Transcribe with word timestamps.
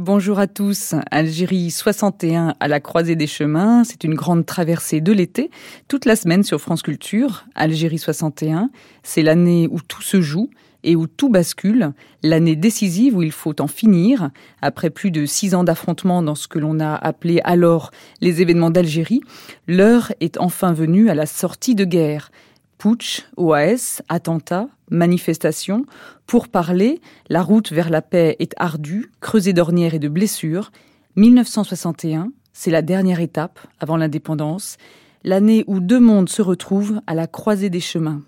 Bonjour 0.00 0.38
à 0.38 0.46
tous. 0.46 0.94
Algérie 1.10 1.72
61 1.72 2.54
à 2.60 2.68
la 2.68 2.78
croisée 2.78 3.16
des 3.16 3.26
chemins. 3.26 3.82
C'est 3.82 4.04
une 4.04 4.14
grande 4.14 4.46
traversée 4.46 5.00
de 5.00 5.10
l'été, 5.10 5.50
toute 5.88 6.04
la 6.04 6.14
semaine 6.14 6.44
sur 6.44 6.60
France 6.60 6.82
Culture. 6.82 7.46
Algérie 7.56 7.98
61, 7.98 8.70
c'est 9.02 9.24
l'année 9.24 9.66
où 9.68 9.80
tout 9.80 10.00
se 10.00 10.20
joue 10.20 10.50
et 10.84 10.94
où 10.94 11.08
tout 11.08 11.30
bascule, 11.30 11.90
l'année 12.22 12.54
décisive 12.54 13.16
où 13.16 13.24
il 13.24 13.32
faut 13.32 13.60
en 13.60 13.66
finir, 13.66 14.30
après 14.62 14.90
plus 14.90 15.10
de 15.10 15.26
six 15.26 15.56
ans 15.56 15.64
d'affrontements 15.64 16.22
dans 16.22 16.36
ce 16.36 16.46
que 16.46 16.60
l'on 16.60 16.78
a 16.78 16.94
appelé 16.94 17.40
alors 17.42 17.90
les 18.20 18.40
événements 18.40 18.70
d'Algérie, 18.70 19.22
l'heure 19.66 20.12
est 20.20 20.38
enfin 20.38 20.72
venue 20.72 21.10
à 21.10 21.16
la 21.16 21.26
sortie 21.26 21.74
de 21.74 21.84
guerre. 21.84 22.30
Putsch, 22.78 23.26
OAS, 23.36 24.02
attentats, 24.08 24.68
manifestations, 24.90 25.84
pour 26.26 26.48
parler, 26.48 27.00
la 27.28 27.42
route 27.42 27.72
vers 27.72 27.90
la 27.90 28.02
paix 28.02 28.36
est 28.38 28.54
ardue, 28.56 29.10
creusée 29.20 29.52
d'ornières 29.52 29.94
et 29.94 29.98
de 29.98 30.08
blessures. 30.08 30.70
1961, 31.16 32.30
c'est 32.52 32.70
la 32.70 32.82
dernière 32.82 33.20
étape 33.20 33.58
avant 33.80 33.96
l'indépendance, 33.96 34.76
l'année 35.24 35.64
où 35.66 35.80
deux 35.80 36.00
mondes 36.00 36.28
se 36.28 36.40
retrouvent 36.40 37.00
à 37.06 37.14
la 37.14 37.26
croisée 37.26 37.70
des 37.70 37.80
chemins. 37.80 38.22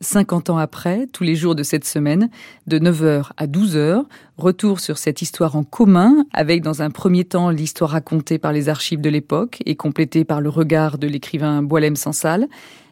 50 0.00 0.50
ans 0.50 0.58
après, 0.58 1.08
tous 1.08 1.24
les 1.24 1.34
jours 1.34 1.56
de 1.56 1.64
cette 1.64 1.84
semaine, 1.84 2.30
de 2.68 2.78
9h 2.78 3.30
à 3.36 3.46
12h, 3.48 4.04
retour 4.36 4.78
sur 4.78 4.96
cette 4.96 5.22
histoire 5.22 5.56
en 5.56 5.64
commun, 5.64 6.24
avec 6.32 6.62
dans 6.62 6.82
un 6.82 6.90
premier 6.90 7.24
temps 7.24 7.50
l'histoire 7.50 7.90
racontée 7.90 8.38
par 8.38 8.52
les 8.52 8.68
archives 8.68 9.00
de 9.00 9.10
l'époque 9.10 9.60
et 9.66 9.74
complétée 9.74 10.24
par 10.24 10.40
le 10.40 10.50
regard 10.50 10.98
de 10.98 11.08
l'écrivain 11.08 11.62
Boilem 11.62 11.96
Sansal, 11.96 12.46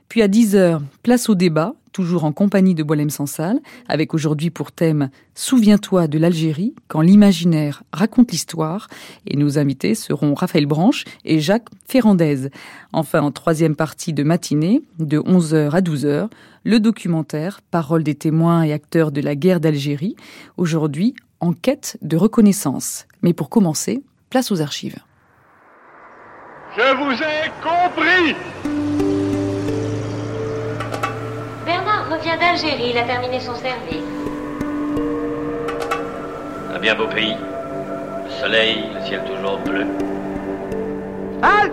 puis 0.08 0.22
à 0.22 0.28
10h, 0.28 0.80
place 1.02 1.28
au 1.28 1.34
débat, 1.34 1.74
toujours 1.92 2.24
en 2.24 2.32
compagnie 2.32 2.74
de 2.74 2.82
Boilem 2.82 3.10
Sansal, 3.10 3.58
avec 3.88 4.12
aujourd'hui 4.14 4.50
pour 4.50 4.70
thème 4.70 5.08
Souviens-toi 5.34 6.08
de 6.08 6.18
l'Algérie, 6.18 6.74
quand 6.88 7.00
l'imaginaire 7.00 7.82
raconte 7.92 8.32
l'histoire. 8.32 8.88
Et 9.26 9.36
nos 9.36 9.58
invités 9.58 9.94
seront 9.94 10.34
Raphaël 10.34 10.66
Branche 10.66 11.04
et 11.24 11.40
Jacques 11.40 11.68
Ferrandez. 11.86 12.50
Enfin, 12.92 13.22
en 13.22 13.30
troisième 13.30 13.74
partie 13.74 14.12
de 14.12 14.22
matinée, 14.22 14.82
de 14.98 15.18
11h 15.18 15.70
à 15.70 15.80
12h, 15.80 16.28
le 16.64 16.80
documentaire 16.80 17.60
Paroles 17.70 18.04
des 18.04 18.14
témoins 18.14 18.62
et 18.62 18.72
acteurs 18.72 19.10
de 19.10 19.20
la 19.20 19.34
guerre 19.34 19.60
d'Algérie. 19.60 20.16
Aujourd'hui, 20.56 21.14
en 21.40 21.52
quête 21.52 21.96
de 22.02 22.16
reconnaissance. 22.16 23.06
Mais 23.22 23.32
pour 23.32 23.48
commencer, 23.48 24.02
place 24.30 24.52
aux 24.52 24.60
archives. 24.60 24.98
Je 26.76 26.94
vous 26.96 27.12
ai 27.22 27.50
compris 27.62 28.36
revient 32.16 32.38
d'Algérie, 32.38 32.90
il 32.90 32.98
a 32.98 33.02
terminé 33.02 33.40
son 33.40 33.54
service. 33.54 34.02
Un 36.74 36.78
bien 36.78 36.94
beau 36.94 37.06
pays. 37.06 37.36
Le 38.24 38.30
soleil, 38.30 38.84
le 38.94 39.06
ciel 39.06 39.22
toujours 39.24 39.58
bleu. 39.58 39.86
Halt 41.42 41.72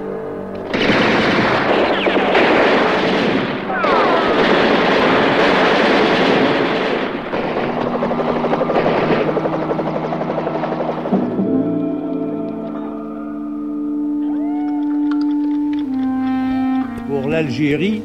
Pour 17.07 17.29
l'Algérie, 17.29 18.01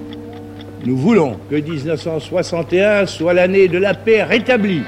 nous 0.88 0.96
voulons 0.96 1.38
que 1.50 1.56
1961 1.56 3.04
soit 3.04 3.34
l'année 3.34 3.68
de 3.68 3.76
la 3.76 3.92
paix 3.92 4.22
rétablie. 4.22 4.84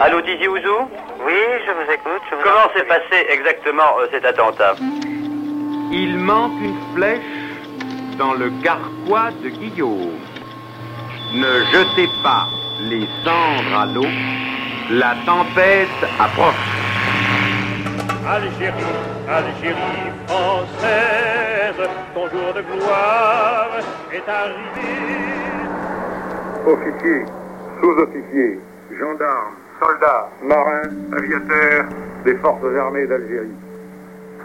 Allô 0.00 0.22
Didier 0.22 0.48
Ouzou 0.48 0.88
Oui, 1.26 1.34
je 1.66 1.70
vous 1.70 1.92
écoute. 1.92 2.22
je 2.30 2.34
vous 2.34 2.42
Comment 2.42 2.72
s'est 2.74 2.84
passé 2.84 3.26
exactement 3.30 3.98
euh, 4.00 4.06
cet 4.10 4.24
attentat 4.24 4.76
Il 5.92 6.16
manque 6.16 6.58
une 6.62 6.96
flèche 6.96 7.20
dans 8.18 8.32
le 8.32 8.50
carquois 8.62 9.30
de 9.42 9.50
Guillaume. 9.50 10.18
Ne 11.34 11.64
jetez 11.72 12.08
pas 12.22 12.46
les 12.80 13.06
cendres 13.22 13.78
à 13.78 13.84
l'eau, 13.84 14.06
la 14.90 15.14
tempête 15.26 16.10
approche. 16.18 16.73
Algérie, 18.26 18.72
Algérie 19.28 20.10
française, 20.26 21.88
ton 22.14 22.28
jour 22.30 22.54
de 22.54 22.62
gloire 22.62 23.70
est 24.12 24.28
arrivé. 24.28 25.24
officiers, 26.66 27.24
sous-officiers, 27.80 28.58
gendarmes, 28.98 29.54
soldats, 29.78 30.30
marins, 30.42 30.90
aviateurs 31.14 31.84
des 32.24 32.34
forces 32.36 32.64
armées 32.78 33.06
d'Algérie. 33.06 33.52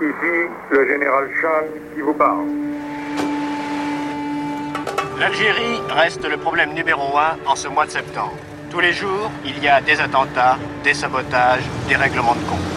Ici, 0.02 0.50
le 0.72 0.88
général 0.88 1.30
Chan 1.42 1.66
qui 1.96 2.02
vous 2.02 2.14
parle. 2.14 2.48
L'Algérie 5.20 5.82
reste 5.90 6.30
le 6.30 6.38
problème 6.38 6.74
numéro 6.74 7.18
un 7.18 7.38
en 7.50 7.56
ce 7.56 7.70
mois 7.70 7.86
de 7.86 7.92
septembre. 7.92 8.36
Tous 8.70 8.80
les 8.82 8.94
jours, 8.94 9.32
il 9.46 9.58
y 9.64 9.68
a 9.70 9.80
des 9.80 10.00
attentats, 10.00 10.58
des 10.84 10.94
sabotages, 10.94 11.64
des 11.88 11.96
règlements 11.96 12.36
de 12.36 12.50
compte. 12.50 12.69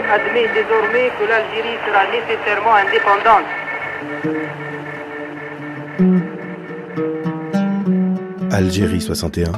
Admet 0.00 0.48
désormais 0.54 1.10
que 1.18 1.24
l'Algérie 1.28 1.78
sera 1.86 2.04
nécessairement 2.10 2.74
indépendante. 2.74 3.48
Algérie 8.50 9.00
61 9.00 9.52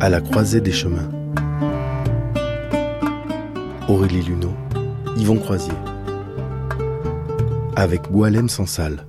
À 0.00 0.08
la 0.08 0.20
croisée 0.20 0.60
des 0.60 0.72
chemins. 0.72 1.08
Aurélie 3.88 4.22
Luneau, 4.22 4.54
Yvon 5.16 5.38
Croisier. 5.38 5.72
Avec 7.76 8.02
Boilem 8.10 8.48
Sansal 8.48 9.04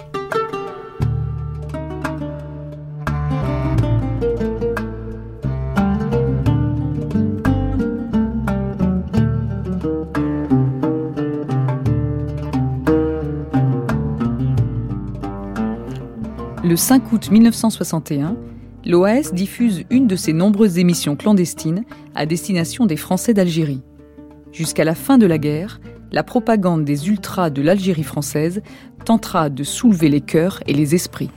5 16.77 17.11
août 17.11 17.31
1961, 17.31 18.37
l'OAS 18.85 19.33
diffuse 19.33 19.83
une 19.89 20.05
de 20.05 20.15
ses 20.15 20.31
nombreuses 20.31 20.77
émissions 20.77 21.15
clandestines 21.15 21.83
à 22.13 22.27
destination 22.27 22.85
des 22.85 22.97
Français 22.97 23.33
d'Algérie. 23.33 23.81
Jusqu'à 24.51 24.83
la 24.83 24.93
fin 24.93 25.17
de 25.17 25.25
la 25.25 25.39
guerre, 25.39 25.81
la 26.11 26.23
propagande 26.23 26.85
des 26.85 27.09
ultras 27.09 27.49
de 27.49 27.63
l'Algérie 27.63 28.03
française 28.03 28.61
tentera 29.05 29.49
de 29.49 29.63
soulever 29.63 30.07
les 30.07 30.21
cœurs 30.21 30.61
et 30.67 30.73
les 30.73 30.93
esprits. 30.93 31.31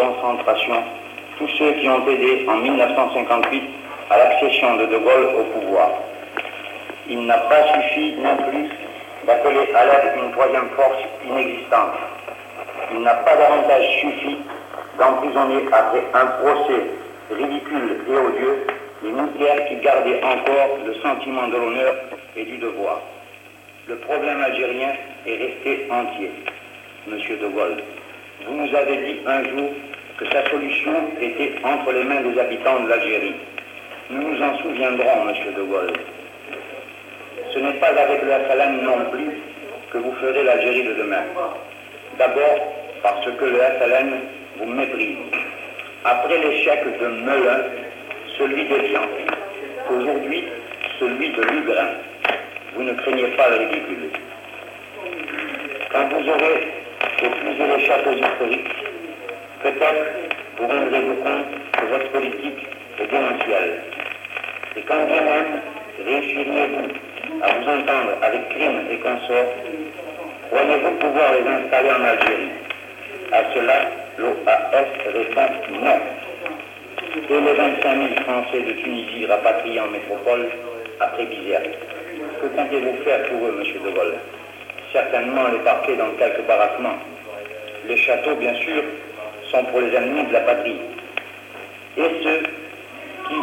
Concentration 0.00 0.82
tous 1.38 1.48
ceux 1.58 1.72
qui 1.72 1.88
ont 1.88 2.06
aidé 2.08 2.44
en 2.48 2.56
1958 2.56 3.62
à 4.10 4.18
l'accession 4.18 4.76
de 4.76 4.86
De 4.86 4.98
Gaulle 4.98 5.28
au 5.38 5.44
pouvoir. 5.58 5.90
Il 7.08 7.26
n'a 7.26 7.38
pas 7.38 7.62
suffi 7.74 8.14
non 8.22 8.36
plus 8.48 8.68
d'appeler 9.26 9.72
à 9.74 9.84
l'aide 9.84 10.14
une 10.24 10.32
troisième 10.32 10.68
force 10.76 11.02
inexistante. 11.26 11.96
Il 12.92 13.00
n'a 13.00 13.14
pas 13.14 13.36
davantage 13.36 13.86
suffi 14.00 14.36
d'emprisonner 14.98 15.64
après 15.72 16.02
un 16.14 16.26
procès 16.42 16.82
ridicule 17.30 17.96
et 18.08 18.16
odieux 18.16 18.66
les 19.02 19.10
militaires 19.10 19.66
qui 19.68 19.76
gardaient 19.76 20.22
encore 20.22 20.78
le 20.84 20.94
sentiment 20.94 21.48
de 21.48 21.56
l'honneur 21.56 21.94
et 22.36 22.44
du 22.44 22.58
devoir. 22.58 23.00
Le 23.88 23.96
problème 23.96 24.42
algérien 24.42 24.92
est 25.26 25.36
resté 25.36 25.88
entier. 25.90 26.30
Monsieur 27.06 27.36
de 27.38 27.48
Gaulle, 27.48 27.82
vous 28.46 28.54
nous 28.54 28.74
avez 28.74 28.96
dit 28.96 29.20
un 29.26 29.42
jour 29.44 29.70
que 30.20 30.26
sa 30.26 30.50
solution 30.50 30.92
était 31.18 31.52
entre 31.64 31.92
les 31.92 32.04
mains 32.04 32.20
des 32.20 32.38
habitants 32.38 32.80
de 32.80 32.90
l'Algérie. 32.90 33.34
Nous 34.10 34.20
nous 34.20 34.42
en 34.42 34.58
souviendrons, 34.58 35.24
Monsieur 35.24 35.52
de 35.52 35.62
Gaulle. 35.62 35.92
Ce 37.54 37.58
n'est 37.58 37.80
pas 37.80 37.88
avec 37.88 38.22
le 38.22 38.30
FLN 38.30 38.82
non 38.82 39.10
plus 39.10 39.30
que 39.90 39.96
vous 39.96 40.12
ferez 40.20 40.42
l'Algérie 40.44 40.84
de 40.84 40.92
demain. 40.92 41.22
D'abord 42.18 42.74
parce 43.02 43.24
que 43.24 43.44
le 43.46 43.56
FLN 43.56 44.10
vous 44.58 44.66
méprise. 44.66 45.16
Après 46.04 46.38
l'échec 46.38 46.80
de 47.00 47.06
Melun, 47.06 47.64
celui 48.36 48.64
d'Evian, 48.66 49.00
aujourd'hui 49.90 50.44
celui 50.98 51.30
de 51.30 51.42
Lugrin, 51.42 51.88
vous 52.74 52.82
ne 52.82 52.92
craignez 52.92 53.28
pas 53.38 53.48
le 53.48 53.56
ridicule. 53.56 54.10
Quand 55.90 56.08
vous 56.08 56.28
aurez 56.28 56.68
épuisé 57.22 57.76
les 57.76 57.86
châteaux 57.86 58.12
historiques, 58.12 58.89
peut-être 59.62 60.06
vous 60.58 60.66
rendrez-vous 60.66 61.16
compte 61.22 61.46
que 61.72 61.86
votre 61.86 62.10
politique 62.10 62.66
est 62.98 63.06
démentielle. 63.06 63.82
Et 64.76 64.82
quand 64.82 65.04
bien 65.06 65.22
même 65.22 65.60
réussiriez-vous 66.04 66.88
à 67.42 67.48
vous 67.48 67.68
entendre 67.68 68.12
avec 68.22 68.48
crime 68.50 68.80
et 68.90 68.96
consorts, 68.98 69.52
croyez-vous 70.50 70.90
pouvoir 70.98 71.32
les 71.34 71.48
installer 71.48 71.90
en 71.90 72.04
Algérie? 72.04 72.50
À 73.32 73.42
cela, 73.54 73.90
l'OAS 74.18 74.86
répond 75.14 75.50
non. 75.82 76.00
Et 77.28 77.40
les 77.40 77.52
25 77.54 77.82
000 77.82 78.24
Français 78.24 78.60
de 78.60 78.72
Tunisie 78.72 79.26
rapatriés 79.26 79.80
en 79.80 79.88
métropole 79.88 80.48
après 81.00 81.24
Bizerte. 81.26 81.70
Que 82.40 82.46
comptez-vous 82.46 83.02
faire 83.04 83.22
pour 83.28 83.46
eux, 83.46 83.52
Monsieur 83.58 83.80
De 83.80 83.90
Gaulle? 83.90 84.14
Certainement 84.92 85.48
les 85.52 85.58
parquer 85.58 85.96
dans 85.96 86.10
quelques 86.18 86.42
baraquements. 86.46 86.98
Les 87.86 87.96
châteaux, 87.96 88.34
bien 88.34 88.54
sûr, 88.54 88.82
sont 89.50 89.64
pour 89.64 89.80
les 89.80 89.94
ennemis 89.94 90.24
de 90.24 90.32
la 90.32 90.40
patrie. 90.40 90.76
Et 91.96 92.10
ceux 92.22 92.42
qui, 93.28 93.34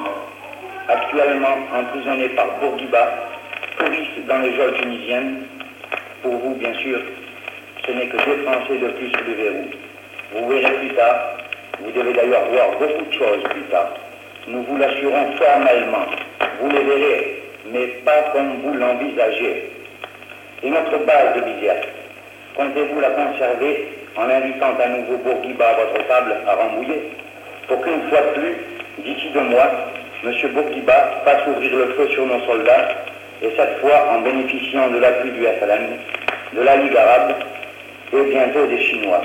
actuellement 0.88 1.58
emprisonnés 1.74 2.30
par 2.30 2.48
Bourguiba, 2.60 3.08
pourrissent 3.78 4.26
dans 4.28 4.40
les 4.40 4.56
geôles 4.56 4.74
tunisiennes, 4.82 5.44
pour 6.24 6.34
vous, 6.34 6.56
bien 6.56 6.74
sûr, 6.76 7.00
ce 7.86 7.92
n'est 7.92 8.08
que 8.08 8.18
deux 8.18 8.44
Français 8.44 8.78
de 8.78 8.88
plus 8.88 9.10
sous 9.12 9.26
le 9.28 9.34
verrou. 9.34 9.66
Vous 10.34 10.50
verrez 10.50 10.74
plus 10.80 10.96
tard, 10.96 11.38
vous 11.80 11.92
devez 11.92 12.14
d'ailleurs 12.14 12.46
voir 12.52 12.72
beaucoup 12.80 13.06
de 13.06 13.14
choses 13.14 13.44
plus 13.50 13.62
tard. 13.64 13.94
Nous 14.48 14.64
vous 14.64 14.78
l'assurons 14.78 15.32
formellement. 15.34 16.06
Vous 16.62 16.70
les 16.70 16.84
verrez, 16.84 17.44
mais 17.72 17.88
pas 18.06 18.24
comme 18.34 18.62
vous 18.64 18.74
l'envisagez. 18.74 19.72
Et 20.64 20.70
notre 20.70 20.98
base 21.06 21.36
de 21.36 21.42
Bizerte, 21.42 21.88
comptez-vous 22.56 23.00
la 23.00 23.10
conserver 23.10 23.97
en 24.18 24.30
invitant 24.30 24.74
à 24.84 24.90
nouveau 24.90 25.18
Bourguiba 25.18 25.66
à 25.66 25.74
votre 25.74 26.08
table 26.08 26.36
à 26.48 26.56
Rambouillet 26.56 27.02
pour 27.68 27.82
qu'une 27.82 28.10
fois 28.10 28.22
de 28.22 28.40
plus, 28.40 28.56
d'ici 29.04 29.30
deux 29.34 29.42
mois, 29.42 29.70
M. 30.24 30.34
Bourguiba 30.54 31.22
fasse 31.24 31.48
ouvrir 31.48 31.78
le 31.78 31.94
feu 31.94 32.08
sur 32.10 32.26
nos 32.26 32.40
soldats 32.46 32.90
et 33.44 33.50
cette 33.56 33.80
fois 33.80 34.10
en 34.12 34.22
bénéficiant 34.22 34.90
de 34.90 34.98
l'appui 34.98 35.32
du 35.32 35.44
FLN, 35.44 35.98
de 36.54 36.62
la 36.62 36.78
Ligue 36.78 36.98
arabe 36.98 37.36
et 38.14 38.22
bientôt 38.32 38.66
des 38.66 38.82
Chinois. 38.82 39.22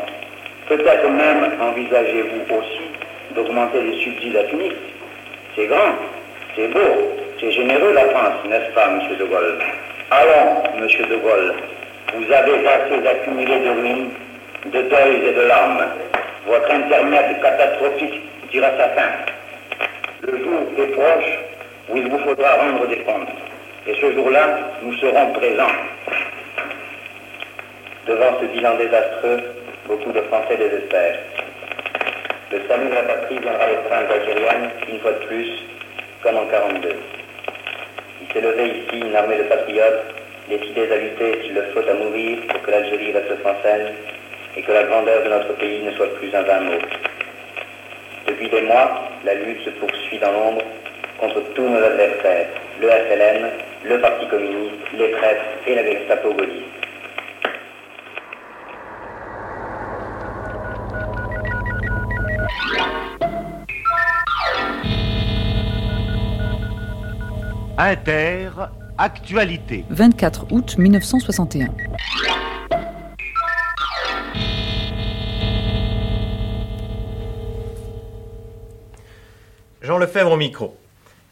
Peut-être 0.68 1.08
même 1.08 1.52
envisagez-vous 1.60 2.54
aussi 2.54 2.82
d'augmenter 3.34 3.80
les 3.80 3.98
subsides 3.98 4.36
à 4.36 4.44
Tunis. 4.44 4.72
C'est 5.56 5.66
grand, 5.66 5.94
c'est 6.54 6.68
beau, 6.68 7.16
c'est 7.40 7.50
généreux 7.50 7.92
la 7.94 8.04
France, 8.06 8.44
n'est-ce 8.48 8.74
pas, 8.74 8.88
M. 8.88 9.00
De 9.18 9.24
Gaulle? 9.24 9.58
Allons, 10.10 10.62
M. 10.76 10.86
De 10.86 11.16
Gaulle, 11.16 11.54
vous 12.14 12.32
avez 12.32 12.66
assez 12.66 13.08
accumulé 13.08 13.58
de 13.60 13.70
ruines, 13.70 14.10
de 14.66 14.82
deuils 14.82 15.28
et 15.28 15.32
de 15.32 15.42
larmes. 15.42 15.84
Votre 16.46 16.70
intermède 16.70 17.40
catastrophique 17.40 18.22
tira 18.50 18.68
sa 18.76 18.88
fin. 18.90 19.10
Le 20.22 20.38
jour 20.38 20.60
est 20.78 20.92
proche 20.92 21.38
où 21.88 21.96
il 21.96 22.08
vous 22.08 22.18
faudra 22.18 22.54
rendre 22.54 22.86
des 22.86 22.98
comptes. 22.98 23.28
Et 23.86 23.94
ce 23.94 24.12
jour-là, 24.12 24.58
nous 24.82 24.94
serons 24.94 25.32
présents. 25.32 25.76
Devant 28.06 28.38
ce 28.40 28.46
bilan 28.46 28.76
désastreux, 28.76 29.40
beaucoup 29.86 30.12
de 30.12 30.20
Français 30.22 30.56
désespèrent. 30.56 31.18
Le 32.52 32.60
salut 32.68 32.88
de 32.88 32.94
la 32.94 33.02
patrie 33.02 33.38
viendra 33.38 33.66
les 33.66 33.88
princes 33.88 34.10
algériennes, 34.10 34.70
une 34.88 35.00
fois 35.00 35.12
de 35.12 35.26
plus, 35.26 35.50
comme 36.22 36.36
en 36.36 36.46
42. 36.46 36.96
Il 38.20 38.32
s'est 38.32 38.40
levé 38.40 38.66
ici 38.68 39.00
une 39.00 39.16
armée 39.16 39.38
de 39.38 39.44
patriotes, 39.44 40.04
décidés 40.48 40.92
à 40.92 40.96
lutter 40.96 41.42
s'il 41.42 41.54
le 41.54 41.62
faut 41.74 41.88
à 41.88 41.94
mourir 41.94 42.38
pour 42.48 42.62
que 42.62 42.70
l'Algérie 42.70 43.12
reste 43.12 43.40
française 43.40 43.92
et 44.56 44.62
que 44.62 44.72
la 44.72 44.84
grandeur 44.84 45.22
de 45.24 45.28
notre 45.28 45.54
pays 45.54 45.82
ne 45.82 45.92
soit 45.92 46.14
plus 46.16 46.34
un 46.34 46.42
vain 46.42 46.60
mot. 46.60 46.78
Depuis 48.26 48.48
des 48.48 48.62
mois, 48.62 49.08
la 49.24 49.34
lutte 49.34 49.64
se 49.64 49.70
poursuit 49.70 50.18
dans 50.18 50.32
l'ombre 50.32 50.62
contre 51.18 51.40
tous 51.54 51.68
nos 51.68 51.82
adversaires, 51.82 52.48
le 52.80 52.88
FLN, 52.88 53.50
le 53.84 54.00
Parti 54.00 54.26
communiste, 54.28 54.74
les 54.94 55.10
traîtres 55.12 55.44
et 55.66 55.74
la 55.74 55.84
Gestapo 55.84 56.32
gaulliste. 56.34 56.72
Inter, 67.78 68.50
actualité. 68.98 69.84
24 69.90 70.46
août 70.52 70.76
1961. 70.78 71.68
Jean 79.82 79.98
Lefebvre 79.98 80.30
au 80.30 80.36
micro. 80.36 80.76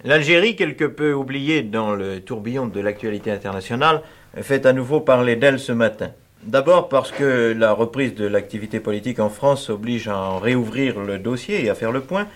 L'Algérie, 0.03 0.57
quelque 0.57 0.85
peu 0.85 1.13
oubliée 1.13 1.63
dans 1.63 1.95
le 1.95 2.21
tourbillon 2.21 2.67
de 2.67 2.81
l'actualité 2.81 3.31
internationale, 3.31 4.03
fait 4.43 4.67
à 4.67 4.73
nouveau 4.73 5.01
parler 5.01 5.37
d'elle 5.37 5.61
ce 5.61 5.71
matin. 5.71 6.11
D'abord 6.43 6.89
parce 6.89 7.13
que 7.13 7.55
la 7.57 7.73
reprise 7.73 8.17
de 8.17 8.27
l'activité 8.27 8.81
politique 8.81 9.21
en 9.21 9.29
France 9.29 9.71
oblige 9.71 10.09
à 10.09 10.17
en 10.17 10.39
réouvrir 10.41 10.99
le 10.99 11.19
dossier 11.19 11.65
et 11.65 11.71
à 11.71 11.77
faire 11.77 11.93
le 11.93 12.01
point. 12.01 12.27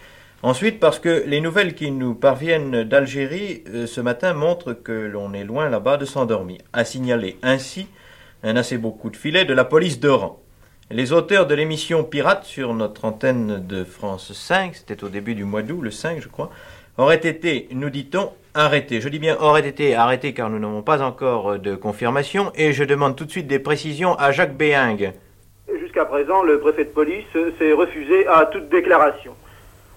Ensuite 0.44 0.78
parce 0.78 1.00
que 1.00 1.24
les 1.26 1.40
nouvelles 1.40 1.74
qui 1.74 1.90
nous 1.90 2.14
parviennent 2.14 2.84
d'Algérie 2.84 3.64
euh, 3.74 3.88
ce 3.88 4.00
matin 4.00 4.34
montrent 4.34 4.74
que 4.74 4.92
l'on 4.92 5.32
est 5.32 5.42
loin 5.42 5.68
là-bas 5.68 5.96
de 5.96 6.04
s'endormir. 6.04 6.58
A 6.72 6.84
signalé 6.84 7.38
ainsi 7.42 7.88
un 8.44 8.54
assez 8.54 8.78
beau 8.78 8.92
coup 8.92 9.10
de 9.10 9.16
filet 9.16 9.46
de 9.46 9.54
la 9.54 9.64
police 9.64 9.98
d'Oran. 9.98 10.43
Les 10.90 11.14
auteurs 11.14 11.46
de 11.46 11.54
l'émission 11.54 12.04
Pirate 12.04 12.44
sur 12.44 12.74
notre 12.74 13.06
antenne 13.06 13.66
de 13.66 13.84
France 13.84 14.34
5, 14.34 14.74
c'était 14.74 15.02
au 15.02 15.08
début 15.08 15.34
du 15.34 15.44
mois 15.44 15.62
d'août, 15.62 15.80
le 15.80 15.90
5 15.90 16.20
je 16.20 16.28
crois, 16.28 16.50
auraient 16.98 17.26
été, 17.26 17.68
nous 17.72 17.88
dit-on, 17.88 18.30
arrêtés. 18.52 19.00
Je 19.00 19.08
dis 19.08 19.18
bien 19.18 19.34
auraient 19.40 19.66
été 19.66 19.94
arrêtés 19.94 20.34
car 20.34 20.50
nous 20.50 20.58
n'avons 20.58 20.82
pas 20.82 21.00
encore 21.00 21.58
de 21.58 21.74
confirmation 21.74 22.52
et 22.54 22.74
je 22.74 22.84
demande 22.84 23.16
tout 23.16 23.24
de 23.24 23.30
suite 23.30 23.46
des 23.46 23.58
précisions 23.58 24.14
à 24.16 24.30
Jacques 24.30 24.58
Béing. 24.58 25.12
Jusqu'à 25.80 26.04
présent, 26.04 26.42
le 26.42 26.60
préfet 26.60 26.84
de 26.84 26.90
police 26.90 27.24
s'est 27.58 27.72
refusé 27.72 28.26
à 28.26 28.44
toute 28.44 28.68
déclaration. 28.68 29.32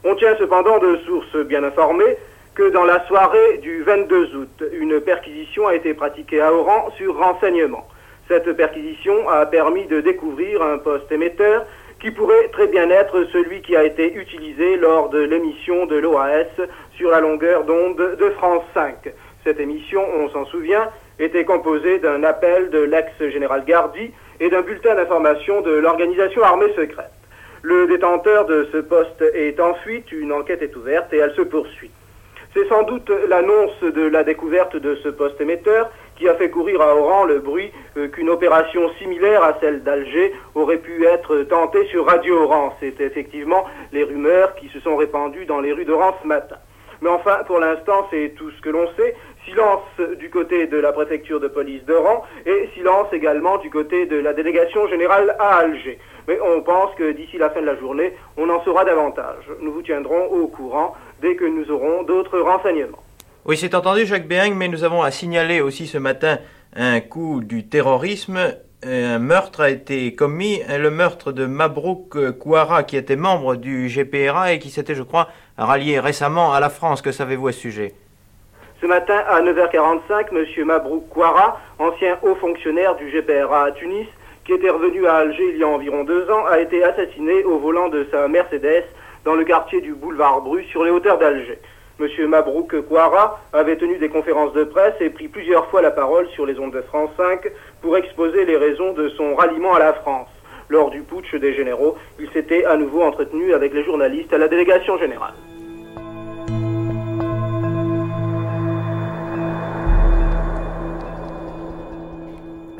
On 0.05 0.15
tient 0.15 0.37
cependant 0.37 0.79
de 0.79 0.99
sources 1.05 1.45
bien 1.47 1.65
informées 1.65 2.15
que 2.55 2.71
dans 2.71 2.85
la 2.85 3.05
soirée 3.07 3.57
du 3.61 3.83
22 3.83 4.35
août, 4.37 4.63
une 4.71 5.01
perquisition 5.01 5.67
a 5.67 5.75
été 5.75 5.93
pratiquée 5.93 6.39
à 6.39 6.53
Oran 6.53 6.89
sur 6.95 7.17
renseignement. 7.17 7.85
Cette 8.27 8.51
perquisition 8.53 9.29
a 9.29 9.45
permis 9.45 9.85
de 9.85 10.01
découvrir 10.01 10.61
un 10.61 10.77
poste 10.79 11.09
émetteur 11.11 11.65
qui 12.01 12.11
pourrait 12.11 12.49
très 12.51 12.67
bien 12.67 12.89
être 12.89 13.23
celui 13.31 13.61
qui 13.61 13.75
a 13.75 13.85
été 13.85 14.13
utilisé 14.13 14.75
lors 14.75 15.09
de 15.09 15.19
l'émission 15.19 15.85
de 15.85 15.95
l'OAS 15.95 16.45
sur 16.97 17.09
la 17.09 17.21
longueur 17.21 17.63
d'onde 17.63 18.17
de 18.19 18.29
France 18.31 18.63
5. 18.73 19.09
Cette 19.45 19.61
émission, 19.61 20.03
on 20.19 20.29
s'en 20.29 20.45
souvient, 20.45 20.89
était 21.19 21.45
composée 21.45 21.99
d'un 21.99 22.23
appel 22.23 22.69
de 22.69 22.79
l'ex-général 22.79 23.63
Gardi 23.65 24.11
et 24.41 24.49
d'un 24.49 24.61
bulletin 24.61 24.95
d'information 24.95 25.61
de 25.61 25.71
l'organisation 25.71 26.43
armée 26.43 26.73
secrète. 26.75 27.11
Le 27.61 27.87
détenteur 27.87 28.45
de 28.45 28.67
ce 28.73 28.77
poste 28.77 29.23
est 29.33 29.59
en 29.61 29.73
fuite, 29.75 30.11
une 30.11 30.33
enquête 30.33 30.61
est 30.61 30.75
ouverte 30.75 31.13
et 31.13 31.17
elle 31.17 31.33
se 31.33 31.41
poursuit. 31.41 31.91
C'est 32.53 32.67
sans 32.67 32.83
doute 32.83 33.11
l'annonce 33.29 33.81
de 33.81 34.07
la 34.07 34.23
découverte 34.23 34.75
de 34.75 34.95
ce 34.95 35.09
poste 35.09 35.39
émetteur 35.39 35.89
qui 36.17 36.27
a 36.27 36.35
fait 36.35 36.49
courir 36.49 36.81
à 36.81 36.95
Oran 36.95 37.25
le 37.25 37.39
bruit 37.39 37.71
euh, 37.95 38.07
qu'une 38.07 38.29
opération 38.29 38.89
similaire 38.99 39.43
à 39.43 39.57
celle 39.61 39.83
d'Alger 39.83 40.33
aurait 40.55 40.77
pu 40.77 41.05
être 41.05 41.43
tentée 41.43 41.85
sur 41.87 42.05
Radio 42.05 42.43
Oran. 42.43 42.73
C'est 42.79 42.99
effectivement 42.99 43.65
les 43.91 44.03
rumeurs 44.03 44.55
qui 44.55 44.67
se 44.69 44.79
sont 44.79 44.97
répandues 44.97 45.45
dans 45.45 45.61
les 45.61 45.71
rues 45.71 45.85
d'Oran 45.85 46.15
ce 46.21 46.27
matin. 46.27 46.57
Mais 47.01 47.09
enfin, 47.09 47.39
pour 47.45 47.59
l'instant, 47.59 48.07
c'est 48.09 48.33
tout 48.35 48.49
ce 48.49 48.61
que 48.61 48.69
l'on 48.69 48.87
sait. 48.95 49.15
Silence 49.45 49.83
du 50.17 50.29
côté 50.29 50.67
de 50.67 50.77
la 50.77 50.91
préfecture 50.91 51.39
de 51.39 51.47
police 51.47 51.85
d'Oran 51.85 52.23
et 52.45 52.69
silence 52.73 53.07
également 53.13 53.57
du 53.59 53.69
côté 53.69 54.05
de 54.05 54.17
la 54.17 54.33
délégation 54.33 54.87
générale 54.87 55.35
à 55.39 55.57
Alger. 55.57 55.99
Mais 56.27 56.39
on 56.41 56.61
pense 56.61 56.93
que 56.95 57.11
d'ici 57.11 57.37
la 57.37 57.49
fin 57.51 57.61
de 57.61 57.65
la 57.65 57.77
journée, 57.77 58.13
on 58.35 58.49
en 58.49 58.61
saura 58.63 58.83
davantage. 58.83 59.45
Nous 59.61 59.71
vous 59.71 59.83
tiendrons 59.83 60.25
au 60.25 60.47
courant 60.47 60.95
dès 61.21 61.35
que 61.35 61.45
nous 61.45 61.71
aurons 61.71 62.03
d'autres 62.03 62.39
renseignements. 62.39 63.06
Oui, 63.47 63.55
c'est 63.55 63.75
entendu, 63.75 64.05
Jacques 64.05 64.27
Béing, 64.27 64.55
mais 64.55 64.67
nous 64.67 64.83
avons 64.83 65.03
à 65.03 65.09
signaler 65.09 65.61
aussi 65.61 65.87
ce 65.87 65.97
matin 65.97 66.37
un 66.75 66.99
coup 66.99 67.39
du 67.41 67.65
terrorisme. 67.65 68.37
Un 68.83 69.19
meurtre 69.19 69.61
a 69.61 69.69
été 69.69 70.13
commis, 70.13 70.61
le 70.67 70.91
meurtre 70.91 71.31
de 71.31 71.45
Mabrouk 71.45 72.31
Kouara, 72.39 72.83
qui 72.83 72.97
était 72.97 73.15
membre 73.15 73.55
du 73.55 73.87
GPRA 73.87 74.51
et 74.51 74.59
qui 74.59 74.69
s'était, 74.69 74.95
je 74.95 75.03
crois, 75.03 75.29
rallié 75.57 75.97
récemment 76.01 76.51
à 76.51 76.59
la 76.59 76.69
France. 76.69 77.01
Que 77.01 77.13
savez-vous 77.13 77.47
à 77.47 77.51
ce 77.53 77.59
sujet? 77.59 77.93
Ce 78.81 78.85
matin, 78.85 79.23
à 79.29 79.41
9h45, 79.41 80.25
M. 80.33 80.65
Mabrouk 80.65 81.07
Kouara, 81.07 81.61
ancien 81.79 82.17
haut 82.23 82.35
fonctionnaire 82.35 82.97
du 82.97 83.09
GPRA 83.09 83.63
à 83.63 83.71
Tunis, 83.71 84.07
qui 84.43 84.51
était 84.51 84.69
revenu 84.69 85.07
à 85.07 85.19
Alger 85.19 85.51
il 85.53 85.57
y 85.57 85.63
a 85.63 85.69
environ 85.69 86.03
deux 86.03 86.29
ans, 86.29 86.45
a 86.47 86.59
été 86.59 86.83
assassiné 86.83 87.45
au 87.45 87.59
volant 87.59 87.87
de 87.87 88.05
sa 88.11 88.27
Mercedes 88.27 88.83
dans 89.23 89.35
le 89.35 89.45
quartier 89.45 89.79
du 89.79 89.93
boulevard 89.93 90.41
Bru, 90.41 90.65
sur 90.65 90.83
les 90.83 90.91
hauteurs 90.91 91.17
d'Alger. 91.17 91.59
M. 91.99 92.27
Mabrouk 92.27 92.79
Kouara 92.81 93.39
avait 93.53 93.75
tenu 93.75 93.97
des 93.97 94.09
conférences 94.09 94.53
de 94.53 94.63
presse 94.63 94.93
et 94.99 95.09
pris 95.09 95.27
plusieurs 95.27 95.67
fois 95.67 95.81
la 95.81 95.89
parole 95.89 96.27
sur 96.29 96.45
les 96.45 96.59
ondes 96.59 96.73
de 96.73 96.81
France 96.81 97.09
5 97.17 97.49
pour 97.81 97.97
exposer 97.97 98.45
les 98.45 98.55
raisons 98.55 98.93
de 98.93 99.09
son 99.09 99.35
ralliement 99.35 99.73
à 99.73 99.79
la 99.79 99.93
France. 99.93 100.27
Lors 100.69 100.91
du 100.91 101.01
putsch 101.01 101.33
des 101.33 101.55
généraux, 101.55 101.95
il 102.19 102.29
s'était 102.31 102.65
à 102.65 102.77
nouveau 102.77 103.01
entretenu 103.01 103.53
avec 103.53 103.73
les 103.73 103.83
journalistes 103.83 104.31
à 104.31 104.37
la 104.37 104.47
délégation 104.47 104.97
générale. 104.99 105.33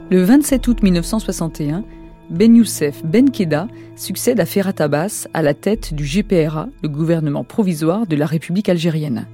Le 0.09 0.23
27 0.23 0.67
août 0.67 0.83
1961, 0.83 1.83
Ben 2.29 2.57
Youssef 2.57 3.05
Ben 3.05 3.31
Keda 3.31 3.67
succède 3.95 4.41
à 4.41 4.45
Ferhat 4.45 4.73
Abbas 4.79 5.27
à 5.33 5.41
la 5.41 5.53
tête 5.53 5.93
du 5.93 6.03
GPRA, 6.03 6.67
le 6.83 6.89
gouvernement 6.89 7.45
provisoire 7.45 8.05
de 8.05 8.17
la 8.17 8.25
République 8.25 8.67
algérienne. 8.67 9.27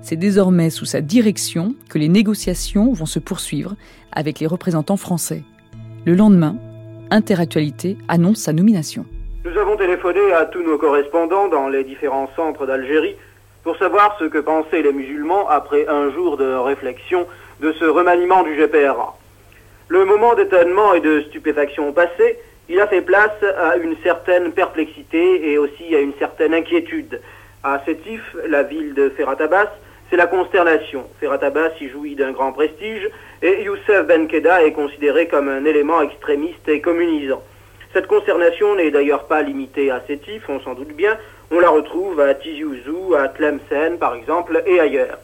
C'est 0.00 0.16
désormais 0.16 0.70
sous 0.70 0.86
sa 0.86 1.02
direction 1.02 1.74
que 1.90 1.98
les 1.98 2.08
négociations 2.08 2.94
vont 2.94 3.04
se 3.04 3.18
poursuivre 3.18 3.74
avec 4.10 4.40
les 4.40 4.46
représentants 4.46 4.96
français. 4.96 5.42
Le 6.06 6.14
lendemain, 6.14 6.56
Interactualité 7.10 7.98
annonce 8.08 8.38
sa 8.38 8.54
nomination. 8.54 9.04
Nous 9.44 9.58
avons 9.58 9.76
téléphoné 9.76 10.32
à 10.32 10.46
tous 10.46 10.62
nos 10.62 10.78
correspondants 10.78 11.48
dans 11.48 11.68
les 11.68 11.84
différents 11.84 12.30
centres 12.34 12.64
d'Algérie 12.64 13.16
pour 13.62 13.76
savoir 13.76 14.16
ce 14.18 14.24
que 14.24 14.38
pensaient 14.38 14.82
les 14.82 14.92
musulmans 14.94 15.46
après 15.50 15.86
un 15.88 16.10
jour 16.10 16.38
de 16.38 16.54
réflexion 16.54 17.26
de 17.60 17.72
ce 17.72 17.84
remaniement 17.84 18.42
du 18.44 18.56
GPRA. 18.56 19.14
Le 19.88 20.06
moment 20.06 20.34
d'étonnement 20.34 20.94
et 20.94 21.00
de 21.00 21.20
stupéfaction 21.28 21.92
passé, 21.92 22.38
il 22.70 22.80
a 22.80 22.86
fait 22.86 23.02
place 23.02 23.42
à 23.58 23.76
une 23.76 23.96
certaine 24.02 24.52
perplexité 24.52 25.50
et 25.50 25.58
aussi 25.58 25.94
à 25.94 26.00
une 26.00 26.14
certaine 26.18 26.54
inquiétude. 26.54 27.20
À 27.62 27.82
Sétif, 27.84 28.22
la 28.46 28.62
ville 28.62 28.94
de 28.94 29.10
Ferhat 29.10 29.36
Abbas, 29.40 29.68
c'est 30.08 30.16
la 30.16 30.26
consternation. 30.26 31.04
Ferhat 31.20 31.42
Abbas 31.42 31.72
y 31.82 31.88
jouit 31.88 32.14
d'un 32.14 32.32
grand 32.32 32.52
prestige 32.52 33.10
et 33.42 33.62
Youssef 33.64 34.06
Ben 34.06 34.26
Keda 34.26 34.64
est 34.64 34.72
considéré 34.72 35.28
comme 35.28 35.50
un 35.50 35.66
élément 35.66 36.00
extrémiste 36.00 36.66
et 36.66 36.80
communisant. 36.80 37.42
Cette 37.92 38.06
consternation 38.06 38.76
n'est 38.76 38.90
d'ailleurs 38.90 39.24
pas 39.24 39.42
limitée 39.42 39.90
à 39.90 40.00
Sétif, 40.06 40.44
on 40.48 40.60
s'en 40.60 40.72
doute 40.72 40.96
bien. 40.96 41.18
On 41.50 41.60
la 41.60 41.68
retrouve 41.68 42.20
à 42.20 42.32
Tizi 42.34 42.64
Ouzou, 42.64 43.14
à 43.14 43.28
Tlemcen 43.28 43.98
par 43.98 44.14
exemple 44.14 44.62
et 44.64 44.80
ailleurs. 44.80 45.18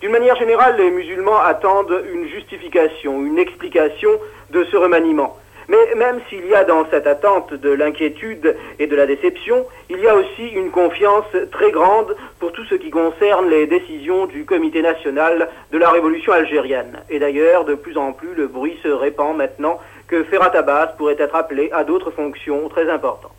D'une 0.00 0.12
manière 0.12 0.36
générale, 0.36 0.76
les 0.78 0.92
musulmans 0.92 1.40
attendent 1.40 2.04
une 2.12 2.28
justification, 2.28 3.20
une 3.20 3.36
explication 3.36 4.10
de 4.50 4.64
ce 4.70 4.76
remaniement. 4.76 5.36
Mais 5.68 5.94
même 5.96 6.20
s'il 6.28 6.46
y 6.46 6.54
a 6.54 6.62
dans 6.62 6.86
cette 6.88 7.08
attente 7.08 7.52
de 7.52 7.70
l'inquiétude 7.70 8.56
et 8.78 8.86
de 8.86 8.94
la 8.94 9.06
déception, 9.06 9.66
il 9.90 9.98
y 9.98 10.06
a 10.06 10.14
aussi 10.14 10.46
une 10.54 10.70
confiance 10.70 11.26
très 11.50 11.72
grande 11.72 12.14
pour 12.38 12.52
tout 12.52 12.64
ce 12.66 12.76
qui 12.76 12.90
concerne 12.90 13.50
les 13.50 13.66
décisions 13.66 14.26
du 14.26 14.44
Comité 14.44 14.82
national 14.82 15.48
de 15.72 15.78
la 15.78 15.90
révolution 15.90 16.32
algérienne. 16.32 17.00
Et 17.10 17.18
d'ailleurs, 17.18 17.64
de 17.64 17.74
plus 17.74 17.98
en 17.98 18.12
plus, 18.12 18.34
le 18.36 18.46
bruit 18.46 18.78
se 18.84 18.88
répand 18.88 19.36
maintenant 19.36 19.80
que 20.06 20.22
Ferhat 20.22 20.56
Abbas 20.56 20.94
pourrait 20.96 21.16
être 21.18 21.34
appelé 21.34 21.70
à 21.72 21.82
d'autres 21.82 22.12
fonctions 22.12 22.68
très 22.68 22.88
importantes. 22.88 23.32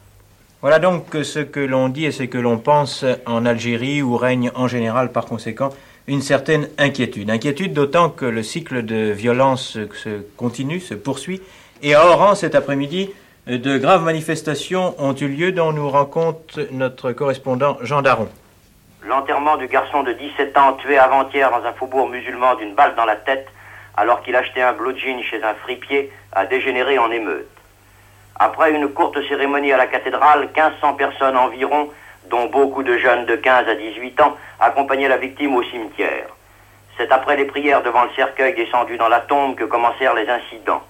Voilà 0.62 0.80
donc 0.80 1.06
ce 1.24 1.40
que 1.40 1.62
l'on 1.62 1.88
dit 1.88 2.06
et 2.06 2.12
ce 2.12 2.24
que 2.24 2.38
l'on 2.38 2.58
pense 2.58 3.06
en 3.26 3.46
Algérie, 3.46 4.02
où 4.02 4.18
règne 4.18 4.52
en 4.56 4.68
général 4.68 5.14
par 5.14 5.26
conséquent 5.26 5.70
une 6.10 6.22
certaine 6.24 6.68
inquiétude. 6.80 7.30
Inquiétude 7.30 7.72
d'autant 7.72 8.10
que 8.10 8.26
le 8.26 8.42
cycle 8.42 8.84
de 8.84 9.12
violence 9.12 9.78
se 9.94 10.22
continue, 10.38 10.80
se 10.80 10.96
poursuit. 10.96 11.40
Et 11.84 11.94
à 11.94 12.04
Oran, 12.04 12.34
cet 12.34 12.56
après-midi, 12.56 13.12
de 13.46 13.78
graves 13.78 14.04
manifestations 14.04 14.96
ont 14.98 15.14
eu 15.14 15.28
lieu 15.28 15.52
dont 15.52 15.72
nous 15.72 15.88
rend 15.88 16.06
compte 16.06 16.60
notre 16.72 17.12
correspondant 17.12 17.78
Jean 17.82 18.02
Daron. 18.02 18.28
L'enterrement 19.04 19.56
du 19.58 19.68
garçon 19.68 20.02
de 20.02 20.14
17 20.14 20.58
ans 20.58 20.74
tué 20.74 20.98
avant-hier 20.98 21.52
dans 21.52 21.64
un 21.64 21.74
faubourg 21.74 22.10
musulman 22.10 22.56
d'une 22.56 22.74
balle 22.74 22.96
dans 22.96 23.06
la 23.06 23.16
tête 23.16 23.48
alors 23.96 24.24
qu'il 24.24 24.36
achetait 24.36 24.62
un 24.62 24.74
blue 24.74 24.98
jean 24.98 25.22
chez 25.24 25.44
un 25.44 25.54
fripier 25.54 26.12
a 26.32 26.48
dégénéré 26.48 26.98
en 26.98 27.12
émeute. 27.12 27.48
Après 28.36 28.72
une 28.72 28.88
courte 28.88 29.18
cérémonie 29.28 29.72
à 29.74 29.78
la 29.78 29.88
cathédrale, 29.88 30.50
1500 30.56 30.94
personnes 30.94 31.38
environ 31.38 31.90
dont 32.30 32.46
beaucoup 32.48 32.84
de 32.84 32.98
jeunes 32.98 33.26
de 33.26 33.36
15 33.36 33.68
à 33.68 33.76
18 33.76 34.22
ans 34.22 34.38
accompagnaient 34.60 35.08
la 35.08 35.18
victime 35.18 35.56
au 35.56 35.64
cimetière. 35.64 36.28
C'est 36.98 37.12
après 37.12 37.38
les 37.38 37.46
prières 37.46 37.82
devant 37.82 38.04
le 38.04 38.10
cercueil 38.16 38.54
descendu 38.54 38.98
dans 38.98 39.08
la 39.08 39.22
tombe 39.22 39.56
que 39.56 39.64
commencèrent 39.64 40.16
les 40.16 40.30
incidents. 40.30 40.84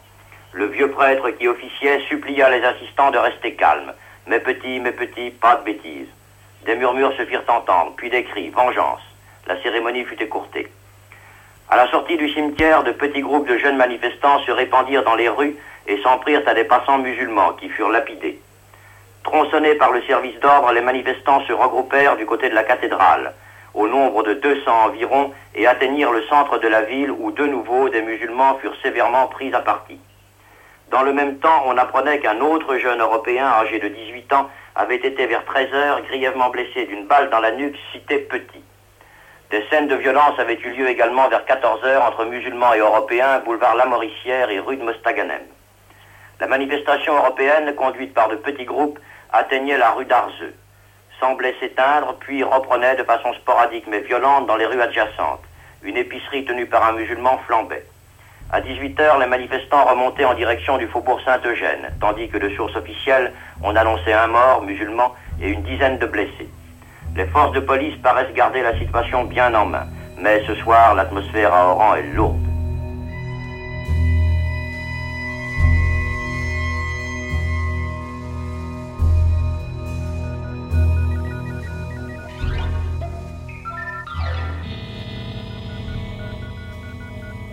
Le 0.51 0.65
vieux 0.65 0.89
prêtre 0.89 1.29
qui 1.31 1.47
officiait 1.47 2.01
supplia 2.07 2.49
les 2.49 2.63
assistants 2.63 3.11
de 3.11 3.17
rester 3.17 3.53
calmes. 3.53 3.93
Mes 4.27 4.39
petits, 4.39 4.79
mes 4.79 4.91
petits, 4.91 5.29
pas 5.29 5.57
de 5.57 5.65
bêtises. 5.65 6.07
Des 6.65 6.75
murmures 6.75 7.13
se 7.15 7.25
firent 7.25 7.43
entendre, 7.47 7.93
puis 7.95 8.09
des 8.09 8.23
cris, 8.23 8.49
vengeance. 8.49 9.01
La 9.47 9.61
cérémonie 9.61 10.03
fut 10.05 10.21
écourtée. 10.21 10.67
À 11.69 11.77
la 11.77 11.89
sortie 11.91 12.17
du 12.17 12.27
cimetière, 12.29 12.83
de 12.83 12.91
petits 12.91 13.21
groupes 13.21 13.47
de 13.47 13.57
jeunes 13.57 13.77
manifestants 13.77 14.39
se 14.43 14.51
répandirent 14.51 15.03
dans 15.03 15.15
les 15.15 15.29
rues 15.29 15.55
et 15.87 16.01
s'en 16.01 16.17
prirent 16.17 16.47
à 16.47 16.55
des 16.55 16.63
passants 16.63 16.97
musulmans 16.97 17.53
qui 17.53 17.69
furent 17.69 17.91
lapidés. 17.91 18.39
Tronçonnés 19.31 19.75
par 19.75 19.91
le 19.91 20.01
service 20.07 20.39
d'ordre, 20.39 20.71
les 20.71 20.81
manifestants 20.81 21.45
se 21.45 21.53
regroupèrent 21.53 22.17
du 22.17 22.25
côté 22.25 22.49
de 22.49 22.55
la 22.55 22.63
cathédrale, 22.63 23.35
au 23.75 23.87
nombre 23.87 24.23
de 24.23 24.33
200 24.33 24.85
environ, 24.85 25.31
et 25.53 25.67
atteignirent 25.67 26.11
le 26.11 26.23
centre 26.23 26.57
de 26.57 26.67
la 26.67 26.81
ville 26.81 27.11
où 27.11 27.31
de 27.31 27.45
nouveau 27.45 27.89
des 27.89 28.01
musulmans 28.01 28.57
furent 28.59 28.75
sévèrement 28.81 29.27
pris 29.27 29.53
à 29.53 29.59
partie. 29.59 29.99
Dans 30.89 31.03
le 31.03 31.13
même 31.13 31.37
temps, 31.37 31.61
on 31.67 31.77
apprenait 31.77 32.17
qu'un 32.17 32.39
autre 32.39 32.75
jeune 32.77 33.01
Européen 33.01 33.45
âgé 33.45 33.77
de 33.77 33.89
18 33.89 34.33
ans 34.33 34.49
avait 34.75 34.95
été 34.95 35.27
vers 35.27 35.45
13 35.45 35.73
heures 35.75 36.01
grièvement 36.01 36.49
blessé 36.49 36.87
d'une 36.87 37.05
balle 37.05 37.29
dans 37.29 37.39
la 37.39 37.51
nuque 37.51 37.77
cité 37.93 38.17
Petit. 38.17 38.63
Des 39.51 39.63
scènes 39.69 39.89
de 39.89 39.95
violence 39.95 40.39
avaient 40.39 40.59
eu 40.59 40.71
lieu 40.71 40.89
également 40.89 41.29
vers 41.29 41.45
14 41.45 41.83
heures 41.83 42.03
entre 42.03 42.25
musulmans 42.25 42.73
et 42.73 42.79
européens, 42.79 43.41
boulevard 43.45 43.75
Lamoricière 43.75 44.49
et 44.49 44.59
rue 44.59 44.77
de 44.77 44.83
Mostaganem. 44.83 45.43
La 46.39 46.47
manifestation 46.47 47.15
européenne, 47.15 47.75
conduite 47.75 48.13
par 48.13 48.29
de 48.29 48.37
petits 48.37 48.65
groupes, 48.65 48.97
atteignait 49.31 49.77
la 49.77 49.91
rue 49.91 50.05
d'Arzeux, 50.05 50.55
semblait 51.19 51.55
s'éteindre, 51.59 52.15
puis 52.19 52.43
reprenait 52.43 52.95
de 52.95 53.03
façon 53.03 53.33
sporadique 53.33 53.85
mais 53.87 54.01
violente 54.01 54.47
dans 54.47 54.55
les 54.55 54.65
rues 54.65 54.81
adjacentes. 54.81 55.43
Une 55.83 55.97
épicerie 55.97 56.45
tenue 56.45 56.65
par 56.65 56.83
un 56.83 56.93
musulman 56.93 57.37
flambait. 57.45 57.85
À 58.51 58.61
18h, 58.61 59.19
les 59.19 59.27
manifestants 59.27 59.85
remontaient 59.85 60.25
en 60.25 60.33
direction 60.33 60.77
du 60.77 60.87
faubourg 60.87 61.21
Saint-Eugène, 61.23 61.89
tandis 62.01 62.29
que 62.29 62.37
de 62.37 62.49
sources 62.55 62.75
officielles, 62.75 63.31
on 63.61 63.75
annonçait 63.75 64.13
un 64.13 64.27
mort 64.27 64.63
musulman 64.63 65.13
et 65.41 65.49
une 65.49 65.61
dizaine 65.61 65.99
de 65.99 66.07
blessés. 66.07 66.49
Les 67.15 67.27
forces 67.27 67.51
de 67.53 67.59
police 67.59 67.95
paraissent 68.01 68.33
garder 68.33 68.61
la 68.61 68.77
situation 68.79 69.25
bien 69.25 69.53
en 69.53 69.65
main, 69.65 69.85
mais 70.17 70.43
ce 70.47 70.55
soir, 70.55 70.95
l'atmosphère 70.95 71.53
à 71.53 71.67
Oran 71.67 71.95
est 71.95 72.13
lourde. 72.13 72.48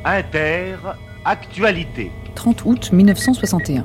Inter, 0.08 0.76
actualité. 1.24 2.12
30 2.36 2.64
août 2.64 2.90
1961. 2.92 3.84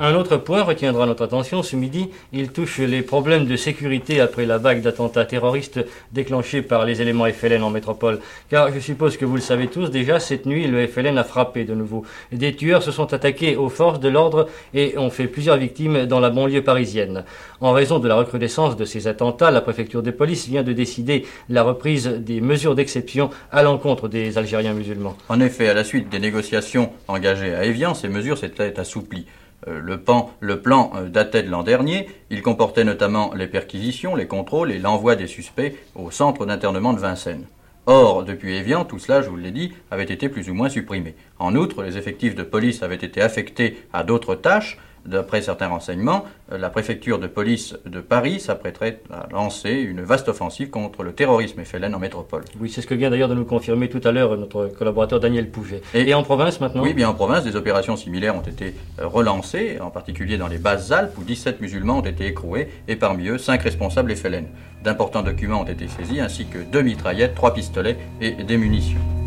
Un 0.00 0.14
autre 0.14 0.36
point 0.36 0.62
retiendra 0.62 1.06
notre 1.06 1.24
attention 1.24 1.64
ce 1.64 1.74
midi. 1.74 2.10
Il 2.32 2.52
touche 2.52 2.78
les 2.78 3.02
problèmes 3.02 3.46
de 3.46 3.56
sécurité 3.56 4.20
après 4.20 4.46
la 4.46 4.56
vague 4.56 4.80
d'attentats 4.80 5.24
terroristes 5.24 5.84
déclenchés 6.12 6.62
par 6.62 6.84
les 6.84 7.02
éléments 7.02 7.24
FLN 7.24 7.64
en 7.64 7.70
métropole. 7.70 8.20
Car 8.48 8.72
je 8.72 8.78
suppose 8.78 9.16
que 9.16 9.24
vous 9.24 9.34
le 9.34 9.40
savez 9.40 9.66
tous 9.66 9.90
déjà, 9.90 10.20
cette 10.20 10.46
nuit, 10.46 10.68
le 10.68 10.86
FLN 10.86 11.18
a 11.18 11.24
frappé 11.24 11.64
de 11.64 11.74
nouveau. 11.74 12.04
Des 12.30 12.54
tueurs 12.54 12.84
se 12.84 12.92
sont 12.92 13.12
attaqués 13.12 13.56
aux 13.56 13.68
forces 13.68 13.98
de 13.98 14.08
l'ordre 14.08 14.48
et 14.72 14.96
ont 14.98 15.10
fait 15.10 15.26
plusieurs 15.26 15.56
victimes 15.56 16.06
dans 16.06 16.20
la 16.20 16.30
banlieue 16.30 16.62
parisienne. 16.62 17.24
En 17.60 17.72
raison 17.72 17.98
de 17.98 18.06
la 18.06 18.14
recrudescence 18.14 18.76
de 18.76 18.84
ces 18.84 19.08
attentats, 19.08 19.50
la 19.50 19.62
préfecture 19.62 20.04
de 20.04 20.12
police 20.12 20.46
vient 20.46 20.62
de 20.62 20.72
décider 20.72 21.26
la 21.48 21.64
reprise 21.64 22.06
des 22.06 22.40
mesures 22.40 22.76
d'exception 22.76 23.30
à 23.50 23.64
l'encontre 23.64 24.06
des 24.06 24.38
Algériens 24.38 24.74
musulmans. 24.74 25.16
En 25.28 25.40
effet, 25.40 25.68
à 25.68 25.74
la 25.74 25.82
suite 25.82 26.08
des 26.08 26.20
négociations 26.20 26.92
engagées 27.08 27.52
à 27.52 27.64
Évian, 27.64 27.94
ces 27.94 28.08
mesures 28.08 28.38
s'étaient 28.38 28.78
assouplies. 28.78 29.26
Euh, 29.66 29.80
le, 29.80 30.60
plan 30.60 30.92
euh, 30.94 31.08
datait 31.08 31.42
de 31.42 31.50
l'an 31.50 31.64
dernier. 31.64 32.08
Il 32.30 32.42
comportait 32.42 32.84
notamment 32.84 33.32
les 33.34 33.48
perquisitions, 33.48 34.14
les 34.14 34.28
contrôles 34.28 34.70
et 34.70 34.78
l'envoi 34.78 35.16
des 35.16 35.26
suspects 35.26 35.74
au 35.96 36.10
centre 36.10 36.46
d'internement 36.46 36.92
de 36.92 37.00
Vincennes. 37.00 37.46
Or, 37.86 38.22
depuis 38.22 38.54
Évian, 38.54 38.84
tout 38.84 38.98
cela, 38.98 39.22
je 39.22 39.30
vous 39.30 39.36
l'ai 39.36 39.50
dit, 39.50 39.72
avait 39.90 40.04
été 40.04 40.28
plus 40.28 40.50
ou 40.50 40.54
moins 40.54 40.68
supprimé. 40.68 41.16
En 41.38 41.56
outre, 41.56 41.82
les 41.82 41.96
effectifs 41.96 42.34
de 42.34 42.42
police 42.42 42.82
avaient 42.82 42.94
été 42.94 43.22
affectés 43.22 43.82
à 43.92 44.04
d'autres 44.04 44.34
tâches, 44.34 44.78
D'après 45.08 45.40
certains 45.40 45.68
renseignements, 45.68 46.26
euh, 46.52 46.58
la 46.58 46.68
préfecture 46.68 47.18
de 47.18 47.26
police 47.26 47.74
de 47.86 48.00
Paris 48.00 48.40
s'apprêterait 48.40 49.00
à 49.10 49.26
lancer 49.32 49.70
une 49.70 50.02
vaste 50.02 50.28
offensive 50.28 50.68
contre 50.68 51.02
le 51.02 51.12
terrorisme 51.12 51.64
FLN 51.64 51.94
en 51.94 51.98
métropole. 51.98 52.44
Oui, 52.60 52.68
c'est 52.68 52.82
ce 52.82 52.86
que 52.86 52.94
vient 52.94 53.08
d'ailleurs 53.08 53.30
de 53.30 53.34
nous 53.34 53.46
confirmer 53.46 53.88
tout 53.88 54.02
à 54.04 54.12
l'heure 54.12 54.36
notre 54.36 54.66
collaborateur 54.66 55.18
Daniel 55.18 55.48
Pouget. 55.48 55.80
Et, 55.94 56.12
en 56.12 56.22
province 56.22 56.60
maintenant 56.60 56.82
Oui, 56.82 56.92
bien 56.92 57.08
en 57.08 57.14
province, 57.14 57.42
des 57.42 57.56
opérations 57.56 57.96
similaires 57.96 58.36
ont 58.36 58.42
été 58.42 58.74
euh, 59.00 59.06
relancées, 59.06 59.78
en 59.80 59.88
particulier 59.88 60.36
dans 60.36 60.48
les 60.48 60.58
basses 60.58 60.90
Alpes 60.90 61.16
où 61.16 61.24
17 61.24 61.62
musulmans 61.62 62.00
ont 62.00 62.02
été 62.02 62.26
écroués 62.26 62.68
et 62.86 62.96
parmi 62.96 63.28
eux 63.28 63.38
5 63.38 63.62
responsables 63.62 64.14
FLN. 64.14 64.44
D'importants 64.84 65.22
documents 65.22 65.62
ont 65.62 65.66
été 65.66 65.88
saisis 65.88 66.20
ainsi 66.20 66.44
que 66.44 66.58
deux 66.58 66.82
mitraillettes, 66.82 67.34
trois 67.34 67.54
pistolets 67.54 67.96
et 68.20 68.32
des 68.32 68.58
munitions. 68.58 69.17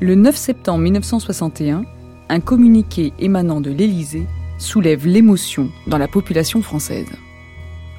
Le 0.00 0.14
9 0.14 0.36
septembre 0.36 0.78
1961, 0.78 1.84
un 2.28 2.38
communiqué 2.38 3.12
émanant 3.18 3.60
de 3.60 3.72
l'Élysée 3.72 4.26
soulève 4.56 5.08
l'émotion 5.08 5.70
dans 5.88 5.98
la 5.98 6.06
population 6.06 6.62
française. 6.62 7.08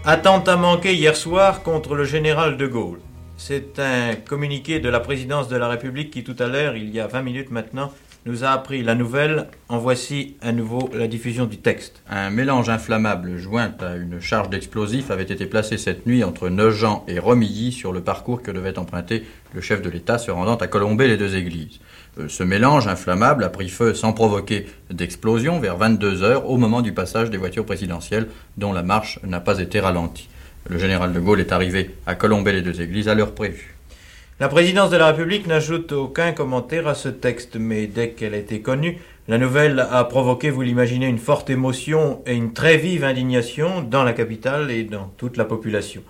Attentat 0.05 0.55
manqué 0.55 0.95
hier 0.95 1.17
soir 1.17 1.61
contre 1.61 1.95
le 1.95 2.05
général 2.05 2.55
de 2.55 2.67
Gaulle. 2.67 3.01
C'est 3.35 3.79
un 3.79 4.15
communiqué 4.15 4.79
de 4.79 4.87
la 4.87 5.01
présidence 5.01 5.49
de 5.49 5.57
la 5.57 5.67
République 5.67 6.09
qui 6.09 6.23
tout 6.23 6.37
à 6.39 6.47
l'heure, 6.47 6.77
il 6.77 6.89
y 6.89 7.01
a 7.01 7.07
20 7.07 7.21
minutes 7.21 7.51
maintenant, 7.51 7.91
nous 8.25 8.43
a 8.43 8.49
appris 8.49 8.81
la 8.81 8.95
nouvelle. 8.95 9.47
En 9.67 9.77
voici 9.77 10.37
à 10.41 10.51
nouveau 10.51 10.89
la 10.93 11.07
diffusion 11.07 11.45
du 11.45 11.57
texte. 11.57 12.01
Un 12.09 12.29
mélange 12.29 12.69
inflammable 12.69 13.37
joint 13.37 13.73
à 13.79 13.95
une 13.95 14.19
charge 14.19 14.49
d'explosifs 14.49 15.11
avait 15.11 15.23
été 15.23 15.45
placé 15.45 15.77
cette 15.77 16.05
nuit 16.05 16.23
entre 16.23 16.49
Nogent 16.49 17.03
et 17.07 17.19
Romilly 17.19 17.71
sur 17.71 17.91
le 17.91 18.01
parcours 18.01 18.41
que 18.41 18.51
devait 18.51 18.79
emprunter 18.79 19.25
le 19.53 19.61
chef 19.61 19.81
de 19.81 19.89
l'État 19.89 20.17
se 20.17 20.31
rendant 20.31 20.55
à 20.55 20.67
Colombey 20.67 21.07
les 21.07 21.17
deux 21.17 21.35
églises. 21.35 21.79
Euh, 22.19 22.27
ce 22.27 22.43
mélange 22.43 22.87
inflammable 22.87 23.43
a 23.43 23.49
pris 23.49 23.69
feu 23.69 23.93
sans 23.93 24.13
provoquer 24.13 24.67
d'explosion 24.89 25.59
vers 25.59 25.77
22 25.77 26.23
heures 26.23 26.49
au 26.49 26.57
moment 26.57 26.81
du 26.81 26.91
passage 26.91 27.29
des 27.29 27.37
voitures 27.37 27.65
présidentielles 27.65 28.27
dont 28.57 28.73
la 28.73 28.83
marche 28.83 29.19
n'a 29.23 29.39
pas 29.39 29.59
été 29.59 29.79
ralentie. 29.79 30.29
Le 30.69 30.77
général 30.77 31.13
de 31.13 31.19
Gaulle 31.19 31.39
est 31.39 31.51
arrivé 31.51 31.91
à 32.05 32.15
Colombey 32.15 32.53
les 32.53 32.61
deux 32.61 32.81
églises 32.81 33.07
à 33.07 33.15
l'heure 33.15 33.33
prévue. 33.33 33.75
La 34.39 34.47
présidence 34.47 34.89
de 34.89 34.97
la 34.97 35.07
République 35.07 35.47
n'ajoute 35.47 35.91
aucun 35.91 36.31
commentaire 36.31 36.87
à 36.87 36.95
ce 36.95 37.09
texte, 37.09 37.57
mais 37.57 37.87
dès 37.87 38.11
qu'elle 38.11 38.33
a 38.33 38.37
été 38.37 38.61
connue, 38.61 38.97
la 39.27 39.37
nouvelle 39.37 39.85
a 39.91 40.03
provoqué, 40.05 40.49
vous 40.49 40.61
l'imaginez, 40.61 41.07
une 41.07 41.17
forte 41.17 41.49
émotion 41.49 42.21
et 42.25 42.35
une 42.35 42.53
très 42.53 42.77
vive 42.77 43.03
indignation 43.03 43.81
dans 43.81 44.03
la 44.03 44.13
capitale 44.13 44.71
et 44.71 44.83
dans 44.83 45.11
toute 45.17 45.35
la 45.35 45.45
population. 45.45 46.01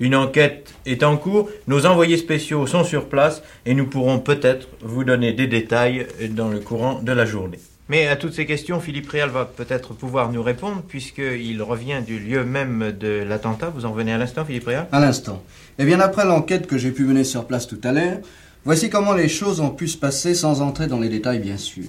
Une 0.00 0.14
enquête 0.14 0.74
est 0.86 1.02
en 1.02 1.16
cours, 1.16 1.48
nos 1.66 1.84
envoyés 1.84 2.16
spéciaux 2.16 2.66
sont 2.68 2.84
sur 2.84 3.08
place 3.08 3.42
et 3.66 3.74
nous 3.74 3.86
pourrons 3.86 4.20
peut-être 4.20 4.68
vous 4.80 5.02
donner 5.02 5.32
des 5.32 5.48
détails 5.48 6.06
dans 6.30 6.48
le 6.48 6.60
courant 6.60 7.02
de 7.02 7.10
la 7.10 7.24
journée. 7.24 7.58
Mais 7.88 8.06
à 8.06 8.16
toutes 8.16 8.34
ces 8.34 8.46
questions, 8.46 8.80
Philippe 8.80 9.08
Réal 9.08 9.30
va 9.30 9.44
peut-être 9.44 9.94
pouvoir 9.94 10.30
nous 10.30 10.42
répondre 10.42 10.82
puisqu'il 10.86 11.62
revient 11.62 12.00
du 12.06 12.18
lieu 12.18 12.44
même 12.44 12.92
de 13.00 13.24
l'attentat. 13.26 13.72
Vous 13.74 13.86
en 13.86 13.92
venez 13.92 14.12
à 14.12 14.18
l'instant, 14.18 14.44
Philippe 14.44 14.66
Réal? 14.66 14.86
À 14.92 15.00
l'instant. 15.00 15.42
Et 15.78 15.84
bien 15.84 15.98
après 15.98 16.26
l'enquête 16.26 16.66
que 16.66 16.78
j'ai 16.78 16.92
pu 16.92 17.04
mener 17.04 17.24
sur 17.24 17.46
place 17.46 17.66
tout 17.66 17.80
à 17.82 17.90
l'heure, 17.90 18.18
voici 18.64 18.90
comment 18.90 19.14
les 19.14 19.28
choses 19.28 19.60
ont 19.60 19.70
pu 19.70 19.88
se 19.88 19.96
passer 19.96 20.34
sans 20.34 20.60
entrer 20.60 20.86
dans 20.86 21.00
les 21.00 21.08
détails 21.08 21.40
bien 21.40 21.56
sûr. 21.56 21.84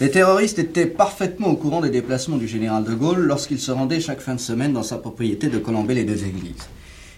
Les 0.00 0.10
terroristes 0.10 0.58
étaient 0.58 0.86
parfaitement 0.86 1.48
au 1.48 1.56
courant 1.56 1.82
des 1.82 1.90
déplacements 1.90 2.38
du 2.38 2.48
général 2.48 2.82
de 2.82 2.94
Gaulle 2.94 3.20
lorsqu'il 3.20 3.60
se 3.60 3.70
rendait 3.70 4.00
chaque 4.00 4.22
fin 4.22 4.34
de 4.34 4.40
semaine 4.40 4.72
dans 4.72 4.82
sa 4.82 4.98
propriété 4.98 5.46
de 5.46 5.58
Colombey 5.58 5.94
les 5.94 6.04
deux 6.04 6.24
églises. 6.24 6.66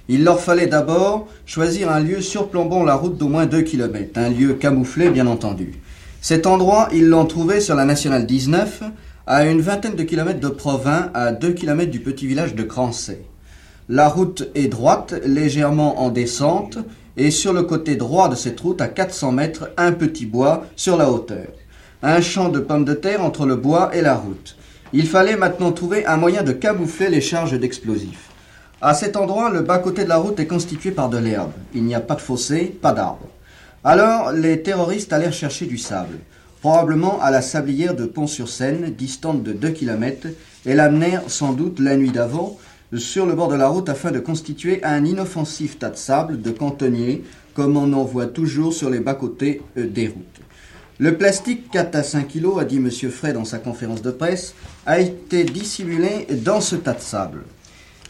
Il 0.09 0.23
leur 0.23 0.41
fallait 0.41 0.69
d'abord 0.69 1.27
choisir 1.47 1.91
un 1.91 1.99
lieu 1.99 2.21
surplombant 2.21 2.85
la 2.85 2.95
route 2.95 3.19
d'au 3.19 3.29
moins 3.29 3.47
2 3.47 3.63
km, 3.63 4.13
un 4.15 4.29
lieu 4.29 4.55
camouflé 4.55 5.11
bien 5.11 5.27
entendu. 5.27 5.81
Cet 6.21 6.47
endroit, 6.47 6.89
ils 6.93 7.09
l'ont 7.09 7.27
trouvé 7.27 7.61
sur 7.61 7.75
la 7.75 7.85
nationale 7.85 8.25
19, 8.25 8.83
à 9.27 9.47
une 9.47 9.61
vingtaine 9.61 9.97
de 9.97 10.05
kilomètres 10.05 10.39
de 10.39 10.49
Provins, 10.49 11.11
à 11.13 11.33
2 11.33 11.53
km 11.53 11.91
du 11.91 11.99
petit 11.99 12.29
village 12.29 12.55
de 12.55 12.63
Crancey. 12.63 13.23
La 13.89 14.09
route 14.09 14.49
est 14.55 14.69
droite, 14.69 15.15
légèrement 15.25 16.01
en 16.01 16.11
descente, 16.11 16.79
et 17.17 17.33
sur 17.33 17.53
le 17.53 17.63
côté 17.63 17.97
droit 17.97 18.29
de 18.29 18.37
cette 18.37 18.61
route, 18.61 18.81
à 18.81 18.87
400 18.87 19.33
mètres, 19.33 19.71
un 19.77 19.91
petit 19.91 20.27
bois 20.27 20.67
sur 20.77 20.97
la 20.97 21.11
hauteur. 21.11 21.49
Un 22.03 22.21
champ 22.21 22.49
de 22.49 22.61
pommes 22.61 22.85
de 22.85 22.95
terre 22.95 23.25
entre 23.25 23.45
le 23.45 23.57
bois 23.57 23.91
et 23.93 24.03
la 24.03 24.15
route. 24.15 24.57
Il 24.93 25.09
fallait 25.09 25.37
maintenant 25.37 25.73
trouver 25.73 26.07
un 26.07 26.17
moyen 26.17 26.45
de 26.45 26.53
camoufler 26.53 27.09
les 27.09 27.21
charges 27.21 27.59
d'explosifs. 27.59 28.31
À 28.83 28.93
cet 28.93 29.17
endroit, 29.17 29.49
le 29.49 29.63
bas-côté 29.63 30.05
de 30.05 30.11
la 30.11 30.19
route 30.19 30.39
est 30.39 30.47
constitué 30.47 30.91
par 30.91 31.09
de 31.09 31.17
l'herbe. 31.17 31.53
Il 31.75 31.85
n'y 31.85 31.95
a 31.95 32.01
pas 32.01 32.15
de 32.15 32.21
fossé, 32.21 32.67
pas 32.67 32.93
d'arbres. 32.93 33.27
Alors, 33.83 34.33
les 34.33 34.63
terroristes 34.63 35.15
allèrent 35.15 35.33
chercher 35.33 35.65
du 35.65 35.79
sable, 35.79 36.19
probablement 36.61 37.19
à 37.23 37.31
la 37.31 37.41
sablière 37.41 37.95
de 37.97 38.05
Pont-sur-Seine, 38.05 38.91
distante 38.91 39.43
de 39.43 39.55
2 39.55 39.71
km, 39.71 40.29
et 40.67 40.75
l'amenèrent 40.75 41.23
sans 41.29 41.55
doute 41.55 41.81
la 41.81 41.97
nuit 41.97 42.11
d'avant 42.11 42.59
sur 42.95 43.25
le 43.25 43.33
bord 43.33 43.49
de 43.49 43.57
la 43.57 43.69
route 43.69 43.89
afin 43.89 44.11
de 44.11 44.19
constituer 44.19 44.85
un 44.85 45.07
inoffensif 45.07 45.79
tas 45.79 45.89
de 45.89 45.97
sable, 45.97 46.43
de 46.43 46.51
cantonnier, 46.51 47.25
comme 47.55 47.79
on 47.79 47.95
en 47.95 48.05
voit 48.05 48.27
toujours 48.27 48.75
sur 48.75 48.91
les 48.91 49.01
bas-côtés 49.01 49.63
euh, 49.79 49.87
des 49.87 50.09
routes. 50.09 50.41
Le 50.99 51.17
plastique 51.17 51.71
4 51.71 51.95
à 51.97 52.03
5 52.03 52.29
kg, 52.29 52.61
a 52.61 52.65
dit 52.65 52.77
M. 52.77 52.91
Frey 52.91 53.33
dans 53.33 53.47
sa 53.47 53.59
conférence 53.59 54.03
de 54.03 54.11
presse, 54.11 54.55
a 54.85 54.99
été 55.01 55.45
dissimulé 55.45 56.27
dans 56.45 56.61
ce 56.61 56.77
tas 56.77 56.93
de 56.93 57.01
sable. 57.01 57.45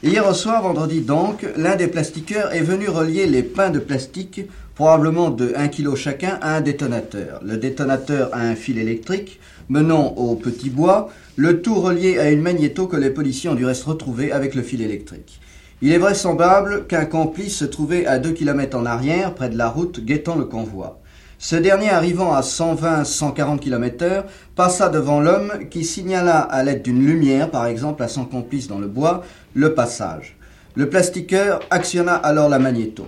Hier 0.02 0.28
au 0.28 0.34
soir, 0.34 0.62
vendredi 0.62 1.00
donc, 1.00 1.46
l'un 1.56 1.74
des 1.74 1.86
plastiqueurs 1.86 2.52
est 2.52 2.60
venu 2.60 2.86
relier 2.86 3.26
les 3.26 3.42
pains 3.42 3.70
de 3.70 3.78
plastique, 3.78 4.42
probablement 4.74 5.30
de 5.30 5.54
1 5.56 5.68
kg 5.68 5.94
chacun, 5.94 6.38
à 6.42 6.54
un 6.54 6.60
détonateur. 6.60 7.40
Le 7.42 7.56
détonateur 7.56 8.28
a 8.34 8.40
un 8.40 8.54
fil 8.54 8.76
électrique 8.76 9.40
menant 9.70 10.08
au 10.16 10.34
petit 10.34 10.68
bois, 10.68 11.08
le 11.36 11.62
tout 11.62 11.76
relié 11.76 12.18
à 12.18 12.30
une 12.30 12.42
magnéto 12.42 12.86
que 12.86 12.98
les 12.98 13.08
policiers 13.08 13.48
ont 13.48 13.54
du 13.54 13.64
reste 13.64 13.84
retrouvé 13.84 14.32
avec 14.32 14.54
le 14.54 14.60
fil 14.60 14.82
électrique. 14.82 15.40
Il 15.80 15.92
est 15.92 15.98
vraisemblable 15.98 16.86
qu'un 16.86 17.06
complice 17.06 17.56
se 17.56 17.64
trouvait 17.64 18.04
à 18.04 18.18
2 18.18 18.32
km 18.32 18.76
en 18.76 18.84
arrière, 18.84 19.34
près 19.34 19.48
de 19.48 19.56
la 19.56 19.70
route, 19.70 20.04
guettant 20.04 20.36
le 20.36 20.44
convoi. 20.44 21.00
Ce 21.38 21.54
dernier, 21.54 21.90
arrivant 21.90 22.32
à 22.32 22.40
120-140 22.40 23.58
km/h, 23.58 24.24
passa 24.54 24.88
devant 24.88 25.20
l'homme 25.20 25.52
qui 25.70 25.84
signala 25.84 26.40
à 26.40 26.62
l'aide 26.62 26.82
d'une 26.82 27.04
lumière, 27.04 27.50
par 27.50 27.66
exemple 27.66 28.02
à 28.02 28.08
son 28.08 28.24
complice 28.24 28.68
dans 28.68 28.78
le 28.78 28.86
bois, 28.86 29.22
le 29.52 29.74
passage. 29.74 30.36
Le 30.74 30.88
plastiqueur 30.88 31.60
actionna 31.70 32.14
alors 32.14 32.48
la 32.48 32.58
magnéto. 32.58 33.06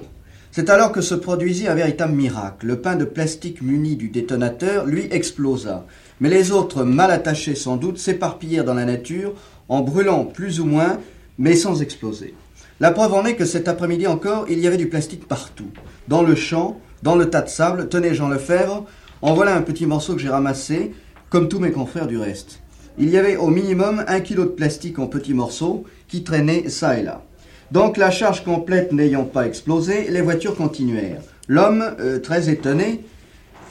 C'est 0.50 0.68
alors 0.68 0.92
que 0.92 1.00
se 1.00 1.14
produisit 1.14 1.68
un 1.68 1.74
véritable 1.74 2.14
miracle. 2.14 2.66
Le 2.66 2.80
pain 2.80 2.96
de 2.96 3.04
plastique 3.06 3.62
muni 3.62 3.96
du 3.96 4.10
détonateur, 4.10 4.84
lui, 4.84 5.08
explosa. 5.10 5.86
Mais 6.20 6.28
les 6.28 6.52
autres, 6.52 6.84
mal 6.84 7.10
attachés 7.10 7.54
sans 7.54 7.76
doute, 7.76 7.98
s'éparpillèrent 7.98 8.64
dans 8.64 8.74
la 8.74 8.84
nature 8.84 9.32
en 9.70 9.80
brûlant 9.80 10.24
plus 10.24 10.60
ou 10.60 10.66
moins, 10.66 10.98
mais 11.38 11.56
sans 11.56 11.80
exploser. 11.80 12.34
La 12.80 12.90
preuve 12.90 13.14
en 13.14 13.24
est 13.24 13.36
que 13.36 13.44
cet 13.44 13.68
après-midi 13.68 14.06
encore, 14.06 14.46
il 14.48 14.60
y 14.60 14.66
avait 14.66 14.76
du 14.76 14.88
plastique 14.88 15.26
partout. 15.26 15.70
Dans 16.08 16.22
le 16.22 16.34
champ, 16.34 16.80
dans 17.02 17.16
le 17.16 17.30
tas 17.30 17.42
de 17.42 17.48
sable, 17.48 17.88
tenez 17.88 18.14
Jean 18.14 18.28
Lefebvre, 18.28 18.84
en 19.22 19.34
voilà 19.34 19.54
un 19.54 19.62
petit 19.62 19.86
morceau 19.86 20.14
que 20.14 20.20
j'ai 20.20 20.28
ramassé, 20.28 20.92
comme 21.30 21.48
tous 21.48 21.58
mes 21.58 21.72
confrères 21.72 22.06
du 22.06 22.18
reste. 22.18 22.60
Il 22.98 23.10
y 23.10 23.16
avait 23.16 23.36
au 23.36 23.48
minimum 23.48 24.04
un 24.08 24.20
kilo 24.20 24.44
de 24.44 24.50
plastique 24.50 24.98
en 24.98 25.06
petits 25.06 25.34
morceaux 25.34 25.84
qui 26.08 26.24
traînaient 26.24 26.68
ça 26.68 26.98
et 26.98 27.02
là. 27.02 27.22
Donc 27.70 27.96
la 27.96 28.10
charge 28.10 28.44
complète 28.44 28.92
n'ayant 28.92 29.24
pas 29.24 29.46
explosé, 29.46 30.08
les 30.08 30.22
voitures 30.22 30.56
continuèrent. 30.56 31.22
L'homme, 31.48 31.84
euh, 32.00 32.18
très 32.18 32.48
étonné, 32.48 33.04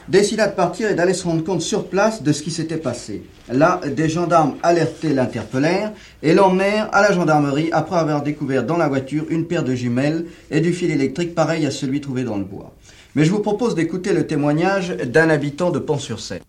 décida 0.07 0.47
de 0.47 0.55
partir 0.55 0.89
et 0.89 0.93
d'aller 0.93 1.13
se 1.13 1.25
rendre 1.25 1.43
compte 1.43 1.61
sur 1.61 1.87
place 1.87 2.23
de 2.23 2.31
ce 2.31 2.41
qui 2.41 2.51
s'était 2.51 2.77
passé. 2.77 3.23
Là, 3.51 3.81
des 3.85 4.07
gendarmes 4.07 4.55
alertés 4.63 5.13
l'interpellèrent 5.13 5.91
et 6.23 6.33
l'emmenèrent 6.33 6.89
à 6.93 7.01
la 7.01 7.11
gendarmerie 7.11 7.69
après 7.71 7.97
avoir 7.97 8.23
découvert 8.23 8.63
dans 8.63 8.77
la 8.77 8.87
voiture 8.87 9.25
une 9.29 9.47
paire 9.47 9.63
de 9.63 9.75
jumelles 9.75 10.25
et 10.51 10.61
du 10.61 10.73
fil 10.73 10.91
électrique 10.91 11.35
pareil 11.35 11.65
à 11.65 11.71
celui 11.71 11.99
trouvé 11.99 12.23
dans 12.23 12.37
le 12.37 12.45
bois. 12.45 12.73
Mais 13.17 13.23
je 13.23 13.31
vous 13.31 13.39
propose 13.41 13.73
d'écouter 13.73 14.13
le 14.13 14.27
témoignage 14.27 14.95
d'un 14.95 15.31
habitant 15.31 15.71
de 15.71 15.79
Pont-sur-Seine. 15.79 16.41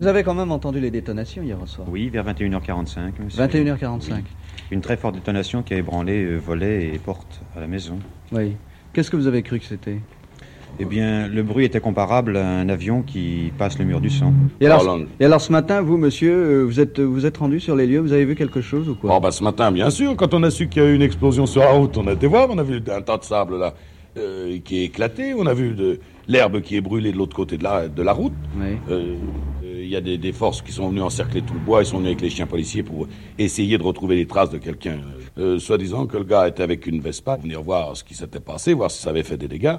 Vous 0.00 0.06
avez 0.06 0.22
quand 0.22 0.32
même 0.32 0.50
entendu 0.50 0.80
les 0.80 0.90
détonations 0.90 1.42
hier 1.42 1.58
soir 1.66 1.86
Oui, 1.90 2.08
vers 2.08 2.24
21h45. 2.24 3.12
21h45. 3.36 4.22
Une 4.70 4.80
très 4.80 4.96
forte 4.96 5.16
détonation 5.16 5.62
qui 5.62 5.74
a 5.74 5.76
ébranlé 5.76 6.24
euh, 6.24 6.38
volets 6.38 6.94
et 6.94 6.98
portes 6.98 7.42
à 7.54 7.60
la 7.60 7.66
maison. 7.66 7.98
Oui. 8.32 8.56
Qu'est-ce 8.94 9.10
que 9.10 9.18
vous 9.18 9.26
avez 9.26 9.42
cru 9.42 9.58
que 9.58 9.66
c'était? 9.66 9.98
Eh 10.78 10.86
bien, 10.86 11.28
le 11.28 11.42
bruit 11.42 11.66
était 11.66 11.80
comparable 11.80 12.38
à 12.38 12.48
un 12.48 12.70
avion 12.70 13.02
qui 13.02 13.52
passe 13.58 13.78
le 13.78 13.84
mur 13.84 14.00
du 14.00 14.08
sang. 14.08 14.32
et 14.62 14.66
alors, 14.66 14.98
et 15.20 15.26
alors 15.26 15.42
ce 15.42 15.52
matin, 15.52 15.82
vous, 15.82 15.98
monsieur, 15.98 16.32
euh, 16.32 16.62
vous 16.62 16.80
êtes, 16.80 17.00
vous 17.00 17.26
êtes 17.26 17.36
rendu 17.36 17.60
sur 17.60 17.76
les 17.76 17.86
lieux, 17.86 18.00
vous 18.00 18.14
avez 18.14 18.24
vu 18.24 18.34
quelque 18.34 18.62
chose 18.62 18.88
ou 18.88 18.94
quoi? 18.94 19.14
Oh, 19.14 19.20
bah 19.20 19.30
ce 19.30 19.44
matin, 19.44 19.70
bien 19.70 19.90
sûr, 19.90 20.16
quand 20.16 20.32
on 20.32 20.42
a 20.42 20.50
su 20.50 20.70
qu'il 20.70 20.82
y 20.82 20.86
a 20.86 20.88
eu 20.88 20.94
une 20.94 21.02
explosion 21.02 21.44
sur 21.44 21.60
la 21.60 21.72
route, 21.72 21.98
on 21.98 22.06
a 22.06 22.14
été 22.14 22.26
voir, 22.26 22.48
on 22.50 22.56
a 22.56 22.62
vu 22.62 22.82
un 22.90 23.02
tas 23.02 23.18
de 23.18 23.24
sable 23.24 23.58
là 23.58 23.74
euh, 24.16 24.58
qui 24.64 24.78
est 24.78 24.84
éclaté, 24.84 25.34
on 25.34 25.46
a 25.46 25.54
vu 25.54 25.74
de 25.74 25.98
l'herbe 26.28 26.60
qui 26.60 26.76
est 26.76 26.80
brûlée 26.80 27.12
de 27.12 27.16
l'autre 27.16 27.36
côté 27.36 27.56
de 27.56 27.64
la, 27.64 27.88
de 27.88 28.02
la 28.02 28.12
route. 28.12 28.32
Oui. 28.58 28.76
Euh, 28.90 29.16
il 29.62 29.88
y 29.88 29.96
a 29.96 30.00
des, 30.00 30.18
des 30.18 30.32
forces 30.32 30.62
qui 30.62 30.72
sont 30.72 30.88
venues 30.88 31.02
encercler 31.02 31.42
tout 31.42 31.54
le 31.54 31.60
bois, 31.60 31.82
ils 31.82 31.86
sont 31.86 31.98
venus 31.98 32.08
avec 32.08 32.20
les 32.20 32.30
chiens 32.30 32.46
policiers 32.46 32.82
pour 32.82 33.06
essayer 33.38 33.78
de 33.78 33.82
retrouver 33.82 34.16
les 34.16 34.26
traces 34.26 34.50
de 34.50 34.58
quelqu'un. 34.58 34.98
Euh, 35.38 35.58
Soi-disant 35.58 36.06
que 36.06 36.16
le 36.16 36.24
gars 36.24 36.48
était 36.48 36.62
avec 36.62 36.86
une 36.86 37.00
Vespa, 37.00 37.36
venir 37.36 37.62
voir 37.62 37.96
ce 37.96 38.02
qui 38.02 38.14
s'était 38.14 38.40
passé, 38.40 38.72
voir 38.74 38.90
si 38.90 39.00
ça 39.00 39.10
avait 39.10 39.22
fait 39.22 39.36
des 39.36 39.48
dégâts. 39.48 39.76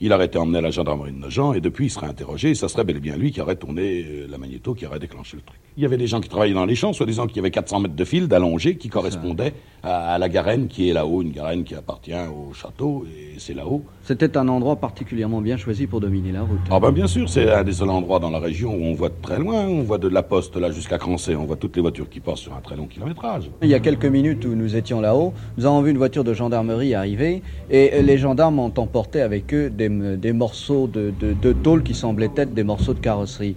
Il 0.00 0.12
aurait 0.12 0.26
été 0.26 0.38
emmené 0.38 0.58
à 0.58 0.60
la 0.60 0.70
gendarmerie 0.70 1.12
de 1.12 1.18
Nogent 1.18 1.54
et 1.54 1.60
depuis 1.60 1.86
il 1.86 1.90
serait 1.90 2.06
interrogé 2.06 2.50
et 2.50 2.54
ça 2.54 2.68
serait 2.68 2.84
bel 2.84 2.96
et 2.96 3.00
bien 3.00 3.16
lui 3.16 3.32
qui 3.32 3.40
aurait 3.40 3.56
tourné 3.56 4.04
euh, 4.06 4.26
la 4.30 4.38
magnéto 4.38 4.74
qui 4.74 4.86
aurait 4.86 5.00
déclenché 5.00 5.36
le 5.36 5.42
truc. 5.42 5.58
Il 5.76 5.82
y 5.82 5.86
avait 5.86 5.96
des 5.96 6.06
gens 6.06 6.20
qui 6.20 6.28
travaillaient 6.28 6.54
dans 6.54 6.66
les 6.66 6.76
champs, 6.76 6.92
soi-disant 6.92 7.26
qu'il 7.26 7.36
y 7.36 7.40
avait 7.40 7.50
400 7.50 7.80
mètres 7.80 7.96
de 7.96 8.04
fil 8.04 8.28
d'allongé 8.28 8.76
qui 8.76 8.88
correspondait 8.88 9.54
à, 9.82 10.14
à 10.14 10.18
la 10.18 10.28
garenne 10.28 10.68
qui 10.68 10.88
est 10.88 10.92
là-haut, 10.92 11.22
une 11.22 11.32
garenne 11.32 11.64
qui 11.64 11.74
appartient 11.74 12.12
au 12.14 12.52
château 12.52 13.06
et 13.06 13.38
c'est 13.38 13.54
là-haut. 13.54 13.84
C'était 14.08 14.38
un 14.38 14.48
endroit 14.48 14.76
particulièrement 14.76 15.42
bien 15.42 15.58
choisi 15.58 15.86
pour 15.86 16.00
dominer 16.00 16.32
la 16.32 16.40
route. 16.40 16.60
Ah 16.70 16.80
ben 16.80 16.92
bien 16.92 17.06
sûr, 17.06 17.28
c'est 17.28 17.52
un 17.52 17.62
des 17.62 17.74
seuls 17.74 17.90
endroits 17.90 18.18
dans 18.18 18.30
la 18.30 18.38
région 18.38 18.74
où 18.74 18.82
on 18.84 18.94
voit 18.94 19.10
de 19.10 19.20
très 19.20 19.38
loin, 19.38 19.66
on 19.66 19.82
voit 19.82 19.98
de 19.98 20.08
la 20.08 20.22
poste 20.22 20.56
là 20.56 20.70
jusqu'à 20.70 20.96
Crancé, 20.96 21.36
on 21.36 21.44
voit 21.44 21.56
toutes 21.56 21.76
les 21.76 21.82
voitures 21.82 22.08
qui 22.08 22.20
passent 22.20 22.38
sur 22.38 22.54
un 22.54 22.62
très 22.62 22.74
long 22.74 22.86
kilométrage. 22.86 23.50
Il 23.60 23.68
y 23.68 23.74
a 23.74 23.80
quelques 23.80 24.06
minutes 24.06 24.46
où 24.46 24.54
nous 24.54 24.76
étions 24.76 25.02
là-haut, 25.02 25.34
nous 25.58 25.66
avons 25.66 25.82
vu 25.82 25.90
une 25.90 25.98
voiture 25.98 26.24
de 26.24 26.32
gendarmerie 26.32 26.94
arriver 26.94 27.42
et 27.70 28.00
les 28.00 28.16
gendarmes 28.16 28.58
ont 28.60 28.72
emporté 28.78 29.20
avec 29.20 29.52
eux 29.52 29.68
des, 29.68 29.90
des 29.90 30.32
morceaux 30.32 30.86
de, 30.86 31.12
de, 31.20 31.34
de 31.34 31.52
tôle 31.52 31.82
qui 31.82 31.92
semblaient 31.92 32.30
être 32.34 32.54
des 32.54 32.64
morceaux 32.64 32.94
de 32.94 33.00
carrosserie. 33.00 33.56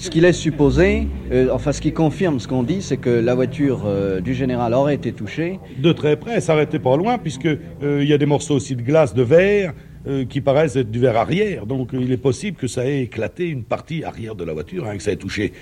Ce 0.00 0.10
qui 0.10 0.20
laisse 0.20 0.38
supposer, 0.38 1.08
euh, 1.32 1.48
enfin 1.52 1.72
ce 1.72 1.80
qui 1.80 1.92
confirme 1.92 2.38
ce 2.38 2.46
qu'on 2.46 2.62
dit, 2.62 2.82
c'est 2.82 2.98
que 2.98 3.10
la 3.10 3.34
voiture 3.34 3.82
euh, 3.84 4.20
du 4.20 4.32
général 4.32 4.72
aurait 4.72 4.94
été 4.94 5.10
touchée. 5.10 5.58
De 5.76 5.90
très 5.90 6.14
près, 6.14 6.34
elle 6.34 6.42
s'arrêtait 6.42 6.78
pas 6.78 6.96
loin, 6.96 7.18
puisque 7.18 7.46
euh, 7.46 7.58
il 8.00 8.08
y 8.08 8.12
a 8.12 8.18
des 8.18 8.24
morceaux 8.24 8.54
aussi 8.54 8.76
de 8.76 8.82
glace, 8.82 9.12
de 9.12 9.22
verre, 9.22 9.74
euh, 10.08 10.24
qui 10.24 10.40
paraissent 10.40 10.76
être 10.76 10.90
du 10.90 10.98
verre 10.98 11.16
arrière. 11.16 11.66
Donc 11.66 11.90
il 11.92 12.10
est 12.12 12.16
possible 12.16 12.56
que 12.56 12.66
ça 12.66 12.86
ait 12.86 13.02
éclaté 13.02 13.46
une 13.48 13.64
partie 13.64 14.04
arrière 14.04 14.34
de 14.34 14.44
la 14.44 14.52
voiture, 14.52 14.86
hein, 14.86 14.96
que 14.96 15.02
ça 15.02 15.12
ait 15.12 15.16
touché, 15.16 15.52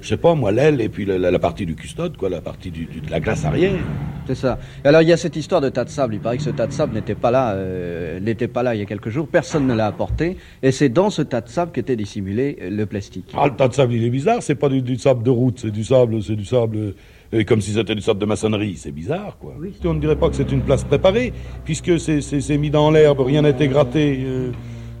je 0.00 0.08
sais 0.08 0.16
pas 0.16 0.34
moi, 0.34 0.50
l'aile 0.50 0.80
et 0.80 0.88
puis 0.88 1.04
la, 1.04 1.18
la- 1.18 1.30
la 1.30 1.38
partie 1.38 1.64
du 1.66 1.74
custode, 1.76 2.16
quoi, 2.16 2.28
la 2.28 2.40
partie 2.40 2.70
du- 2.70 2.86
du- 2.86 3.00
de 3.00 3.10
la 3.10 3.20
glace 3.20 3.44
arrière. 3.44 3.74
C'est 4.26 4.36
ça. 4.36 4.58
Alors 4.84 5.02
il 5.02 5.08
y 5.08 5.12
a 5.12 5.16
cette 5.16 5.34
histoire 5.34 5.60
de 5.60 5.68
tas 5.68 5.84
de 5.84 5.90
sable. 5.90 6.14
Il 6.14 6.20
paraît 6.20 6.36
que 6.36 6.42
ce 6.44 6.50
tas 6.50 6.66
de 6.68 6.72
sable 6.72 6.94
n'était 6.94 7.16
pas 7.16 7.30
là, 7.32 7.54
euh, 7.54 8.20
n'était 8.20 8.46
pas 8.48 8.62
là 8.62 8.74
il 8.74 8.78
y 8.78 8.82
a 8.82 8.86
quelques 8.86 9.08
jours. 9.10 9.26
Personne 9.26 9.66
ne 9.66 9.74
l'a 9.74 9.86
apporté. 9.88 10.36
Et 10.62 10.70
c'est 10.70 10.88
dans 10.88 11.10
ce 11.10 11.22
tas 11.22 11.40
de 11.40 11.48
sable 11.48 11.72
qu'était 11.72 11.96
dissimulé 11.96 12.56
euh, 12.62 12.70
le 12.70 12.86
plastique. 12.86 13.32
Ah, 13.36 13.46
le 13.48 13.56
tas 13.56 13.66
de 13.68 13.74
sable, 13.74 13.94
il 13.94 14.04
est 14.04 14.10
bizarre, 14.10 14.40
c'est 14.42 14.54
pas 14.54 14.68
du, 14.68 14.80
du 14.80 14.96
sable 14.96 15.24
de 15.24 15.30
route, 15.30 15.58
c'est 15.60 15.70
du 15.72 15.82
sable, 15.84 16.22
c'est 16.22 16.36
du 16.36 16.44
sable 16.44 16.94
comme 17.46 17.60
si 17.60 17.72
c'était 17.72 17.94
du 17.94 18.00
sable 18.02 18.20
de 18.20 18.26
maçonnerie. 18.26 18.74
C'est 18.76 18.92
bizarre, 18.92 19.36
quoi. 19.40 19.54
On 19.84 19.94
ne 19.94 20.00
dirait 20.00 20.16
pas 20.16 20.28
que 20.28 20.36
c'est 20.36 20.52
une 20.52 20.62
place 20.62 20.84
préparée, 20.84 21.32
puisque 21.64 21.98
c'est- 21.98 22.58
mis 22.58 22.70
dans 22.70 22.90
l'herbe, 22.90 23.20
rien 23.20 23.42
n'a 23.42 23.48
été 23.50 23.68
gratté, 23.68 24.20
euh, 24.24 24.50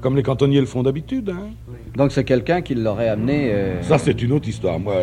comme 0.00 0.16
les 0.16 0.22
cantonniers 0.22 0.60
le 0.60 0.66
font 0.66 0.82
d'habitude. 0.82 1.30
Hein. 1.30 1.50
Donc 1.96 2.10
c'est 2.12 2.24
quelqu'un 2.24 2.62
qui 2.62 2.74
l'aurait 2.74 3.08
amené. 3.08 3.50
euh, 3.52 3.82
Ça, 3.82 3.98
c'est 3.98 4.20
une 4.22 4.32
autre 4.32 4.48
histoire. 4.48 4.78
Moi, 4.80 4.94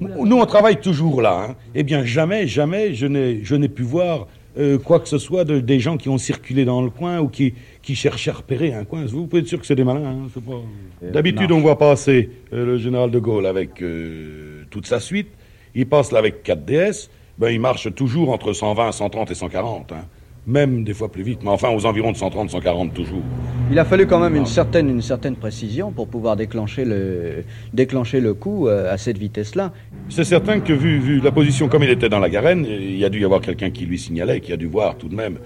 nous, 0.00 0.36
on 0.36 0.46
travaille 0.46 0.80
toujours 0.80 1.22
là. 1.22 1.46
Hein. 1.50 1.54
Eh 1.74 1.82
bien, 1.82 2.04
jamais, 2.04 2.46
jamais, 2.46 2.92
je 2.94 3.06
n'ai, 3.06 3.40
je 3.44 3.54
n'ai 3.54 3.68
pu 3.68 3.82
voir 3.82 4.26
euh, 4.58 4.76
quoi 4.78 5.00
que 5.00 5.08
ce 5.08 5.16
soit 5.16 5.44
de, 5.44 5.60
des 5.60 5.80
gens 5.80 5.96
qui 5.96 6.10
ont 6.10 6.18
circulé 6.18 6.66
dans 6.66 6.82
le 6.82 6.90
coin 6.90 7.20
ou 7.20 7.28
qui, 7.28 7.54
qui 7.80 7.94
cherchaient 7.94 8.32
à 8.32 8.34
repérer 8.34 8.74
un 8.74 8.84
coin. 8.84 9.06
Vous 9.06 9.26
pouvez 9.26 9.40
être 9.42 9.48
sûr 9.48 9.58
que 9.60 9.64
c'est 9.66 9.76
des 9.76 9.84
malins. 9.84 10.04
Hein, 10.04 10.40
pas... 10.44 11.08
D'habitude, 11.10 11.50
on 11.52 11.60
voit 11.60 11.78
passer 11.78 12.28
euh, 12.52 12.66
le 12.66 12.76
général 12.78 13.10
de 13.10 13.18
Gaulle 13.18 13.46
avec 13.46 13.80
euh, 13.80 14.64
toute 14.70 14.86
sa 14.86 15.00
suite. 15.00 15.28
Il 15.74 15.86
passe 15.86 16.12
là 16.12 16.18
avec 16.18 16.42
4 16.42 16.64
DS. 16.64 17.08
Ben, 17.38 17.50
il 17.50 17.60
marche 17.60 17.92
toujours 17.94 18.30
entre 18.30 18.52
120, 18.52 18.92
130 18.92 19.30
et 19.30 19.34
140. 19.34 19.92
Hein. 19.92 20.04
Même 20.46 20.82
des 20.82 20.92
fois 20.92 21.10
plus 21.10 21.22
vite, 21.22 21.38
mais 21.44 21.50
enfin 21.50 21.70
aux 21.70 21.86
environs 21.86 22.10
de 22.10 22.16
130, 22.16 22.50
140 22.50 22.92
toujours. 22.92 23.22
Il 23.70 23.78
a 23.78 23.84
fallu 23.84 24.06
quand 24.08 24.18
même 24.18 24.34
une 24.34 24.44
certaine, 24.46 24.90
une 24.90 25.00
certaine 25.00 25.36
précision 25.36 25.92
pour 25.92 26.08
pouvoir 26.08 26.34
déclencher 26.34 26.84
le, 26.84 27.44
déclencher 27.72 28.18
le 28.20 28.34
coup 28.34 28.66
euh, 28.66 28.92
à 28.92 28.98
cette 28.98 29.18
vitesse-là. 29.18 29.72
C'est 30.08 30.24
certain 30.24 30.58
que 30.58 30.72
vu, 30.72 30.98
vu 30.98 31.20
la 31.20 31.30
position 31.30 31.68
comme 31.68 31.84
il 31.84 31.90
était 31.90 32.08
dans 32.08 32.18
la 32.18 32.28
garenne, 32.28 32.66
il 32.68 32.98
y 32.98 33.04
a 33.04 33.08
dû 33.08 33.20
y 33.20 33.24
avoir 33.24 33.40
quelqu'un 33.40 33.70
qui 33.70 33.86
lui 33.86 33.98
signalait, 34.00 34.40
qui 34.40 34.52
a 34.52 34.56
dû 34.56 34.66
voir 34.66 34.96
tout 34.96 35.08
de 35.08 35.14
même 35.14 35.38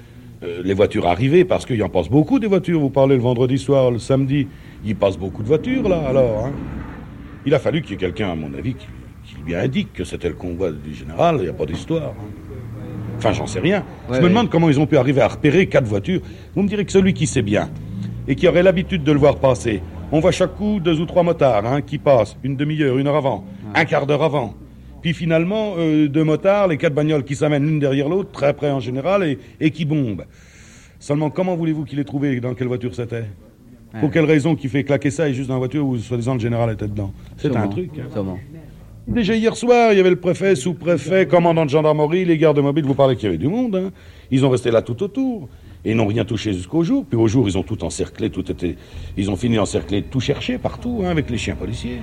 euh, 0.43 0.63
les 0.65 0.73
voitures 0.73 1.07
arriver, 1.07 1.45
parce 1.45 1.67
qu'il 1.67 1.77
y 1.77 1.83
en 1.83 1.91
passe 1.91 2.09
beaucoup 2.09 2.39
des 2.39 2.47
voitures. 2.47 2.81
Vous 2.81 2.91
parlez 2.91 3.17
le 3.17 3.23
vendredi 3.23 3.59
soir, 3.59 3.91
le 3.91 3.99
samedi, 3.99 4.49
il 4.85 4.97
passe 4.97 5.19
beaucoup 5.19 5.43
de 5.43 5.49
voitures 5.49 5.89
là, 5.91 6.03
alors. 6.09 6.47
hein. 6.47 6.53
Il 7.45 7.55
a 7.55 7.59
fallu 7.59 7.83
qu'il 7.83 7.93
y 7.93 7.95
ait 7.95 7.99
quelqu'un, 7.99 8.31
à 8.31 8.35
mon 8.35 8.53
avis, 8.55 8.75
qui, 8.75 8.87
qui 9.47 9.53
lui 9.53 9.59
indique 9.59 9.93
que 9.93 10.05
c'était 10.05 10.29
le 10.29 10.35
convoi 10.35 10.73
du 10.73 10.95
général, 10.95 11.37
il 11.39 11.43
n'y 11.45 11.49
a 11.49 11.53
pas 11.53 11.67
d'histoire. 11.67 12.15
Enfin, 13.19 13.33
j'en 13.33 13.47
sais 13.47 13.61
rien. 13.61 13.83
Ouais, 14.11 14.17
Je 14.19 14.23
me 14.23 14.29
demande 14.29 14.51
comment 14.51 14.69
ils 14.69 14.79
ont 14.79 14.87
pu 14.87 14.97
arriver 14.97 15.21
à 15.23 15.29
repérer 15.29 15.67
quatre 15.69 15.87
voitures. 15.87 16.21
Vous 16.55 16.63
me 16.63 16.69
direz 16.69 16.85
que 16.85 16.93
celui 16.93 17.15
qui 17.15 17.27
sait 17.27 17.43
bien 17.43 17.71
et 18.29 18.35
qui 18.35 18.47
aurait 18.49 18.63
l'habitude 18.63 19.05
de 19.05 19.13
le 19.13 19.19
voir 19.19 19.37
passer, 19.37 19.83
on 20.13 20.21
voit 20.21 20.33
chaque 20.33 20.55
coup 20.57 20.81
deux 20.81 21.01
ou 21.01 21.07
trois 21.07 21.23
motards 21.23 21.65
hein, 21.65 21.81
qui 21.81 21.99
passent 21.99 22.37
une 22.43 22.57
demi-heure, 22.57 22.99
une 22.99 23.07
heure 23.07 23.17
avant, 23.17 23.45
un 23.75 23.85
quart 23.85 24.07
d'heure 24.07 24.23
avant. 24.23 24.55
Puis 25.01 25.15
finalement, 25.15 25.75
euh, 25.79 26.09
deux 26.09 26.25
motards, 26.25 26.67
les 26.69 26.77
quatre 26.77 26.95
bagnoles 26.95 27.23
qui 27.25 27.37
s'amènent 27.37 27.65
l'une 27.65 27.79
derrière 27.79 28.09
l'autre, 28.09 28.31
très 28.33 28.53
près 28.53 28.71
en 28.71 28.81
général, 28.81 29.23
et, 29.25 29.39
et 29.61 29.71
qui 29.71 29.85
bombent. 29.85 30.25
Seulement, 30.99 31.31
comment 31.31 31.55
voulez-vous 31.55 31.85
qu'il 31.85 31.99
ait 32.01 32.05
trouvé 32.05 32.41
dans 32.41 32.55
quelle 32.55 32.67
voiture 32.69 32.95
c'était? 32.95 33.25
Pour 34.01 34.11
quelle 34.11 34.25
raison 34.25 34.57
qu'il 34.57 34.69
fait 34.69 34.85
claquer 34.85 35.11
ça 35.11 35.29
et 35.29 35.33
juste 35.35 35.49
dans 35.49 35.55
la 35.55 35.59
voiture 35.61 35.87
où 35.87 35.97
soi-disant 35.97 36.35
le 36.35 36.41
général 36.41 36.71
était 36.73 36.89
dedans? 36.89 37.13
C'est 37.39 37.55
un 37.57 37.69
truc. 37.69 37.91
hein. 37.99 38.09
Déjà 39.07 39.37
hier 39.37 39.57
soir, 39.57 39.93
il 39.93 39.99
y 39.99 40.01
avait 40.01 40.11
le 40.11 40.19
préfet, 40.19 40.57
sous-préfet, 40.57 41.27
commandant 41.27 41.65
de 41.65 41.71
gendarmerie, 41.71 42.25
les 42.25 42.37
gardes 42.39 42.59
mobiles, 42.59 42.85
vous 42.85 42.97
parlez 42.97 43.15
qu'il 43.15 43.27
y 43.27 43.29
avait 43.29 43.39
du 43.39 43.47
monde. 43.47 43.77
Hein. 43.77 43.93
Ils 44.33 44.45
ont 44.45 44.51
resté 44.51 44.73
là 44.73 44.83
tout 44.83 45.01
autour. 45.05 45.49
Et 45.85 45.95
n'ont 45.95 46.09
rien 46.09 46.25
touché 46.25 46.53
jusqu'au 46.53 46.83
jour. 46.83 47.05
Puis 47.09 47.17
au 47.17 47.29
jour, 47.29 47.49
ils 47.49 47.57
ont 47.57 47.63
tout 47.63 47.85
encerclé, 47.85 48.31
tout 48.31 48.51
était... 48.51 48.75
Ils 49.17 49.31
ont 49.31 49.37
fini 49.37 49.55
d'encercler, 49.55 50.03
tout 50.03 50.19
chercher 50.19 50.59
partout, 50.59 51.03
hein, 51.05 51.11
avec 51.11 51.31
les 51.31 51.39
chiens 51.39 51.55
policiers. 51.55 52.01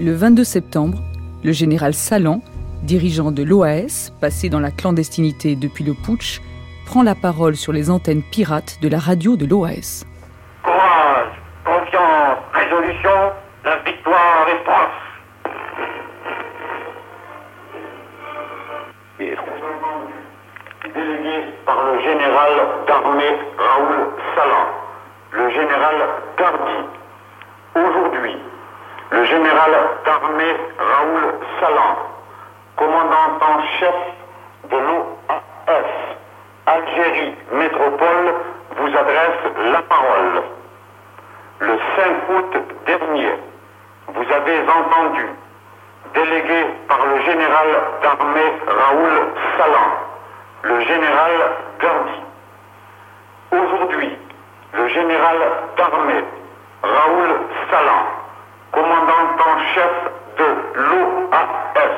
Le 0.00 0.12
22 0.12 0.42
septembre, 0.42 1.00
le 1.44 1.52
général 1.52 1.94
Salan, 1.94 2.42
dirigeant 2.82 3.30
de 3.30 3.44
l'OAS, 3.44 4.12
passé 4.20 4.48
dans 4.48 4.60
la 4.60 4.72
clandestinité 4.72 5.54
depuis 5.54 5.84
le 5.84 5.94
putsch, 5.94 6.40
prend 6.88 7.02
la 7.02 7.14
parole 7.14 7.54
sur 7.54 7.74
les 7.74 7.90
antennes 7.90 8.22
pirates 8.22 8.78
de 8.80 8.88
la 8.88 8.98
radio 8.98 9.36
de 9.36 9.44
l'OAS. 9.44 10.06
Courage, 10.62 11.34
confiance, 11.62 12.38
résolution, 12.54 13.10
la 13.62 13.76
victoire 13.80 14.46
est 14.48 14.64
proche. 14.64 15.04
délégué 20.94 21.44
par 21.66 21.76
le 21.92 22.00
général 22.00 22.52
d'armée 22.86 23.36
Raoul 23.58 23.96
Salan, 24.34 24.68
le 25.32 25.50
général 25.50 25.94
Dardy. 26.38 26.80
Aujourd'hui, 27.74 28.36
le 29.10 29.24
général 29.26 29.72
d'armée 30.06 30.56
Raoul 30.78 31.34
Salan, 31.60 31.96
commandant 32.76 33.28
en 33.42 33.60
chef 33.78 33.94
de 34.70 34.76
l'OAS, 34.78 35.17
Algérie 36.68 37.34
Métropole, 37.50 38.34
vous 38.76 38.88
adresse 38.88 39.72
la 39.72 39.80
parole. 39.80 40.42
Le 41.60 41.78
5 41.96 42.28
août 42.28 42.56
dernier, 42.84 43.32
vous 44.08 44.32
avez 44.32 44.60
entendu, 44.68 45.26
délégué 46.12 46.66
par 46.86 47.06
le 47.06 47.22
général 47.22 47.68
d'armée 48.02 48.52
Raoul 48.66 49.28
Salan, 49.56 49.90
le 50.64 50.80
général 50.80 51.32
Gardi. 51.80 52.20
Aujourd'hui, 53.50 54.18
le 54.74 54.88
général 54.88 55.36
d'armée 55.78 56.24
Raoul 56.82 57.30
Salan, 57.70 58.04
commandant 58.72 59.26
en 59.38 59.58
chef 59.74 59.92
de 60.36 60.80
l'OAS, 60.82 61.96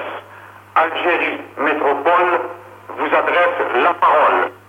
Algérie 0.77 1.41
Métropole, 1.59 2.41
vous 2.99 3.17
adresse 3.17 3.83
la 3.83 3.95
parole. 3.95 4.60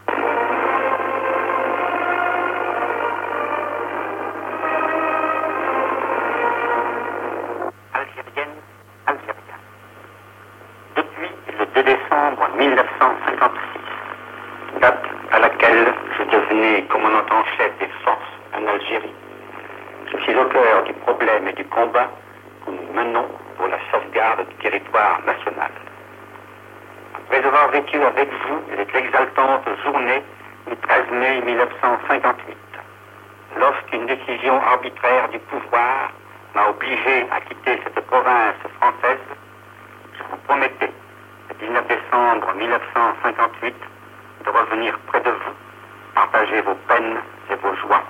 Algérienne, 7.94 8.56
Algérien. 9.06 9.60
Depuis 10.96 11.30
le 11.60 11.66
2 11.66 11.84
décembre 11.84 12.50
1956, 12.58 14.80
date 14.80 15.04
à 15.32 15.40
laquelle 15.40 15.94
je 16.18 16.24
devenais 16.24 16.84
commandant 16.90 17.26
en 17.32 17.44
chef 17.58 17.72
des 17.80 17.88
forces 18.04 18.20
en 18.54 18.66
Algérie, 18.68 19.14
je 20.12 20.18
suis 20.24 20.36
au 20.36 20.46
cœur 20.46 20.84
du 20.84 20.94
problème 20.94 21.48
et 21.48 21.54
du 21.54 21.66
combat 21.66 22.10
que 22.66 22.72
nous 22.72 22.94
menons 22.94 23.28
pour 23.58 23.68
la 23.68 23.78
sauvegarde 23.92 24.48
du 24.50 24.56
territoire 24.56 25.22
national. 25.26 25.72
Après 27.32 27.48
avoir 27.48 27.70
vécu 27.70 27.96
avec 28.04 28.28
vous 28.30 28.60
les 28.76 29.00
exaltantes 29.00 29.64
journées 29.86 30.22
du 30.68 30.76
13 30.76 31.12
mai 31.14 31.42
1958, 31.46 32.58
lorsqu'une 33.58 34.06
décision 34.06 34.62
arbitraire 34.62 35.30
du 35.30 35.40
pouvoir 35.40 36.12
m'a 36.54 36.68
obligé 36.68 37.26
à 37.32 37.40
quitter 37.40 37.80
cette 37.86 38.06
province 38.08 38.60
française, 38.82 39.24
je 40.18 40.24
vous 40.30 40.36
promettais, 40.46 40.92
le 41.48 41.68
19 41.68 41.88
décembre 41.88 42.54
1958, 42.54 43.76
de 44.44 44.50
revenir 44.50 45.00
près 45.08 45.22
de 45.22 45.30
vous, 45.30 45.56
partager 46.14 46.60
vos 46.64 46.76
peines 46.90 47.18
et 47.50 47.56
vos 47.56 47.76
joies. 47.78 48.04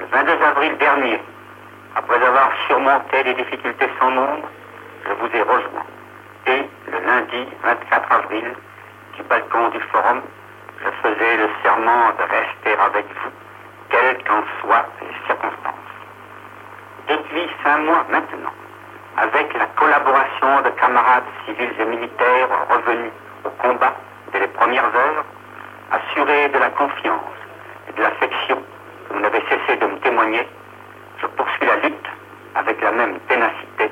Le 0.00 0.06
22 0.06 0.32
avril 0.44 0.78
dernier, 0.78 1.20
après 1.94 2.24
avoir 2.24 2.52
surmonté 2.68 3.22
des 3.22 3.34
difficultés 3.34 3.90
sans 4.00 4.12
nombre, 4.12 4.48
je 5.04 5.12
vous 5.12 5.36
ai 5.36 5.42
rejoint. 5.42 5.99
Lundi 7.10 7.44
24 7.64 8.12
avril, 8.12 8.54
du 9.16 9.22
balcon 9.24 9.68
du 9.70 9.80
forum, 9.90 10.22
je 10.78 10.90
faisais 11.02 11.36
le 11.38 11.48
serment 11.60 12.12
de 12.16 12.22
rester 12.22 12.80
avec 12.80 13.04
vous, 13.04 13.30
quelles 13.88 14.22
qu'en 14.22 14.44
soient 14.60 14.86
les 15.00 15.26
circonstances. 15.26 15.90
Depuis 17.08 17.50
cinq 17.64 17.78
mois 17.78 18.06
maintenant, 18.12 18.54
avec 19.16 19.52
la 19.54 19.66
collaboration 19.74 20.60
de 20.62 20.70
camarades 20.80 21.24
civils 21.44 21.74
et 21.80 21.84
militaires 21.84 22.48
revenus 22.70 23.10
au 23.44 23.50
combat 23.60 23.96
dès 24.32 24.38
les 24.38 24.52
premières 24.60 24.94
heures, 24.94 25.24
assurés 25.90 26.48
de 26.50 26.58
la 26.58 26.70
confiance 26.70 27.38
et 27.88 27.92
de 27.92 28.02
l'affection 28.02 28.62
que 29.08 29.14
vous 29.14 29.20
n'avez 29.20 29.42
cessé 29.50 29.76
de 29.80 29.86
me 29.86 29.98
témoigner, 29.98 30.46
je 31.20 31.26
poursuis 31.26 31.66
la 31.66 31.74
lutte 31.74 32.08
avec 32.54 32.80
la 32.80 32.92
même 32.92 33.18
ténacité 33.26 33.90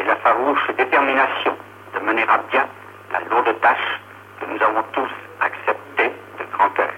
et 0.00 0.04
la 0.04 0.16
farouche 0.16 0.66
détermination 0.78 1.54
mener 2.04 2.24
à 2.28 2.38
bien 2.50 2.66
la 3.12 3.20
lourde 3.30 3.60
tâche 3.60 4.00
que 4.40 4.46
nous 4.46 4.62
avons 4.62 4.82
tous 4.92 5.10
acceptée 5.40 6.12
de 6.38 6.44
grand 6.52 6.68
cœur. 6.70 6.92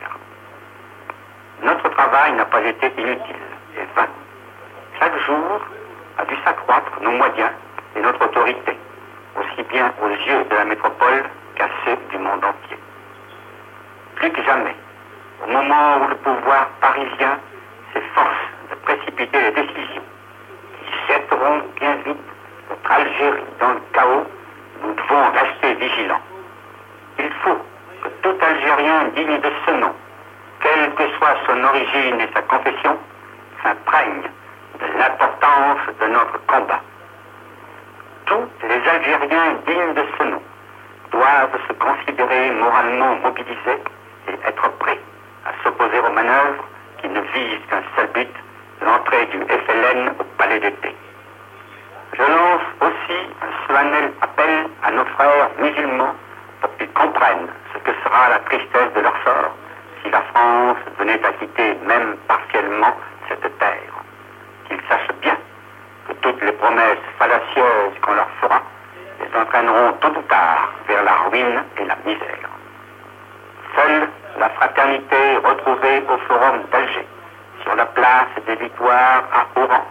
Notre 1.63 1.89
travail 1.91 2.33
n'a 2.33 2.45
pas 2.45 2.61
été 2.63 2.93
inutile 2.99 3.47
et 3.77 3.85
vain. 3.95 4.09
Chaque 4.99 5.19
jour 5.27 5.61
a 6.19 6.25
dû 6.25 6.37
s'accroître 6.45 6.93
nos 7.03 7.13
moyens 7.13 7.53
et 7.97 8.01
notre 8.01 8.25
autorité, 8.25 8.77
aussi 9.37 9.63
bien 9.71 9.93
aux 10.03 10.09
yeux 10.09 10.45
de 10.51 10.55
la 10.55 10.65
métropole 10.65 11.25
qu'à 11.55 11.69
ceux 11.85 11.97
du 12.11 12.19
monde 12.19 12.45
entier. 12.45 12.79
Plus 14.17 14.31
que 14.31 14.43
jamais, 14.43 14.75
au 15.45 15.51
moment 15.51 15.99
où 15.99 16.09
le 16.09 16.17
pouvoir 16.17 16.69
parisien 16.81 17.39
s'efforce 17.93 18.45
de 18.71 18.75
précipiter 18.77 19.41
les 19.41 19.53
décisions 19.53 20.03
qui 20.81 21.13
jetteront 21.13 21.63
bien 21.79 21.95
vite 22.05 22.17
notre 22.71 22.91
Algérie 22.91 23.45
dans 23.61 23.73
le 23.75 23.81
chaos, 23.93 24.27
nous 24.87 24.95
devons 24.95 25.31
rester 25.33 25.75
vigilants. 25.75 26.21
Il 27.19 27.31
faut 27.43 27.59
que 28.03 28.09
tout 28.23 28.37
Algérien 28.41 29.05
digne 29.17 29.41
de 29.41 29.53
ce 29.67 29.71
nom, 29.73 29.93
quelle 30.61 30.95
que 30.95 31.17
soit 31.19 31.37
son 31.47 31.65
origine 31.65 32.21
et 32.21 32.29
sa 32.33 32.43
confession, 32.43 32.97
s'imprègne 33.63 34.23
de 34.79 34.87
l'importance 34.99 35.81
de 36.01 36.07
notre 36.07 36.39
combat. 36.47 36.81
Tous 38.27 38.49
les 38.63 38.89
Algériens 38.89 39.55
dignes 39.67 39.95
de 39.95 40.05
ce 40.19 40.23
nom 40.25 40.43
doivent 41.11 41.59
se 41.67 41.73
considérer 41.73 42.51
moralement 42.53 43.17
mobilisés 43.17 43.83
et 44.29 44.49
être 44.49 44.69
prêts 44.79 45.01
à 45.47 45.65
s'opposer 45.65 45.99
aux 45.99 46.13
manœuvres 46.13 46.65
qui 47.01 47.09
ne 47.09 47.21
visent 47.21 47.67
qu'un 47.71 47.83
seul 47.97 48.09
but, 48.15 48.31
l'entrée 48.83 49.27
du 49.27 49.39
FLN 49.39 50.11
au 50.21 50.25
palais 50.39 50.61
d'été. 50.61 50.95
Je 52.13 52.23
lance 52.23 52.63
aussi 52.81 53.19
un 53.43 53.67
solennel 53.67 54.13
à 54.87 54.91
nos 54.93 55.05
frères 55.17 55.51
musulmans 55.59 56.15
pour 56.61 56.77
qu'ils 56.77 56.93
comprennent 56.93 57.49
ce 57.75 57.79
que 57.79 57.91
sera 58.05 58.29
la 58.29 58.39
tristesse 58.39 58.93
de 58.95 59.01
leur 59.01 59.15
sort 59.25 59.51
si 60.03 60.11
la 60.11 60.23
France 60.33 60.79
venait 60.99 61.21
à 61.27 61.33
quitter 61.33 61.75
même 61.87 62.17
partiellement 62.29 62.95
cette 63.29 63.59
terre. 63.59 63.95
Qu'ils 64.69 64.81
sachent 64.89 65.17
bien 65.21 65.37
que 66.07 66.13
toutes 66.23 66.41
les 66.41 66.53
promesses 66.53 67.03
fallacieuses 67.19 67.99
qu'on 68.01 68.15
leur 68.15 68.31
fera 68.41 68.63
les 69.19 69.41
entraîneront 69.41 69.93
tôt 69.95 70.15
ou 70.17 70.23
tard 70.23 70.71
vers 70.87 71.03
la 71.03 71.15
ruine 71.31 71.65
et 71.79 71.85
la 71.85 71.97
misère. 72.05 72.49
Seule 73.75 74.09
la 74.39 74.49
fraternité 74.51 75.37
retrouvée 75.43 76.05
au 76.09 76.19
forum 76.29 76.63
d'Alger, 76.71 77.09
sur 77.65 77.75
la 77.75 77.87
place 77.87 78.29
des 78.47 78.55
Victoires 78.55 79.25
à 79.35 79.61
Oran, 79.61 79.85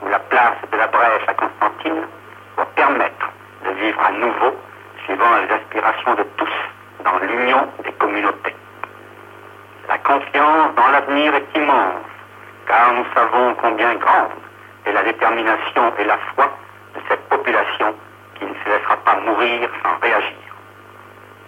ou 0.00 0.08
la 0.08 0.20
place 0.20 0.56
de 0.72 0.78
la 0.78 0.86
Brèche 0.86 1.28
à 1.28 1.34
Constantine, 1.34 2.06
doit 2.56 2.66
permettre 2.76 3.28
vivre 3.78 4.00
à 4.00 4.10
nouveau, 4.12 4.56
suivant 5.04 5.36
les 5.36 5.54
aspirations 5.54 6.14
de 6.14 6.24
tous, 6.36 6.56
dans 7.04 7.18
l'union 7.18 7.68
des 7.84 7.92
communautés. 7.92 8.54
La 9.88 9.98
confiance 9.98 10.74
dans 10.74 10.88
l'avenir 10.88 11.34
est 11.34 11.56
immense, 11.56 12.04
car 12.66 12.92
nous 12.92 13.06
savons 13.14 13.54
combien 13.54 13.94
grande 13.94 14.42
est 14.84 14.92
la 14.92 15.02
détermination 15.02 15.92
et 15.98 16.04
la 16.04 16.18
foi 16.34 16.50
de 16.94 17.00
cette 17.08 17.28
population 17.28 17.94
qui 18.34 18.44
ne 18.44 18.54
se 18.54 18.68
laissera 18.68 18.96
pas 18.96 19.16
mourir 19.20 19.70
sans 19.82 19.98
réagir. 20.00 20.36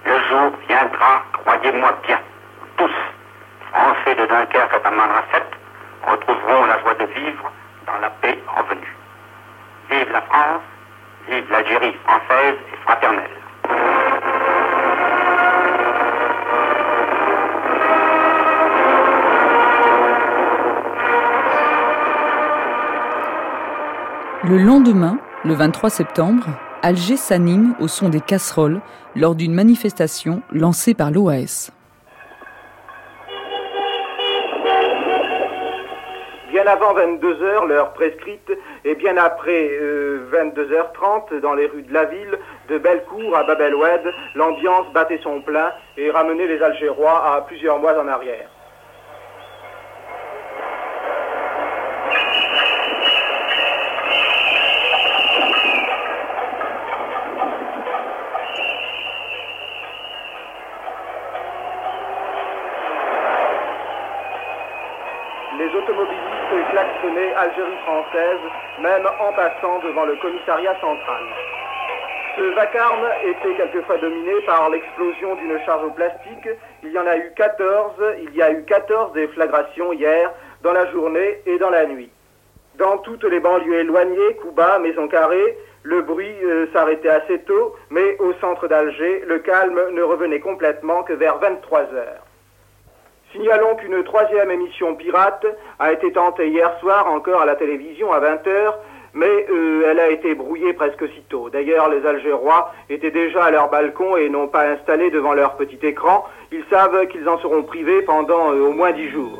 Le 0.07 0.19
jour 0.29 0.53
viendra, 0.69 1.23
croyez-moi 1.33 1.93
bien, 2.07 2.21
tous, 2.77 2.91
Français 3.73 4.15
de 4.15 4.27
Dunkerque 4.27 4.75
à 4.75 4.81
Tamanrasset, 4.81 5.47
retrouveront 6.07 6.65
la 6.65 6.79
joie 6.81 6.95
de 6.95 7.05
vivre 7.07 7.53
dans 7.87 7.99
la 8.01 8.11
paix 8.11 8.39
revenue. 8.57 8.97
Vive 9.91 10.13
la 10.13 10.23
France, 10.23 10.63
vive 11.29 11.51
l'Algérie 11.51 11.95
française 12.05 12.57
et 12.73 12.77
fraternelle. 12.85 13.31
Le 24.45 24.59
lendemain, 24.59 25.19
le 25.45 25.55
23 25.55 25.91
septembre, 25.91 26.47
Alger 26.83 27.17
s'anime 27.17 27.75
au 27.79 27.89
son 27.89 28.09
des 28.09 28.21
casseroles 28.21 28.81
lors 29.15 29.35
d'une 29.35 29.53
manifestation 29.53 30.43
lancée 30.51 30.95
par 30.95 31.11
l'OAS. 31.11 31.71
Bien 36.51 36.67
avant 36.67 36.95
22h, 36.95 37.69
l'heure 37.69 37.93
prescrite, 37.93 38.53
et 38.85 38.97
bien 38.97 39.17
après 39.17 39.69
euh, 39.71 40.19
22h30, 40.33 41.39
dans 41.39 41.55
les 41.55 41.67
rues 41.67 41.83
de 41.83 41.95
la 41.95 42.07
ville, 42.07 42.37
de 42.69 42.77
Bellecour 42.77 43.37
à 43.37 43.45
Bab 43.45 43.61
el-Oued, 43.61 44.13
l'ambiance 44.35 44.93
battait 44.93 45.21
son 45.23 45.43
plein 45.43 45.71
et 45.97 46.11
ramenait 46.11 46.49
les 46.49 46.61
Algérois 46.61 47.37
à 47.37 47.43
plusieurs 47.43 47.79
mois 47.79 47.97
en 48.01 48.09
arrière. 48.09 48.49
Les 65.61 65.69
klaxonnaient 67.01 67.35
Algérie 67.35 67.77
française, 67.85 68.41
même 68.81 69.07
en 69.07 69.33
passant 69.33 69.79
devant 69.81 70.05
le 70.05 70.17
commissariat 70.17 70.75
central. 70.81 71.25
Ce 72.37 72.43
vacarme 72.55 73.09
était 73.25 73.55
quelquefois 73.55 73.99
dominé 73.99 74.33
par 74.47 74.71
l'explosion 74.71 75.35
d'une 75.37 75.59
charge 75.65 75.85
au 75.85 75.91
plastique. 75.91 76.49
Il 76.83 76.93
y 76.93 76.99
en 76.99 77.07
a 77.07 77.17
eu 77.17 77.33
14, 77.37 77.93
il 78.23 78.35
y 78.35 78.43
a 78.43 78.53
eu 78.53 78.65
14 78.65 79.13
déflagrations 79.13 79.93
hier, 79.93 80.33
dans 80.63 80.73
la 80.73 80.91
journée 80.91 81.41
et 81.47 81.59
dans 81.59 81.71
la 81.71 81.87
nuit. 81.87 82.11
Dans 82.77 82.99
toutes 82.99 83.25
les 83.25 83.41
banlieues 83.41 83.81
éloignées, 83.81 84.37
Cuba, 84.41 84.79
Maison 84.79 85.09
Carrée, 85.09 85.57
le 85.83 86.03
bruit 86.03 86.35
euh, 86.45 86.67
s'arrêtait 86.73 87.09
assez 87.09 87.41
tôt, 87.41 87.75
mais 87.91 88.17
au 88.19 88.33
centre 88.35 88.69
d'Alger, 88.69 89.25
le 89.27 89.39
calme 89.39 89.81
ne 89.93 90.03
revenait 90.03 90.41
complètement 90.41 91.03
que 91.03 91.15
vers 91.15 91.39
23 91.39 91.81
heures. 91.95 92.30
Signalons 93.33 93.77
qu'une 93.77 94.03
troisième 94.03 94.51
émission 94.51 94.97
pirate 94.97 95.47
a 95.79 95.93
été 95.93 96.11
tentée 96.13 96.49
hier 96.49 96.77
soir 96.81 97.07
encore 97.07 97.43
à 97.43 97.47
la 97.47 97.55
télévision 97.55 98.13
à 98.13 98.21
20h 98.21 98.75
mais 99.15 99.47
euh, 99.51 99.89
elle 99.91 99.99
a 99.99 100.11
été 100.11 100.35
brouillée 100.35 100.73
presque 100.73 101.09
sitôt. 101.15 101.51
D'ailleurs, 101.51 101.89
les 101.89 102.07
Algérois 102.07 102.73
étaient 102.89 103.11
déjà 103.11 103.45
à 103.45 103.51
leur 103.51 103.71
balcon 103.71 104.17
et 104.17 104.29
n'ont 104.29 104.49
pas 104.49 104.69
installé 104.69 105.11
devant 105.11 105.33
leur 105.33 105.57
petit 105.57 105.79
écran. 105.85 106.25
Ils 106.53 106.65
savent 106.71 107.09
qu'ils 107.09 107.29
en 107.29 107.39
seront 107.39 107.63
privés 107.63 108.03
pendant 108.03 108.53
euh, 108.53 108.69
au 108.69 108.73
moins 108.73 108.93
dix 108.93 109.09
jours. 109.09 109.39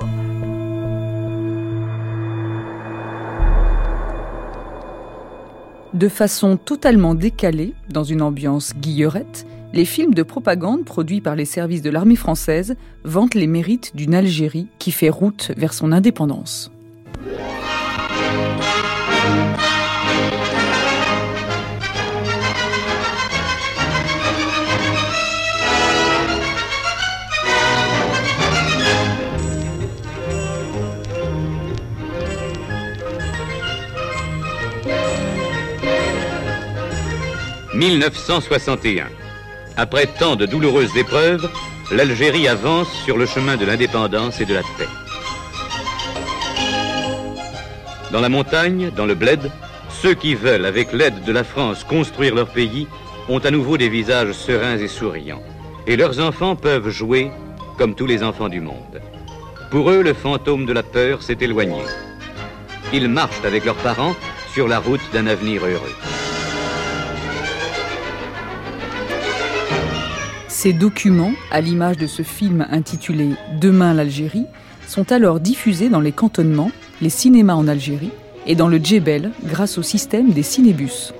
De 5.93 6.09
façon 6.09 6.57
totalement 6.57 7.15
décalée, 7.15 7.75
dans 7.89 8.05
une 8.05 8.23
ambiance 8.23 8.77
guillerette, 8.77 9.45
les 9.73 9.85
films 9.85 10.15
de 10.15 10.23
propagande 10.23 10.85
produits 10.85 11.21
par 11.21 11.37
les 11.37 11.45
services 11.45 11.83
de 11.83 11.91
l'armée 11.91 12.17
française 12.17 12.77
vantent 13.05 13.35
les 13.35 13.47
mérites 13.47 13.95
d'une 13.95 14.15
Algérie 14.15 14.69
qui 14.79 14.93
fait 14.93 15.11
route 15.11 15.53
vers 15.57 15.73
son 15.73 15.93
indépendance. 15.93 16.71
1961. 37.81 39.20
Après 39.83 40.05
tant 40.05 40.37
de 40.37 40.45
douloureuses 40.45 40.95
épreuves, 40.99 41.49
l'Algérie 41.91 42.47
avance 42.47 42.93
sur 43.07 43.17
le 43.17 43.25
chemin 43.25 43.57
de 43.57 43.65
l'indépendance 43.65 44.39
et 44.39 44.45
de 44.45 44.53
la 44.53 44.61
paix. 44.61 44.87
Dans 48.13 48.21
la 48.21 48.29
montagne, 48.29 48.91
dans 48.95 49.07
le 49.07 49.15
bled, 49.15 49.51
ceux 49.89 50.13
qui 50.13 50.35
veulent, 50.35 50.67
avec 50.67 50.93
l'aide 50.93 51.25
de 51.25 51.33
la 51.33 51.45
France, 51.45 51.83
construire 51.83 52.35
leur 52.35 52.49
pays 52.49 52.89
ont 53.31 53.39
à 53.39 53.51
nouveau 53.51 53.79
des 53.79 53.89
visages 53.89 54.33
sereins 54.33 54.77
et 54.77 54.87
souriants. 54.87 55.43
Et 55.87 55.97
leurs 55.97 56.21
enfants 56.21 56.57
peuvent 56.57 56.91
jouer 56.91 57.31
comme 57.79 57.95
tous 57.95 58.07
les 58.07 58.23
enfants 58.23 58.51
du 58.51 58.61
monde. 58.61 59.01
Pour 59.71 59.91
eux, 59.91 60.03
le 60.03 60.13
fantôme 60.13 60.67
de 60.67 60.75
la 60.75 60.83
peur 60.83 61.23
s'est 61.23 61.39
éloigné. 61.41 61.81
Ils 62.93 63.09
marchent 63.09 63.47
avec 63.47 63.65
leurs 63.65 63.77
parents 63.77 64.15
sur 64.53 64.69
la 64.69 64.79
route 64.79 65.01
d'un 65.15 65.27
avenir 65.27 65.65
heureux. 65.65 65.97
Ces 70.63 70.75
documents, 70.75 71.33
à 71.51 71.63
l'image 71.63 71.97
de 71.97 72.07
ce 72.07 72.21
film 72.23 72.67
intitulé 72.71 73.31
Demain 73.59 73.95
l'Algérie, 73.95 74.45
sont 74.87 75.11
alors 75.11 75.41
diffusés 75.41 75.89
dans 75.89 76.03
les 76.03 76.13
cantonnements, 76.13 76.71
les 77.01 77.09
cinémas 77.09 77.55
en 77.55 77.67
Algérie 77.67 78.11
et 78.47 78.57
dans 78.57 78.69
le 78.69 78.77
Djebel 78.77 79.31
grâce 79.43 79.79
au 79.79 79.83
système 79.83 80.33
des 80.33 80.43
cinébus. 80.43 81.15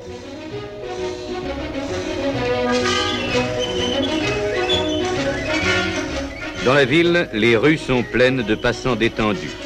Dans 6.67 6.75
la 6.75 6.85
ville, 6.85 7.27
les 7.33 7.57
rues 7.57 7.79
sont 7.79 8.03
pleines 8.03 8.43
de 8.43 8.55
passants 8.55 8.95
détendus. 8.95 9.57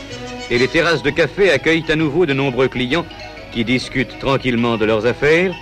Et 0.53 0.59
les 0.59 0.69
terrasses 0.69 1.03
de 1.03 1.11
café 1.11 1.51
accueillent 1.51 1.91
à 1.91 1.97
nouveau 1.97 2.27
de 2.27 2.33
nombreux 2.33 2.69
clients 2.69 3.07
qui 3.51 3.65
discutent 3.65 4.21
tranquillement 4.21 4.77
de 4.77 4.85
leurs 4.85 5.07
affaires 5.07 5.53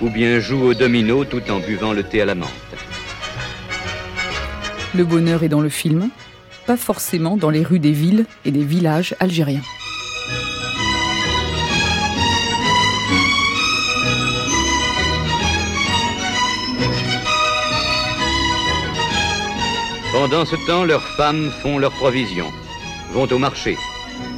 ou 0.00 0.08
bien 0.08 0.38
jouent 0.38 0.66
au 0.66 0.74
domino 0.74 1.24
tout 1.24 1.42
en 1.50 1.58
buvant 1.58 1.92
le 1.92 2.04
thé 2.04 2.20
à 2.20 2.26
la 2.26 2.36
menthe. 2.36 2.95
Le 4.96 5.04
bonheur 5.04 5.42
est 5.42 5.50
dans 5.50 5.60
le 5.60 5.68
film, 5.68 6.08
pas 6.66 6.78
forcément 6.78 7.36
dans 7.36 7.50
les 7.50 7.62
rues 7.62 7.78
des 7.78 7.92
villes 7.92 8.24
et 8.46 8.50
des 8.50 8.64
villages 8.64 9.14
algériens. 9.20 9.60
Pendant 20.12 20.46
ce 20.46 20.56
temps, 20.66 20.84
leurs 20.84 21.02
femmes 21.02 21.50
font 21.60 21.76
leurs 21.76 21.92
provisions, 21.92 22.50
vont 23.12 23.30
au 23.30 23.38
marché. 23.38 23.76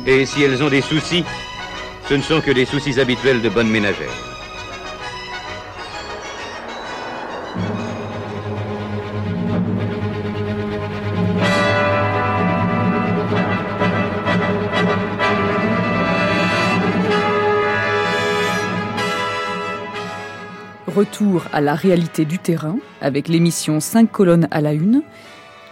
Et 0.06 0.26
si 0.26 0.42
elles 0.42 0.60
ont 0.60 0.70
des 0.70 0.80
soucis, 0.80 1.22
ce 2.08 2.14
ne 2.14 2.22
sont 2.22 2.40
que 2.40 2.50
des 2.50 2.64
soucis 2.64 2.98
habituels 2.98 3.42
de 3.42 3.48
bonne 3.48 3.70
ménagère. 3.70 4.27
Retour 20.98 21.44
à 21.52 21.60
la 21.60 21.76
réalité 21.76 22.24
du 22.24 22.40
terrain 22.40 22.76
avec 23.00 23.28
l'émission 23.28 23.78
5 23.78 24.10
colonnes 24.10 24.48
à 24.50 24.60
la 24.60 24.72
une. 24.72 25.02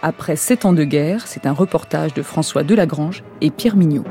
Après 0.00 0.36
7 0.36 0.66
ans 0.66 0.72
de 0.72 0.84
guerre, 0.84 1.26
c'est 1.26 1.46
un 1.46 1.52
reportage 1.52 2.14
de 2.14 2.22
François 2.22 2.62
Delagrange 2.62 3.24
et 3.40 3.50
Pierre 3.50 3.74
Mignot. 3.74 4.04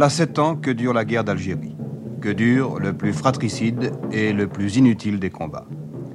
Voilà 0.00 0.08
sept 0.08 0.38
ans 0.38 0.56
que 0.56 0.70
dure 0.70 0.94
la 0.94 1.04
guerre 1.04 1.24
d'Algérie, 1.24 1.76
que 2.22 2.30
dure 2.30 2.80
le 2.80 2.94
plus 2.94 3.12
fratricide 3.12 3.92
et 4.10 4.32
le 4.32 4.46
plus 4.46 4.76
inutile 4.76 5.20
des 5.20 5.28
combats. 5.28 5.66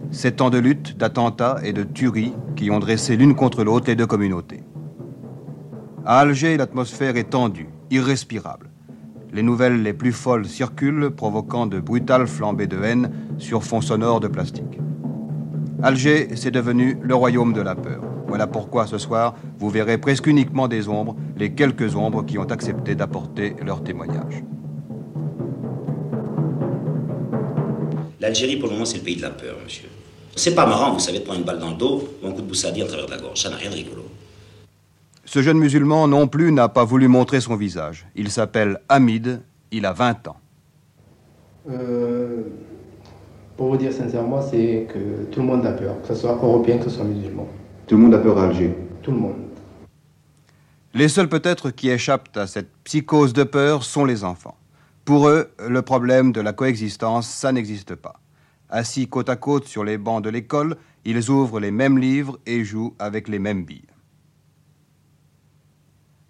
Sept 0.10 0.42
ans 0.42 0.50
de 0.50 0.58
lutte, 0.58 0.98
d'attentats 0.98 1.60
et 1.64 1.72
de 1.72 1.84
tueries 1.84 2.34
qui 2.56 2.72
ont 2.72 2.80
dressé 2.80 3.16
l'une 3.16 3.36
contre 3.36 3.64
l'autre 3.64 3.86
les 3.86 3.96
deux 3.96 4.08
communautés. 4.08 4.64
À 6.04 6.22
Alger, 6.22 6.58
l'atmosphère 6.58 7.16
est 7.16 7.30
tendue, 7.30 7.70
irrespirable. 7.92 8.72
Les 9.32 9.44
nouvelles 9.44 9.84
les 9.84 9.94
plus 9.94 10.14
folles 10.14 10.48
circulent, 10.48 11.12
provoquant 11.12 11.68
de 11.68 11.80
brutales 11.80 12.26
flambées 12.26 12.66
de 12.66 12.82
haine 12.82 13.12
sur 13.38 13.64
fond 13.64 13.82
sonore 13.82 14.20
de 14.20 14.28
plastique. 14.28 14.80
Alger, 15.84 16.30
c'est 16.36 16.50
devenu 16.50 16.98
le 17.04 17.14
royaume 17.14 17.54
de 17.54 17.62
la 17.62 17.76
peur. 17.76 18.15
Voilà 18.28 18.48
pourquoi 18.48 18.88
ce 18.88 18.98
soir, 18.98 19.36
vous 19.60 19.70
verrez 19.70 19.98
presque 19.98 20.28
uniquement 20.28 20.68
des 20.68 20.88
ombres, 20.88 21.16
les 21.38 21.54
quelques 21.54 21.96
ombres 21.96 22.24
qui 22.26 22.38
ont 22.38 22.50
accepté 22.50 22.96
d'apporter 22.96 23.56
leur 23.64 23.84
témoignage. 23.84 24.44
L'Algérie, 28.20 28.58
pour 28.58 28.70
le 28.70 28.74
moment, 28.74 28.86
c'est 28.86 28.98
le 28.98 29.04
pays 29.04 29.18
de 29.18 29.22
la 29.22 29.30
peur, 29.30 29.56
monsieur. 29.64 29.90
C'est 30.36 30.56
pas 30.56 30.66
marrant, 30.66 30.94
vous 30.94 31.00
savez, 31.00 31.20
de 31.20 31.24
prendre 31.24 31.40
une 31.40 31.46
balle 31.46 31.60
dans 31.60 31.70
le 31.70 31.78
dos 31.78 32.10
ou 32.22 32.28
un 32.28 32.32
coup 32.32 32.42
de 32.42 32.48
boussardie 32.48 32.82
à 32.82 32.86
travers 32.88 33.08
la 33.08 33.18
gorge. 33.18 33.42
Ça 33.42 33.50
n'a 33.50 33.56
rien 33.56 33.70
de 33.70 33.76
rigolo. 33.76 34.04
Ce 35.24 35.42
jeune 35.42 35.58
musulman 35.58 36.08
non 36.08 36.28
plus 36.28 36.52
n'a 36.52 36.68
pas 36.68 36.84
voulu 36.84 37.08
montrer 37.08 37.40
son 37.40 37.56
visage. 37.56 38.08
Il 38.16 38.30
s'appelle 38.32 38.80
Hamid, 38.90 39.42
il 39.72 39.86
a 39.86 39.94
20 39.94 40.28
ans. 40.28 40.38
Euh, 41.70 42.44
pour 43.58 43.70
vous 43.70 43.78
dire 43.78 43.94
sincèrement, 43.94 44.42
c'est 44.42 44.88
que 44.94 45.26
tout 45.32 45.40
le 45.40 45.46
monde 45.46 45.66
a 45.66 45.72
peur, 45.72 45.96
que 46.02 46.08
ce 46.10 46.16
soit 46.16 46.32
européen, 46.34 46.78
que 46.78 46.86
ce 46.86 46.90
soit 46.92 47.06
musulman. 47.06 47.48
Tout 47.88 47.98
le 47.98 48.02
monde 48.02 48.16
a 48.16 48.18
peur 48.18 48.40
à 48.40 48.46
Alger. 48.46 48.76
Tout 49.04 49.12
le 49.12 49.18
monde. 49.18 49.36
Les 50.96 51.08
seuls 51.08 51.30
peut-être 51.30 51.70
qui 51.70 51.90
échappent 51.90 52.36
à 52.36 52.48
cette 52.48 52.72
psychose 52.84 53.34
de 53.34 53.44
peur 53.44 53.84
sont 53.84 54.06
les 54.06 54.24
enfants. 54.24 54.58
Pour 55.04 55.28
eux, 55.28 55.52
le 55.60 55.82
problème 55.84 56.32
de 56.32 56.42
la 56.42 56.52
coexistence, 56.52 57.30
ça 57.30 57.52
n'existe 57.52 57.94
pas. 57.94 58.20
Assis 58.70 59.08
côte 59.08 59.30
à 59.30 59.36
côte 59.36 59.68
sur 59.68 59.84
les 59.84 60.00
bancs 60.00 60.24
de 60.24 60.30
l'école, 60.30 60.78
ils 61.04 61.30
ouvrent 61.30 61.60
les 61.60 61.70
mêmes 61.70 62.00
livres 62.00 62.40
et 62.48 62.64
jouent 62.64 62.96
avec 62.98 63.28
les 63.28 63.38
mêmes 63.38 63.66
billes. 63.66 63.86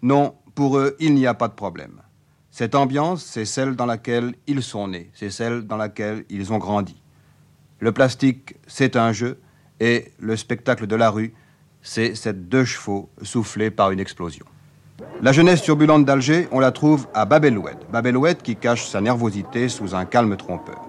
Non, 0.02 0.34
pour 0.54 0.76
eux, 0.76 0.94
il 1.00 1.14
n'y 1.14 1.26
a 1.26 1.32
pas 1.32 1.48
de 1.48 1.54
problème. 1.54 2.02
Cette 2.50 2.74
ambiance, 2.74 3.24
c'est 3.24 3.46
celle 3.46 3.76
dans 3.76 3.86
laquelle 3.86 4.34
ils 4.46 4.62
sont 4.62 4.88
nés, 4.88 5.10
c'est 5.14 5.30
celle 5.30 5.62
dans 5.62 5.78
laquelle 5.78 6.24
ils 6.28 6.52
ont 6.52 6.58
grandi. 6.58 7.00
Le 7.80 7.92
plastique, 7.92 8.56
c'est 8.66 8.96
un 8.96 9.12
jeu, 9.12 9.38
et 9.80 10.12
le 10.18 10.36
spectacle 10.36 10.86
de 10.86 10.96
la 10.96 11.10
rue, 11.10 11.34
c'est 11.86 12.16
cette 12.16 12.48
deux 12.48 12.64
chevaux 12.64 13.08
soufflés 13.22 13.70
par 13.70 13.92
une 13.92 14.00
explosion. 14.00 14.44
La 15.22 15.30
jeunesse 15.30 15.62
turbulente 15.62 16.04
d'Alger, 16.04 16.48
on 16.50 16.58
la 16.58 16.72
trouve 16.72 17.06
à 17.14 17.26
Babeloued. 17.26 17.76
Babeloued 17.92 18.42
qui 18.42 18.56
cache 18.56 18.88
sa 18.88 19.00
nervosité 19.00 19.68
sous 19.68 19.94
un 19.94 20.04
calme 20.04 20.36
trompeur. 20.36 20.82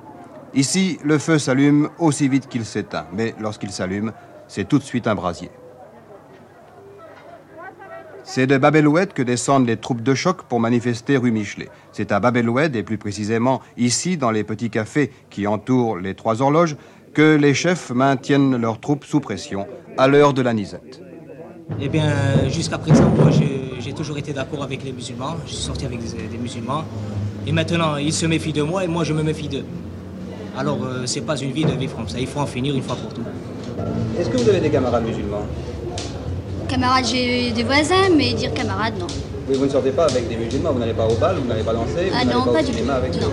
Ici, 0.55 0.97
le 1.03 1.19
feu 1.19 1.37
s'allume 1.37 1.89
aussi 1.99 2.27
vite 2.27 2.49
qu'il 2.49 2.65
s'éteint, 2.65 3.05
mais 3.13 3.35
lorsqu'il 3.39 3.69
s'allume, 3.69 4.11
c'est 4.47 4.67
tout 4.67 4.79
de 4.79 4.83
suite 4.83 5.05
un 5.05 5.13
brasier. 5.13 5.51
C'est 8.23 8.47
de 8.47 8.57
Babeloued 8.57 9.13
que 9.13 9.21
descendent 9.21 9.67
les 9.67 9.77
troupes 9.77 10.01
de 10.01 10.15
choc 10.15 10.43
pour 10.43 10.59
manifester 10.59 11.15
rue 11.15 11.31
Michelet. 11.31 11.69
C'est 11.91 12.11
à 12.11 12.19
Babeloued, 12.19 12.75
et 12.75 12.83
plus 12.83 12.97
précisément 12.97 13.61
ici, 13.77 14.17
dans 14.17 14.31
les 14.31 14.43
petits 14.43 14.71
cafés 14.71 15.11
qui 15.29 15.45
entourent 15.45 15.97
les 15.97 16.15
trois 16.15 16.41
horloges, 16.41 16.75
que 17.17 17.35
les 17.35 17.55
chefs 17.55 17.89
maintiennent 17.89 18.57
leurs 18.57 18.79
troupes 18.79 19.03
sous 19.03 19.19
pression 19.19 19.65
à 19.97 20.07
l'heure 20.07 20.33
de 20.35 20.43
la 20.43 20.53
nisette. 20.53 21.01
Eh 21.81 21.89
bien, 21.89 22.13
jusqu'à 22.47 22.77
présent, 22.77 23.09
moi, 23.09 23.31
j'ai 23.31 23.91
toujours 23.93 24.19
été 24.19 24.33
d'accord 24.33 24.61
avec 24.61 24.83
les 24.83 24.91
musulmans. 24.91 25.35
Je 25.47 25.53
suis 25.53 25.63
sorti 25.63 25.87
avec 25.87 25.99
des, 25.99 26.37
musulmans. 26.37 26.83
Et 27.47 27.51
maintenant, 27.51 27.97
ils 27.97 28.13
se 28.13 28.27
méfient 28.27 28.53
de 28.53 28.61
moi 28.61 28.83
et 28.83 28.87
moi, 28.87 29.03
je 29.03 29.13
me 29.13 29.23
méfie 29.23 29.47
d'eux. 29.47 29.65
Alors, 30.59 30.77
euh, 30.83 31.07
c'est 31.07 31.21
pas 31.21 31.35
une 31.37 31.53
vie 31.53 31.65
de 31.65 31.71
vivre 31.71 31.95
comme 31.95 32.07
ça. 32.07 32.19
Il 32.19 32.27
faut 32.27 32.39
en 32.39 32.45
finir 32.45 32.75
une 32.75 32.83
fois 32.83 32.95
pour 32.95 33.11
tout. 33.11 33.25
Est-ce 34.19 34.29
que 34.29 34.37
vous 34.37 34.49
avez 34.49 34.59
des 34.59 34.69
camarades 34.69 35.03
musulmans? 35.03 35.45
Camarades, 36.67 37.05
j'ai 37.11 37.49
des 37.49 37.63
voisins, 37.63 38.09
mais 38.15 38.33
dire 38.33 38.53
camarades, 38.53 38.93
non. 38.99 39.07
Oui, 39.49 39.55
vous 39.57 39.65
ne 39.65 39.69
sortez 39.71 39.89
pas 39.89 40.05
avec 40.05 40.29
des 40.29 40.35
musulmans, 40.35 40.71
vous 40.71 40.79
n'allez 40.79 40.93
pas 40.93 41.07
au 41.07 41.15
bal, 41.15 41.37
vous 41.37 41.47
n'allez 41.47 41.63
pas 41.63 41.73
danser, 41.73 42.11
ah 42.13 42.23
vous 42.23 42.29
non, 42.29 42.45
n'allez 42.45 42.45
pas, 42.45 42.53
pas 42.53 42.59
au 42.59 42.65
du 42.67 42.73
cinéma 42.73 42.93
tout. 42.93 42.99
avec 42.99 43.21
non. 43.21 43.31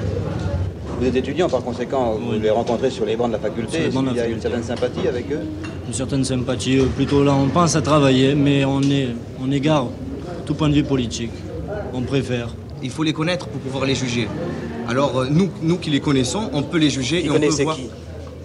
Vous 1.01 1.07
êtes 1.07 1.17
étudiant, 1.17 1.49
par 1.49 1.63
conséquent, 1.63 2.15
vous 2.21 2.33
les 2.41 2.51
rencontrez 2.51 2.91
sur 2.91 3.05
les 3.05 3.17
bancs 3.17 3.29
de 3.29 3.33
la 3.35 3.39
faculté. 3.39 3.89
Qu'il 3.91 4.17
y 4.17 4.21
a 4.21 4.27
une 4.29 4.41
certaine 4.41 4.63
sympathie 4.63 5.09
avec 5.09 5.31
eux 5.33 5.41
Une 5.87 5.93
certaine 5.93 6.25
sympathie. 6.25 6.79
euh, 6.79 6.87
Plutôt 6.87 7.23
là, 7.25 7.35
on 7.35 7.49
pense 7.49 7.75
à 7.77 7.83
travailler, 7.83 8.35
mais 8.35 8.65
on, 8.65 8.81
est, 8.83 9.09
on 9.43 9.51
égare 9.51 9.87
tout 10.47 10.55
point 10.55 10.69
de 10.69 10.75
vue 10.75 10.85
politique. 10.85 11.33
On 11.93 12.03
préfère. 12.03 12.49
Il 12.83 12.91
faut 12.91 13.03
les 13.03 13.13
connaître 13.13 13.47
pour 13.49 13.61
pouvoir 13.61 13.85
les 13.87 13.95
juger. 13.95 14.29
Alors 14.89 15.19
euh, 15.19 15.27
nous, 15.31 15.51
nous 15.63 15.79
qui 15.79 15.91
les 15.91 16.01
connaissons, 16.01 16.51
on 16.53 16.63
peut 16.63 16.79
les 16.79 16.91
juger 16.91 17.21
Qui 17.23 17.27
et 17.27 17.31
on 17.31 17.35
peut 17.35 17.41
connaissez 17.41 17.65
voir 17.65 17.77
qui 17.77 17.89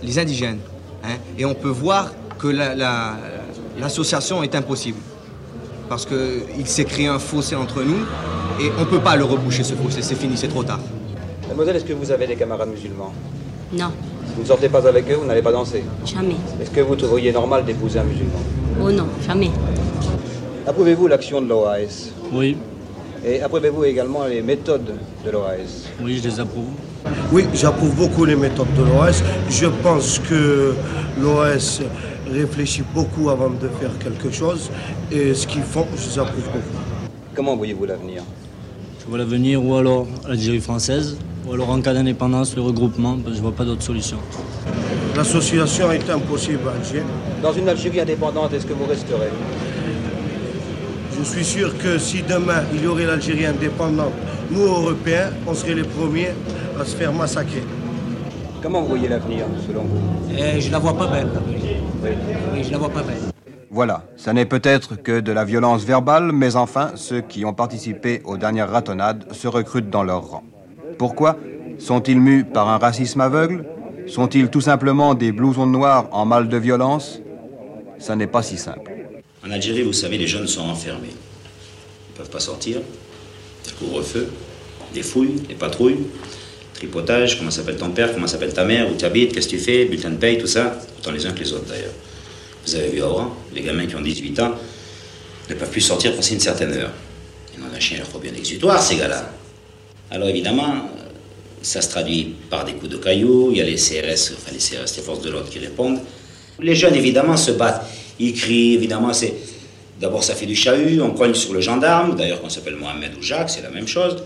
les 0.04 0.18
indigènes. 0.18 0.60
hein, 1.04 1.18
et 1.38 1.46
on 1.46 1.54
peut 1.54 1.70
voir 1.70 2.12
que 2.38 2.48
la- 2.48 2.74
la- 2.74 3.18
l'association 3.80 4.42
est 4.44 4.56
impossible. 4.56 4.98
Parce 5.90 6.06
qu'il 6.06 6.66
s'est 6.68 6.86
créé 6.86 7.08
un 7.08 7.20
fossé 7.20 7.56
entre 7.56 7.82
nous 7.84 7.98
et 8.64 8.70
on 8.78 8.82
ne 8.82 8.86
peut 8.86 9.00
pas 9.00 9.16
le 9.18 9.26
reboucher 9.26 9.64
ce 9.64 9.74
fossé. 9.74 10.02
C'est 10.02 10.16
fini, 10.16 10.38
c'est 10.38 10.48
trop 10.48 10.64
tard. 10.64 10.80
Mademoiselle, 11.60 11.82
est-ce 11.84 11.94
que 11.94 12.00
vous 12.06 12.10
avez 12.10 12.26
des 12.26 12.38
camarades 12.38 12.70
musulmans 12.70 13.12
Non, 13.74 13.92
Vous 14.34 14.44
ne 14.44 14.48
sortez 14.48 14.70
pas 14.70 14.88
avec 14.88 15.12
eux, 15.12 15.16
vous 15.16 15.26
n'allez 15.26 15.42
pas 15.42 15.52
danser 15.52 15.84
jamais. 16.06 16.38
Est-ce 16.62 16.72
que 16.72 16.80
vous 16.80 16.96
trouveriez 16.96 17.34
normal 17.34 17.66
d'épouser 17.66 18.00
un 18.00 18.06
musulman 18.06 18.40
Oh 18.82 18.90
non, 18.90 19.08
jamais. 19.28 19.52
Approuvez-vous 20.66 21.08
l'action 21.08 21.42
de 21.42 21.50
l'OAS 21.50 22.14
Oui. 22.32 22.56
Et 23.26 23.42
approuvez-vous 23.42 23.84
également 23.84 24.24
les 24.26 24.42
méthodes 24.42 24.94
de 25.26 25.30
l'OAS 25.32 25.90
Oui, 26.02 26.22
je 26.24 26.30
les 26.30 26.40
approuve. 26.40 26.70
Oui, 27.34 27.46
j'approuve 27.54 27.94
beaucoup 27.94 28.24
les 28.24 28.38
méthodes 28.38 28.74
de 28.78 28.84
l'OS. 28.84 29.22
Je 29.50 29.66
pense 29.84 30.20
que 30.20 30.74
l'OS 31.20 31.82
réfléchit 32.32 32.84
beaucoup 32.96 33.30
avant 33.30 33.50
de 33.50 33.68
faire 33.82 33.92
quelque 34.00 34.32
chose. 34.32 34.72
Et 35.12 35.34
ce 35.34 35.46
qu'ils 35.46 35.64
font, 35.64 35.86
je 35.98 36.10
les 36.10 36.20
approuve 36.20 36.46
beaucoup. 36.46 36.78
Comment 37.36 37.58
voyez-vous 37.58 37.84
l'avenir 37.84 38.24
vois 39.10 39.18
l'avenir 39.18 39.66
ou 39.66 39.76
alors 39.76 40.06
l'Algérie 40.28 40.60
française, 40.60 41.18
ou 41.48 41.54
alors 41.54 41.72
en 41.72 41.82
cas 41.82 41.94
d'indépendance, 41.94 42.56
le 42.56 42.62
regroupement, 42.62 43.18
parce 43.18 43.32
que 43.32 43.38
je 43.38 43.42
vois 43.42 43.52
pas 43.52 43.66
d'autre 43.66 43.82
solution. 43.82 44.18
L'association 45.18 45.92
est 45.92 46.08
impossible 46.10 46.60
à 46.68 46.78
Alger. 46.78 47.04
Dans 47.42 47.52
une 47.52 47.68
Algérie 47.68 48.00
indépendante, 48.00 48.54
est-ce 48.54 48.68
que 48.68 48.74
vous 48.74 48.86
resterez? 48.86 49.32
Je 51.18 51.24
suis 51.24 51.44
sûr 51.44 51.76
que 51.78 51.98
si 51.98 52.22
demain 52.22 52.62
il 52.74 52.84
y 52.84 52.88
aurait 52.88 53.08
l'Algérie 53.08 53.48
indépendante, 53.48 54.14
nous 54.52 54.62
Européens, 54.62 55.32
on 55.48 55.56
serait 55.56 55.74
les 55.74 55.84
premiers 55.84 56.30
à 56.80 56.86
se 56.86 56.96
faire 56.96 57.12
massacrer. 57.12 57.64
Comment 58.62 58.82
vous 58.82 58.90
voyez 58.90 59.08
l'avenir, 59.08 59.46
selon 59.68 59.84
vous? 59.84 60.38
Et 60.38 60.62
je 60.62 60.72
la 60.72 60.78
vois 60.78 60.96
pas 60.96 61.08
belle, 61.08 61.30
l'avenir. 61.34 61.78
Oui, 62.54 62.64
je 62.64 62.72
la 62.72 62.78
vois 62.78 62.90
pas 62.90 63.02
belle. 63.02 63.29
Voilà, 63.72 64.04
ça 64.18 64.34
n'est 64.34 64.46
peut-être 64.46 64.96
que 64.96 65.20
de 65.20 65.32
la 65.32 65.46
violence 65.46 65.84
verbale, 65.84 66.32
mais 66.32 66.56
enfin, 66.56 66.92
ceux 66.96 67.22
qui 67.22 67.46
ont 67.46 67.54
participé 67.54 68.22
aux 68.26 68.36
dernières 68.36 68.72
ratonnades 68.72 69.32
se 69.32 69.48
recrutent 69.48 69.92
dans 69.92 70.04
leur 70.04 70.24
rang. 70.24 70.44
Pourquoi? 70.98 71.38
Sont-ils 71.78 72.20
mus 72.20 72.46
par 72.46 72.68
un 72.68 72.80
racisme 72.80 73.22
aveugle? 73.22 73.66
Sont-ils 74.08 74.50
tout 74.50 74.62
simplement 74.62 75.14
des 75.14 75.32
blousons 75.32 75.68
noirs 75.68 76.10
en 76.12 76.26
mal 76.26 76.50
de 76.50 76.58
violence? 76.58 77.22
Ça 78.00 78.16
n'est 78.16 78.28
pas 78.28 78.42
si 78.42 78.58
simple. 78.58 78.92
En 79.46 79.52
Algérie, 79.52 79.84
vous 79.84 79.94
savez, 79.94 80.18
les 80.18 80.28
jeunes 80.28 80.48
sont 80.48 80.68
enfermés. 80.68 81.10
Ils 81.12 82.14
ne 82.14 82.18
peuvent 82.18 82.32
pas 82.32 82.40
sortir. 82.40 82.82
Le 83.68 83.86
couvre-feu, 83.86 84.32
des 84.96 85.04
fouilles, 85.04 85.42
des 85.48 85.54
patrouilles, 85.54 86.08
tripotage, 86.74 87.38
comment 87.38 87.52
s'appelle 87.52 87.78
ton 87.78 87.92
père, 87.92 88.14
comment 88.14 88.28
s'appelle 88.28 88.54
ta 88.54 88.66
mère, 88.66 88.92
où 88.92 88.96
tu 88.96 89.06
habites, 89.06 89.32
qu'est-ce 89.32 89.48
que 89.48 89.58
tu 89.58 89.60
fais, 89.60 89.86
bulletin 89.86 90.10
de 90.10 90.16
paye, 90.16 90.40
tout 90.40 90.48
ça, 90.48 90.76
autant 90.98 91.12
les 91.12 91.26
uns 91.28 91.34
que 91.34 91.40
les 91.40 91.54
autres 91.54 91.68
d'ailleurs. 91.68 91.94
Vous 92.66 92.76
avez 92.76 92.90
vu 92.90 93.02
Oran, 93.02 93.32
les 93.54 93.62
gamins 93.62 93.86
qui 93.86 93.96
ont 93.96 94.02
18 94.02 94.40
ans 94.40 94.52
ne 95.50 95.56
peuvent 95.56 95.70
plus 95.70 95.82
sortir 95.82 96.16
passer 96.16 96.36
une 96.36 96.40
certaine 96.40 96.74
heure. 96.74 96.92
Ils 97.58 97.64
ont 97.64 97.68
un 97.76 97.80
chien, 97.80 97.98
leur 97.98 98.22
bien 98.22 98.34
exutoire, 98.34 98.82
ces 98.82 98.98
gars-là. 98.98 99.32
Alors 100.12 100.28
évidemment, 100.28 100.74
euh, 100.74 101.10
ça 101.62 101.82
se 101.82 101.90
traduit 101.90 102.36
par 102.50 102.66
des 102.66 102.74
coups 102.74 102.92
de 102.92 102.98
cailloux, 102.98 103.50
il 103.52 103.58
y 103.58 103.62
a 103.62 103.64
les 103.64 103.76
CRS, 103.76 104.34
enfin 104.36 104.52
les 104.52 104.60
CRS, 104.60 104.96
les 104.96 105.04
forces 105.04 105.22
de 105.22 105.30
l'ordre 105.30 105.50
qui 105.50 105.60
répondent. 105.60 106.00
Les 106.62 106.76
jeunes, 106.76 106.96
évidemment, 106.96 107.38
se 107.38 107.52
battent. 107.52 107.86
Ils 108.20 108.34
crient, 108.34 108.74
évidemment, 108.74 109.14
c'est. 109.14 109.34
D'abord, 110.00 110.24
ça 110.24 110.34
fait 110.34 110.46
du 110.46 110.56
chahut, 110.56 111.02
on 111.02 111.12
cogne 111.12 111.34
sur 111.34 111.54
le 111.54 111.60
gendarme, 111.60 112.16
d'ailleurs, 112.16 112.42
qu'on 112.42 112.50
s'appelle 112.50 112.76
Mohamed 112.76 113.12
ou 113.18 113.22
Jacques, 113.22 113.50
c'est 113.50 113.62
la 113.62 113.70
même 113.70 113.88
chose. 113.88 114.24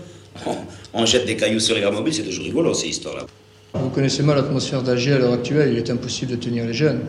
On, 0.92 1.04
jette 1.04 1.26
des 1.26 1.36
cailloux 1.36 1.60
sur 1.60 1.74
les 1.74 1.82
mobiles, 1.90 2.14
c'est 2.14 2.22
toujours 2.22 2.44
rigolo, 2.44 2.74
ces 2.74 2.88
histoires-là. 2.88 3.26
Vous 3.74 3.90
connaissez 3.90 4.22
mal 4.22 4.36
l'atmosphère 4.36 4.82
d'Alger 4.82 5.14
à 5.14 5.18
l'heure 5.18 5.32
actuelle, 5.32 5.72
il 5.72 5.78
est 5.78 5.90
impossible 5.90 6.32
de 6.32 6.36
tenir 6.36 6.64
les 6.64 6.74
jeunes. 6.74 7.00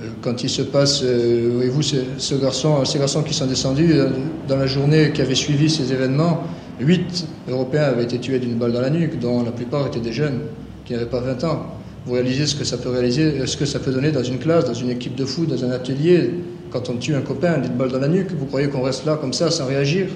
Euh, 0.00 0.08
Quand 0.22 0.42
il 0.42 0.48
se 0.48 0.62
passe, 0.62 1.02
euh, 1.02 1.50
voyez-vous, 1.54 1.82
ce, 1.82 2.34
garçon, 2.36 2.84
ces 2.84 2.98
garçons 2.98 3.22
qui 3.22 3.34
sont 3.34 3.46
descendus, 3.46 3.92
euh, 3.92 4.08
dans 4.48 4.56
la 4.56 4.66
journée 4.66 5.12
qui 5.12 5.22
avait 5.22 5.34
suivi 5.34 5.68
ces 5.68 5.92
événements, 5.92 6.42
huit 6.80 7.26
Européens 7.48 7.84
avaient 7.84 8.04
été 8.04 8.18
tués 8.18 8.38
d'une 8.38 8.54
balle 8.54 8.72
dans 8.72 8.80
la 8.80 8.90
nuque, 8.90 9.18
dont 9.18 9.42
la 9.42 9.52
plupart 9.52 9.86
étaient 9.86 10.00
des 10.00 10.12
jeunes 10.12 10.40
qui 10.84 10.92
n'avaient 10.94 11.06
pas 11.06 11.20
20 11.20 11.44
ans. 11.44 11.66
Vous 12.06 12.14
réalisez 12.14 12.46
ce 12.46 12.54
que 12.54 12.64
ça 12.64 12.78
peut 12.78 12.88
réaliser, 12.88 13.46
ce 13.46 13.56
que 13.56 13.66
ça 13.66 13.78
peut 13.78 13.92
donner 13.92 14.10
dans 14.10 14.22
une 14.22 14.38
classe, 14.38 14.64
dans 14.64 14.74
une 14.74 14.90
équipe 14.90 15.14
de 15.14 15.26
foot, 15.26 15.48
dans 15.48 15.62
un 15.64 15.70
atelier, 15.70 16.30
quand 16.70 16.88
on 16.88 16.94
tue 16.94 17.14
un 17.14 17.20
copain 17.20 17.58
d'une 17.58 17.74
balle 17.74 17.90
dans 17.90 17.98
la 17.98 18.08
nuque, 18.08 18.32
vous 18.32 18.46
croyez 18.46 18.68
qu'on 18.68 18.82
reste 18.82 19.04
là 19.04 19.16
comme 19.16 19.34
ça 19.34 19.50
sans 19.50 19.66
réagir 19.66 20.06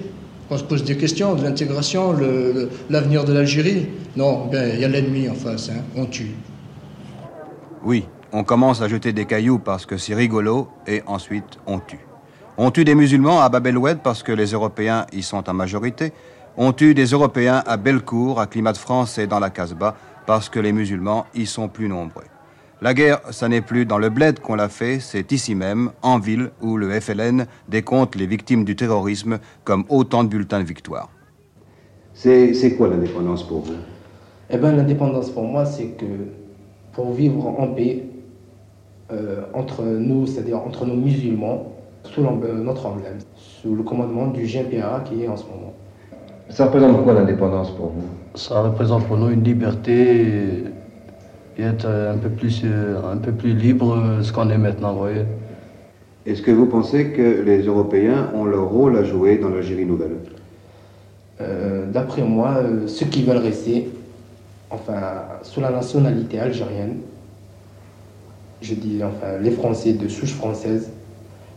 Qu'on 0.48 0.56
se 0.56 0.64
pose 0.64 0.84
des 0.84 0.96
questions 0.96 1.34
de 1.34 1.42
l'intégration, 1.42 2.14
l'avenir 2.88 3.24
de 3.24 3.34
l'Algérie? 3.34 3.86
Non, 4.16 4.48
il 4.52 4.80
y 4.80 4.84
a 4.84 4.88
l'ennemi 4.88 5.28
en 5.28 5.34
face, 5.34 5.68
hein, 5.68 5.82
on 5.94 6.06
tue. 6.06 6.30
Oui, 7.84 8.04
on 8.34 8.42
commence 8.42 8.82
à 8.82 8.88
jeter 8.88 9.12
des 9.12 9.26
cailloux 9.26 9.60
parce 9.60 9.86
que 9.86 9.96
c'est 9.96 10.14
rigolo 10.14 10.66
et 10.88 11.02
ensuite 11.06 11.60
on 11.66 11.78
tue. 11.78 12.04
On 12.58 12.72
tue 12.72 12.84
des 12.84 12.96
musulmans 12.96 13.40
à 13.40 13.48
Bab 13.48 13.64
el-Oued 13.68 14.00
parce 14.02 14.24
que 14.24 14.32
les 14.32 14.50
Européens 14.50 15.06
y 15.12 15.22
sont 15.22 15.48
en 15.48 15.54
majorité. 15.54 16.12
On 16.56 16.72
tue 16.72 16.94
des 16.94 17.06
Européens 17.06 17.62
à 17.64 17.76
Bellecour, 17.76 18.40
à 18.40 18.48
Climat 18.48 18.72
de 18.72 18.78
France 18.78 19.18
et 19.18 19.28
dans 19.28 19.38
la 19.38 19.50
Casbah 19.50 19.94
parce 20.26 20.48
que 20.48 20.58
les 20.58 20.72
musulmans 20.72 21.26
y 21.36 21.46
sont 21.46 21.68
plus 21.68 21.88
nombreux. 21.88 22.24
La 22.82 22.92
guerre, 22.92 23.20
ça 23.30 23.48
n'est 23.48 23.60
plus 23.60 23.86
dans 23.86 23.98
le 23.98 24.08
bled 24.10 24.40
qu'on 24.40 24.56
l'a 24.56 24.68
fait, 24.68 24.98
c'est 24.98 25.30
ici 25.30 25.54
même, 25.54 25.92
en 26.02 26.18
ville, 26.18 26.50
où 26.60 26.76
le 26.76 26.90
FLN 27.00 27.46
décompte 27.68 28.16
les 28.16 28.26
victimes 28.26 28.64
du 28.64 28.74
terrorisme 28.74 29.38
comme 29.62 29.84
autant 29.88 30.24
de 30.24 30.28
bulletins 30.28 30.58
de 30.58 30.64
victoire. 30.64 31.08
C'est 32.14 32.74
quoi 32.76 32.88
l'indépendance 32.88 33.46
pour 33.46 33.60
vous? 33.60 33.74
Eh 34.50 34.58
bien, 34.58 34.72
l'indépendance 34.72 35.30
pour 35.30 35.44
moi, 35.44 35.64
c'est 35.64 35.90
que 35.90 36.04
pour 36.92 37.12
vivre 37.12 37.46
en 37.46 37.68
paix 37.68 38.04
euh, 39.14 39.42
entre 39.54 39.82
nous, 39.82 40.26
c'est-à-dire 40.26 40.58
entre 40.58 40.84
nos 40.86 40.94
musulmans, 40.94 41.72
sous 42.04 42.20
notre 42.20 42.86
emblème, 42.86 43.18
sous 43.36 43.74
le 43.74 43.82
commandement 43.82 44.26
du 44.26 44.44
GPA 44.44 45.02
qui 45.04 45.22
est 45.22 45.28
en 45.28 45.36
ce 45.36 45.44
moment. 45.44 45.72
Ça 46.50 46.66
représente 46.66 47.02
quoi 47.02 47.14
l'indépendance 47.14 47.70
pour 47.70 47.86
vous? 47.86 48.04
Ça 48.34 48.60
représente 48.60 49.06
pour 49.06 49.16
nous 49.16 49.30
une 49.30 49.42
liberté 49.42 50.26
et, 51.58 51.62
être 51.62 51.86
un 51.86 52.18
peu 52.18 52.28
plus, 52.28 52.62
euh, 52.64 53.12
un 53.12 53.16
peu 53.16 53.32
plus 53.32 53.54
libre 53.54 53.96
euh, 53.96 54.22
ce 54.22 54.32
qu'on 54.32 54.50
est 54.50 54.58
maintenant, 54.58 54.92
vous 54.92 54.98
voyez. 54.98 55.24
Est-ce 56.26 56.42
que 56.42 56.50
vous 56.50 56.66
pensez 56.66 57.10
que 57.10 57.42
les 57.42 57.62
Européens 57.62 58.30
ont 58.34 58.44
leur 58.44 58.68
rôle 58.68 58.96
à 58.96 59.04
jouer 59.04 59.38
dans 59.38 59.50
l'Algérie 59.50 59.84
nouvelle? 59.84 60.16
Euh, 61.40 61.86
D'après 61.90 62.22
moi, 62.22 62.56
euh, 62.58 62.86
ceux 62.86 63.06
qui 63.06 63.22
veulent 63.22 63.36
rester, 63.36 63.88
enfin, 64.70 65.02
sous 65.42 65.60
la 65.60 65.70
nationalité 65.70 66.38
algérienne, 66.38 66.96
je 68.64 68.74
dis 68.74 69.00
enfin 69.04 69.38
les 69.40 69.50
Français 69.50 69.92
de 69.92 70.08
souche 70.08 70.32
française, 70.34 70.90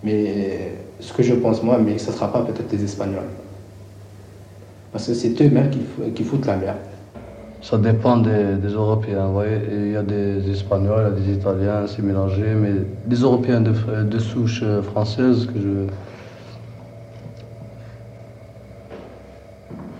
mais 0.03 0.73
ce 0.99 1.13
que 1.13 1.23
je 1.23 1.33
pense 1.33 1.63
moi, 1.63 1.79
mais 1.83 1.93
que 1.95 2.01
ce 2.01 2.11
ne 2.11 2.15
sera 2.15 2.31
pas 2.31 2.41
peut-être 2.41 2.71
les 2.71 2.83
Espagnols. 2.83 3.31
Parce 4.91 5.07
que 5.07 5.13
c'est 5.13 5.39
eux-mêmes 5.41 5.69
qui, 5.69 5.79
fou- 5.79 6.11
qui 6.13 6.23
foutent 6.23 6.45
la 6.45 6.57
merde. 6.57 6.77
Ça 7.61 7.77
dépend 7.77 8.17
des, 8.17 8.55
des 8.61 8.73
Européens, 8.73 9.25
vous 9.27 9.33
voyez. 9.33 9.57
Il 9.71 9.91
y 9.91 9.95
a 9.95 10.03
des 10.03 10.49
Espagnols, 10.51 11.13
il 11.17 11.23
y 11.23 11.25
a 11.25 11.27
des 11.27 11.39
Italiens, 11.39 11.87
c'est 11.87 12.01
mélangé, 12.03 12.43
mais 12.55 12.71
des 13.05 13.15
Européens 13.17 13.61
de, 13.61 13.73
de 14.03 14.19
souche 14.19 14.63
française 14.83 15.47
que 15.47 15.59
je... 15.59 15.69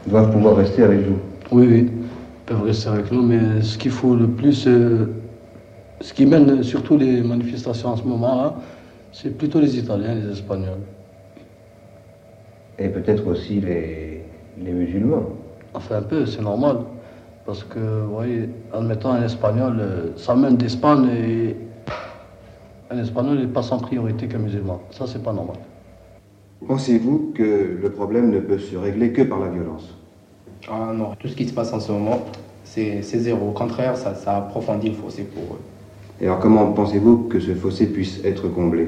Ils 0.06 0.12
doivent 0.12 0.32
pouvoir 0.32 0.56
rester 0.56 0.84
avec 0.84 1.00
vous. 1.08 1.18
Oui, 1.52 1.68
oui, 1.70 1.90
ils 1.90 2.46
peuvent 2.46 2.64
rester 2.64 2.90
avec 2.90 3.12
nous, 3.12 3.24
mais 3.24 3.62
ce 3.62 3.78
qu'il 3.78 3.92
faut 3.92 4.16
le 4.16 4.28
plus, 4.28 4.66
euh, 4.68 5.08
ce 6.02 6.14
qui 6.14 6.26
mène 6.26 6.64
surtout 6.64 6.98
les 6.98 7.22
manifestations 7.22 7.90
en 7.90 7.98
ce 7.98 8.04
moment, 8.04 8.36
là, 8.36 8.56
c'est 9.12 9.38
plutôt 9.38 9.60
les 9.60 9.78
Italiens, 9.78 10.16
les 10.16 10.32
Espagnols. 10.32 10.82
Et 12.78 12.90
peut-être 12.90 13.26
aussi 13.28 13.60
les, 13.60 14.24
les 14.64 14.72
musulmans. 14.72 15.24
Enfin, 15.74 15.98
un 15.98 16.02
peu, 16.04 16.26
c'est 16.26 16.42
normal. 16.42 16.78
Parce 17.46 17.64
que, 17.64 17.80
vous 17.80 18.14
voyez, 18.14 18.50
admettons 18.74 19.12
un 19.12 19.24
Espagnol, 19.24 19.78
euh, 19.80 20.10
ça 20.18 20.36
mène 20.36 20.58
d'Espagne 20.58 21.08
et 21.10 21.56
un 22.92 23.00
Espagnol 23.00 23.40
n'est 23.40 23.48
pas 23.48 23.64
sans 23.64 23.80
priorité 23.80 24.28
qu'un 24.28 24.40
musulman. 24.40 24.82
Ça, 24.92 25.08
c'est 25.08 25.24
pas 25.24 25.34
normal. 25.34 25.58
Pensez-vous 26.68 27.32
que 27.34 27.80
le 27.82 27.90
problème 27.92 28.32
ne 28.32 28.40
peut 28.40 28.60
se 28.60 28.76
régler 28.76 29.14
que 29.14 29.22
par 29.22 29.40
la 29.40 29.50
violence? 29.50 29.96
Ah 30.70 30.92
non, 30.94 31.16
tout 31.18 31.28
ce 31.28 31.36
qui 31.36 31.48
se 31.48 31.54
passe 31.54 31.72
en 31.72 31.80
ce 31.80 31.92
moment, 31.92 32.26
c'est 32.64 33.02
zéro. 33.02 33.50
Au 33.50 33.54
contraire, 33.54 33.96
ça, 33.96 34.14
ça 34.16 34.38
approfondit 34.38 34.90
le 34.90 34.96
fossé 34.96 35.24
pour 35.24 35.56
eux. 35.56 35.62
Et 36.20 36.26
alors 36.26 36.40
comment 36.40 36.72
pensez-vous 36.72 37.28
que 37.30 37.40
ce 37.40 37.54
fossé 37.54 37.88
puisse 37.88 38.22
être 38.24 38.48
comblé? 38.48 38.88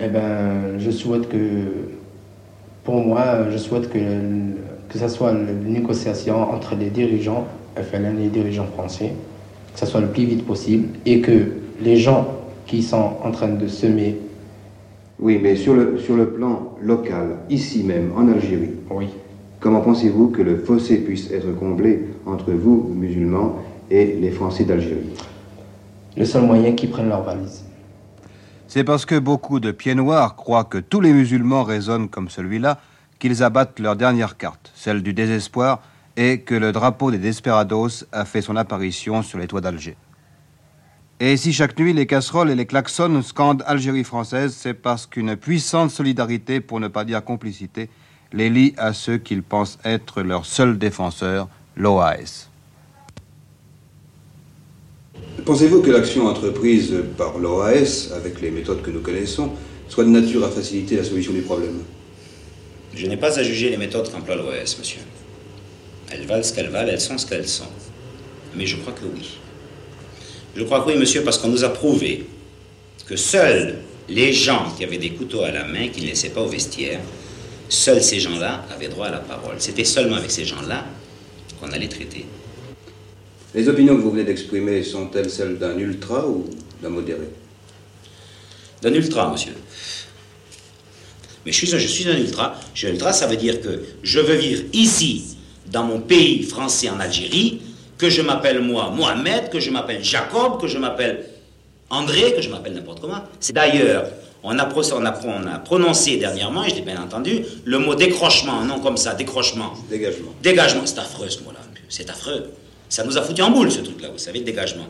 Eh 0.00 0.08
bien, 0.08 0.78
je 0.78 0.90
souhaite 0.90 1.28
que, 1.28 1.36
pour 2.84 2.96
moi, 2.96 3.50
je 3.50 3.56
souhaite 3.56 3.90
que, 3.90 3.98
que 4.88 4.98
ce 4.98 5.08
soit 5.08 5.32
une 5.32 5.72
négociation 5.72 6.36
entre 6.36 6.74
les 6.74 6.90
dirigeants 6.90 7.46
FLN 7.76 8.18
et 8.18 8.24
les 8.24 8.28
dirigeants 8.28 8.66
français, 8.66 9.12
que 9.72 9.80
ce 9.80 9.86
soit 9.86 10.00
le 10.02 10.08
plus 10.08 10.24
vite 10.24 10.46
possible, 10.46 10.88
et 11.06 11.20
que 11.20 11.52
les 11.80 11.96
gens 11.96 12.26
qui 12.66 12.82
sont 12.82 13.12
en 13.22 13.30
train 13.30 13.48
de 13.48 13.66
semer 13.68 14.16
Oui, 15.18 15.40
mais 15.42 15.56
sur 15.56 15.74
le, 15.74 15.98
sur 15.98 16.16
le 16.16 16.26
plan 16.28 16.74
local, 16.82 17.36
ici 17.48 17.82
même, 17.82 18.10
en 18.14 18.28
Algérie, 18.28 18.72
oui. 18.90 19.06
comment 19.60 19.80
pensez-vous 19.80 20.28
que 20.28 20.42
le 20.42 20.58
fossé 20.58 20.98
puisse 20.98 21.30
être 21.32 21.54
comblé 21.58 22.04
entre 22.26 22.52
vous, 22.52 22.90
musulmans, 22.94 23.56
et 23.90 24.16
les 24.20 24.30
Français 24.30 24.64
d'Algérie? 24.64 25.12
Le 26.16 26.24
seul 26.24 26.42
moyen 26.42 26.74
qu'ils 26.74 26.90
prennent 26.90 27.08
leur 27.08 27.22
valise. 27.22 27.64
C'est 28.68 28.84
parce 28.84 29.06
que 29.06 29.18
beaucoup 29.18 29.60
de 29.60 29.70
pieds 29.70 29.94
noirs 29.94 30.34
croient 30.34 30.64
que 30.64 30.78
tous 30.78 31.00
les 31.00 31.12
musulmans 31.12 31.62
raisonnent 31.62 32.08
comme 32.08 32.28
celui-là 32.28 32.78
qu'ils 33.18 33.42
abattent 33.42 33.78
leur 33.78 33.96
dernière 33.96 34.36
carte, 34.36 34.72
celle 34.74 35.02
du 35.02 35.12
désespoir, 35.12 35.80
et 36.16 36.40
que 36.40 36.54
le 36.54 36.72
drapeau 36.72 37.10
des 37.10 37.18
Desperados 37.18 38.04
a 38.12 38.24
fait 38.24 38.42
son 38.42 38.56
apparition 38.56 39.22
sur 39.22 39.38
les 39.38 39.46
toits 39.46 39.60
d'Alger. 39.60 39.96
Et 41.20 41.36
si 41.36 41.52
chaque 41.52 41.78
nuit 41.78 41.92
les 41.92 42.06
casseroles 42.06 42.50
et 42.50 42.54
les 42.54 42.66
klaxons 42.66 43.22
scandent 43.22 43.64
Algérie 43.66 44.04
française, 44.04 44.54
c'est 44.54 44.74
parce 44.74 45.06
qu'une 45.06 45.36
puissante 45.36 45.90
solidarité, 45.90 46.60
pour 46.60 46.80
ne 46.80 46.88
pas 46.88 47.04
dire 47.04 47.24
complicité, 47.24 47.88
les 48.32 48.50
lie 48.50 48.74
à 48.76 48.92
ceux 48.92 49.16
qu'ils 49.16 49.42
pensent 49.42 49.78
être 49.84 50.22
leur 50.22 50.44
seul 50.44 50.78
défenseur, 50.78 51.48
l'OAS. 51.76 52.50
Pensez-vous 55.44 55.82
que 55.82 55.90
l'action 55.90 56.26
entreprise 56.26 56.92
par 57.16 57.38
l'OAS, 57.38 58.10
avec 58.14 58.40
les 58.40 58.50
méthodes 58.50 58.82
que 58.82 58.90
nous 58.90 59.00
connaissons, 59.00 59.50
soit 59.88 60.04
de 60.04 60.08
nature 60.08 60.44
à 60.44 60.50
faciliter 60.50 60.96
la 60.96 61.04
solution 61.04 61.32
du 61.32 61.42
problème? 61.42 61.82
Je 62.94 63.06
n'ai 63.06 63.16
pas 63.16 63.38
à 63.38 63.42
juger 63.42 63.70
les 63.70 63.76
méthodes 63.76 64.10
qu'emploie 64.10 64.36
l'OAS, 64.36 64.76
monsieur. 64.78 65.00
Elles 66.10 66.26
valent 66.26 66.42
ce 66.42 66.52
qu'elles 66.52 66.70
valent, 66.70 66.90
elles 66.90 67.00
sont 67.00 67.18
ce 67.18 67.26
qu'elles 67.26 67.48
sont. 67.48 67.68
Mais 68.56 68.66
je 68.66 68.76
crois 68.76 68.92
que 68.92 69.04
oui. 69.04 69.38
Je 70.56 70.62
crois 70.64 70.80
que 70.80 70.90
oui, 70.90 70.96
monsieur, 70.96 71.22
parce 71.22 71.38
qu'on 71.38 71.48
nous 71.48 71.64
a 71.64 71.68
prouvé 71.68 72.26
que 73.06 73.16
seuls 73.16 73.76
les 74.08 74.32
gens 74.32 74.72
qui 74.76 74.84
avaient 74.84 74.98
des 74.98 75.10
couteaux 75.10 75.42
à 75.42 75.50
la 75.50 75.64
main, 75.64 75.88
qui 75.88 76.00
ne 76.00 76.06
laissaient 76.06 76.30
pas 76.30 76.40
au 76.40 76.48
vestiaire, 76.48 77.00
seuls 77.68 78.02
ces 78.02 78.20
gens-là 78.20 78.64
avaient 78.74 78.88
droit 78.88 79.06
à 79.06 79.10
la 79.10 79.18
parole. 79.18 79.56
C'était 79.58 79.84
seulement 79.84 80.16
avec 80.16 80.30
ces 80.30 80.44
gens-là 80.44 80.86
qu'on 81.60 81.70
allait 81.72 81.88
traiter. 81.88 82.24
Les 83.56 83.70
opinions 83.70 83.96
que 83.96 84.02
vous 84.02 84.10
venez 84.10 84.24
d'exprimer 84.24 84.82
sont-elles 84.82 85.30
celles 85.30 85.58
d'un 85.58 85.78
ultra 85.78 86.26
ou 86.26 86.44
d'un 86.82 86.90
modéré? 86.90 87.26
D'un 88.82 88.92
ultra, 88.92 89.32
monsieur. 89.32 89.54
Mais 91.46 91.52
je 91.52 91.56
suis, 91.56 91.74
un, 91.74 91.78
je 91.78 91.86
suis 91.86 92.06
un 92.06 92.18
ultra. 92.18 92.54
Je 92.74 92.80
suis 92.80 92.88
un 92.88 92.90
ultra, 92.90 93.14
ça 93.14 93.26
veut 93.26 93.38
dire 93.38 93.62
que 93.62 93.82
je 94.02 94.20
veux 94.20 94.34
vivre 94.34 94.64
ici, 94.74 95.38
dans 95.72 95.84
mon 95.84 96.00
pays 96.00 96.42
français 96.42 96.90
en 96.90 97.00
Algérie, 97.00 97.62
que 97.96 98.10
je 98.10 98.20
m'appelle 98.20 98.60
moi 98.60 98.90
Mohamed, 98.94 99.48
que 99.48 99.58
je 99.58 99.70
m'appelle 99.70 100.04
Jacob, 100.04 100.60
que 100.60 100.66
je 100.66 100.76
m'appelle 100.76 101.24
André, 101.88 102.34
que 102.34 102.42
je 102.42 102.50
m'appelle 102.50 102.74
n'importe 102.74 103.00
comment. 103.00 103.22
C'est 103.40 103.54
d'ailleurs, 103.54 104.10
on 104.42 104.58
a, 104.58 104.68
on, 104.68 105.06
a, 105.06 105.20
on 105.24 105.46
a, 105.46 105.58
prononcé 105.60 106.18
dernièrement, 106.18 106.62
et 106.62 106.68
je 106.68 106.74
l'ai 106.74 106.82
bien 106.82 107.02
entendu, 107.02 107.42
le 107.64 107.78
mot 107.78 107.94
décrochement, 107.94 108.62
non 108.66 108.80
comme 108.80 108.98
ça, 108.98 109.14
décrochement. 109.14 109.72
Dégagement. 109.88 110.34
Dégagement, 110.42 110.84
c'est 110.84 110.98
affreux 110.98 111.30
ce 111.30 111.42
mot-là, 111.42 111.60
c'est 111.88 112.10
affreux. 112.10 112.50
Ça 112.88 113.04
nous 113.04 113.16
a 113.18 113.22
foutu 113.22 113.42
en 113.42 113.50
boule 113.50 113.70
ce 113.70 113.80
truc-là, 113.80 114.08
vous 114.12 114.18
savez, 114.18 114.38
le 114.40 114.44
dégagement. 114.44 114.86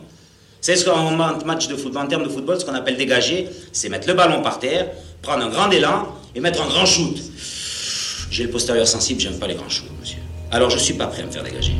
C'est 0.61 0.75
ce 0.75 0.85
qu'en 0.85 1.11
match 1.11 1.67
de 1.67 1.75
football, 1.75 2.03
en 2.05 2.07
termes 2.07 2.23
de 2.23 2.29
football, 2.29 2.59
ce 2.59 2.65
qu'on 2.65 2.73
appelle 2.73 2.97
dégager, 2.97 3.47
c'est 3.71 3.89
mettre 3.89 4.07
le 4.07 4.13
ballon 4.13 4.41
par 4.41 4.59
terre, 4.59 4.87
prendre 5.21 5.43
un 5.43 5.49
grand 5.49 5.69
élan 5.71 6.07
et 6.35 6.39
mettre 6.39 6.61
un 6.61 6.67
grand 6.67 6.85
shoot. 6.85 7.17
J'ai 8.29 8.43
le 8.43 8.49
postérieur 8.49 8.87
sensible, 8.87 9.19
j'aime 9.21 9.39
pas 9.39 9.47
les 9.47 9.55
grands 9.55 9.69
shoots, 9.69 9.87
monsieur. 9.99 10.19
Alors 10.51 10.69
je 10.69 10.77
suis 10.77 10.93
pas 10.93 11.07
prêt 11.07 11.23
à 11.23 11.25
me 11.25 11.31
faire 11.31 11.43
dégager. 11.43 11.73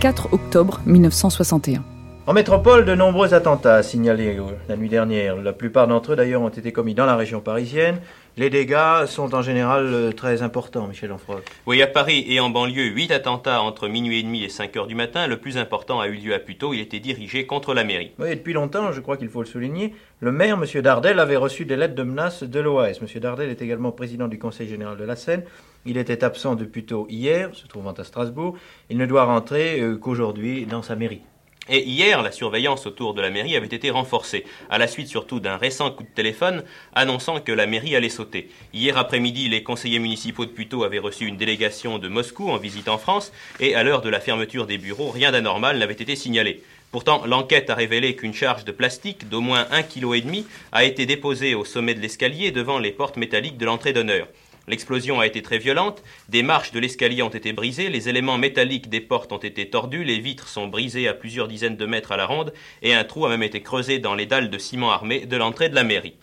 4 0.00 0.28
octobre 0.32 0.80
1961. 0.86 1.82
En 2.28 2.32
métropole, 2.32 2.84
de 2.84 2.94
nombreux 2.94 3.34
attentats 3.34 3.82
signalés 3.82 4.38
la 4.68 4.76
nuit 4.76 4.88
dernière. 4.88 5.36
La 5.36 5.52
plupart 5.52 5.88
d'entre 5.88 6.12
eux, 6.12 6.16
d'ailleurs, 6.16 6.42
ont 6.42 6.50
été 6.50 6.70
commis 6.70 6.94
dans 6.94 7.06
la 7.06 7.16
région 7.16 7.40
parisienne. 7.40 7.96
Les 8.38 8.50
dégâts 8.50 9.04
sont 9.06 9.34
en 9.34 9.42
général 9.42 9.86
euh, 9.92 10.12
très 10.12 10.42
importants, 10.42 10.86
Michel 10.86 11.10
Onfroy. 11.10 11.40
Oui, 11.66 11.82
à 11.82 11.88
Paris 11.88 12.24
et 12.28 12.38
en 12.38 12.50
banlieue, 12.50 12.84
huit 12.84 13.10
attentats 13.10 13.60
entre 13.62 13.88
minuit 13.88 14.20
et 14.20 14.22
demi 14.22 14.44
et 14.44 14.48
5 14.48 14.76
heures 14.76 14.86
du 14.86 14.94
matin. 14.94 15.26
Le 15.26 15.38
plus 15.38 15.58
important 15.58 15.98
a 15.98 16.06
eu 16.06 16.12
lieu 16.12 16.32
à 16.32 16.38
Puteaux. 16.38 16.72
Il 16.72 16.78
était 16.78 17.00
dirigé 17.00 17.46
contre 17.46 17.74
la 17.74 17.82
mairie. 17.82 18.12
Oui, 18.20 18.30
depuis 18.30 18.52
longtemps, 18.52 18.92
je 18.92 19.00
crois 19.00 19.16
qu'il 19.16 19.28
faut 19.28 19.42
le 19.42 19.48
souligner, 19.48 19.92
le 20.20 20.30
maire, 20.30 20.54
M. 20.54 20.82
Dardel, 20.82 21.18
avait 21.18 21.34
reçu 21.34 21.64
des 21.64 21.74
lettres 21.74 21.96
de 21.96 22.04
menace 22.04 22.44
de 22.44 22.60
l'OAS. 22.60 23.00
M. 23.02 23.08
Dardel 23.20 23.50
est 23.50 23.60
également 23.60 23.90
président 23.90 24.28
du 24.28 24.38
Conseil 24.38 24.68
général 24.68 24.96
de 24.96 25.04
la 25.04 25.16
Seine. 25.16 25.42
Il 25.84 25.96
était 25.96 26.22
absent 26.22 26.54
de 26.54 26.64
Puteaux 26.64 27.08
hier, 27.10 27.50
se 27.54 27.66
trouvant 27.66 27.90
à 27.90 28.04
Strasbourg. 28.04 28.56
Il 28.88 28.98
ne 28.98 29.06
doit 29.06 29.24
rentrer 29.24 29.80
euh, 29.80 29.96
qu'aujourd'hui 29.96 30.64
dans 30.64 30.82
sa 30.82 30.94
mairie. 30.94 31.22
Et 31.70 31.84
hier, 31.86 32.22
la 32.22 32.32
surveillance 32.32 32.86
autour 32.86 33.12
de 33.12 33.20
la 33.20 33.28
mairie 33.28 33.54
avait 33.54 33.66
été 33.66 33.90
renforcée, 33.90 34.46
à 34.70 34.78
la 34.78 34.88
suite 34.88 35.08
surtout 35.08 35.38
d'un 35.38 35.58
récent 35.58 35.90
coup 35.90 36.02
de 36.02 36.08
téléphone 36.08 36.64
annonçant 36.94 37.40
que 37.40 37.52
la 37.52 37.66
mairie 37.66 37.94
allait 37.94 38.08
sauter. 38.08 38.48
Hier 38.72 38.96
après-midi, 38.96 39.50
les 39.50 39.62
conseillers 39.62 39.98
municipaux 39.98 40.46
de 40.46 40.50
Puteaux 40.50 40.84
avaient 40.84 40.98
reçu 40.98 41.26
une 41.26 41.36
délégation 41.36 41.98
de 41.98 42.08
Moscou 42.08 42.50
en 42.50 42.56
visite 42.56 42.88
en 42.88 42.96
France, 42.96 43.32
et 43.60 43.74
à 43.74 43.82
l'heure 43.82 44.00
de 44.00 44.08
la 44.08 44.20
fermeture 44.20 44.66
des 44.66 44.78
bureaux, 44.78 45.10
rien 45.10 45.30
d'anormal 45.30 45.78
n'avait 45.78 45.92
été 45.92 46.16
signalé. 46.16 46.62
Pourtant, 46.90 47.26
l'enquête 47.26 47.68
a 47.68 47.74
révélé 47.74 48.16
qu'une 48.16 48.32
charge 48.32 48.64
de 48.64 48.72
plastique 48.72 49.28
d'au 49.28 49.42
moins 49.42 49.66
un 49.70 49.82
kilo 49.82 50.14
et 50.14 50.22
demi 50.22 50.46
a 50.72 50.84
été 50.84 51.04
déposée 51.04 51.54
au 51.54 51.66
sommet 51.66 51.94
de 51.94 52.00
l'escalier 52.00 52.50
devant 52.50 52.78
les 52.78 52.92
portes 52.92 53.18
métalliques 53.18 53.58
de 53.58 53.66
l'entrée 53.66 53.92
d'honneur. 53.92 54.26
L'explosion 54.68 55.18
a 55.18 55.26
été 55.26 55.40
très 55.40 55.56
violente, 55.56 56.02
des 56.28 56.42
marches 56.42 56.72
de 56.72 56.78
l'escalier 56.78 57.22
ont 57.22 57.30
été 57.30 57.54
brisées, 57.54 57.88
les 57.88 58.10
éléments 58.10 58.36
métalliques 58.36 58.90
des 58.90 59.00
portes 59.00 59.32
ont 59.32 59.38
été 59.38 59.70
tordus, 59.70 60.04
les 60.04 60.20
vitres 60.20 60.46
sont 60.48 60.68
brisées 60.68 61.08
à 61.08 61.14
plusieurs 61.14 61.48
dizaines 61.48 61.78
de 61.78 61.86
mètres 61.86 62.12
à 62.12 62.18
la 62.18 62.26
ronde, 62.26 62.52
et 62.82 62.92
un 62.92 63.04
trou 63.04 63.24
a 63.24 63.30
même 63.30 63.42
été 63.42 63.62
creusé 63.62 63.98
dans 63.98 64.14
les 64.14 64.26
dalles 64.26 64.50
de 64.50 64.58
ciment 64.58 64.90
armé 64.90 65.24
de 65.24 65.36
l'entrée 65.38 65.70
de 65.70 65.74
la 65.74 65.84
mairie. 65.84 66.16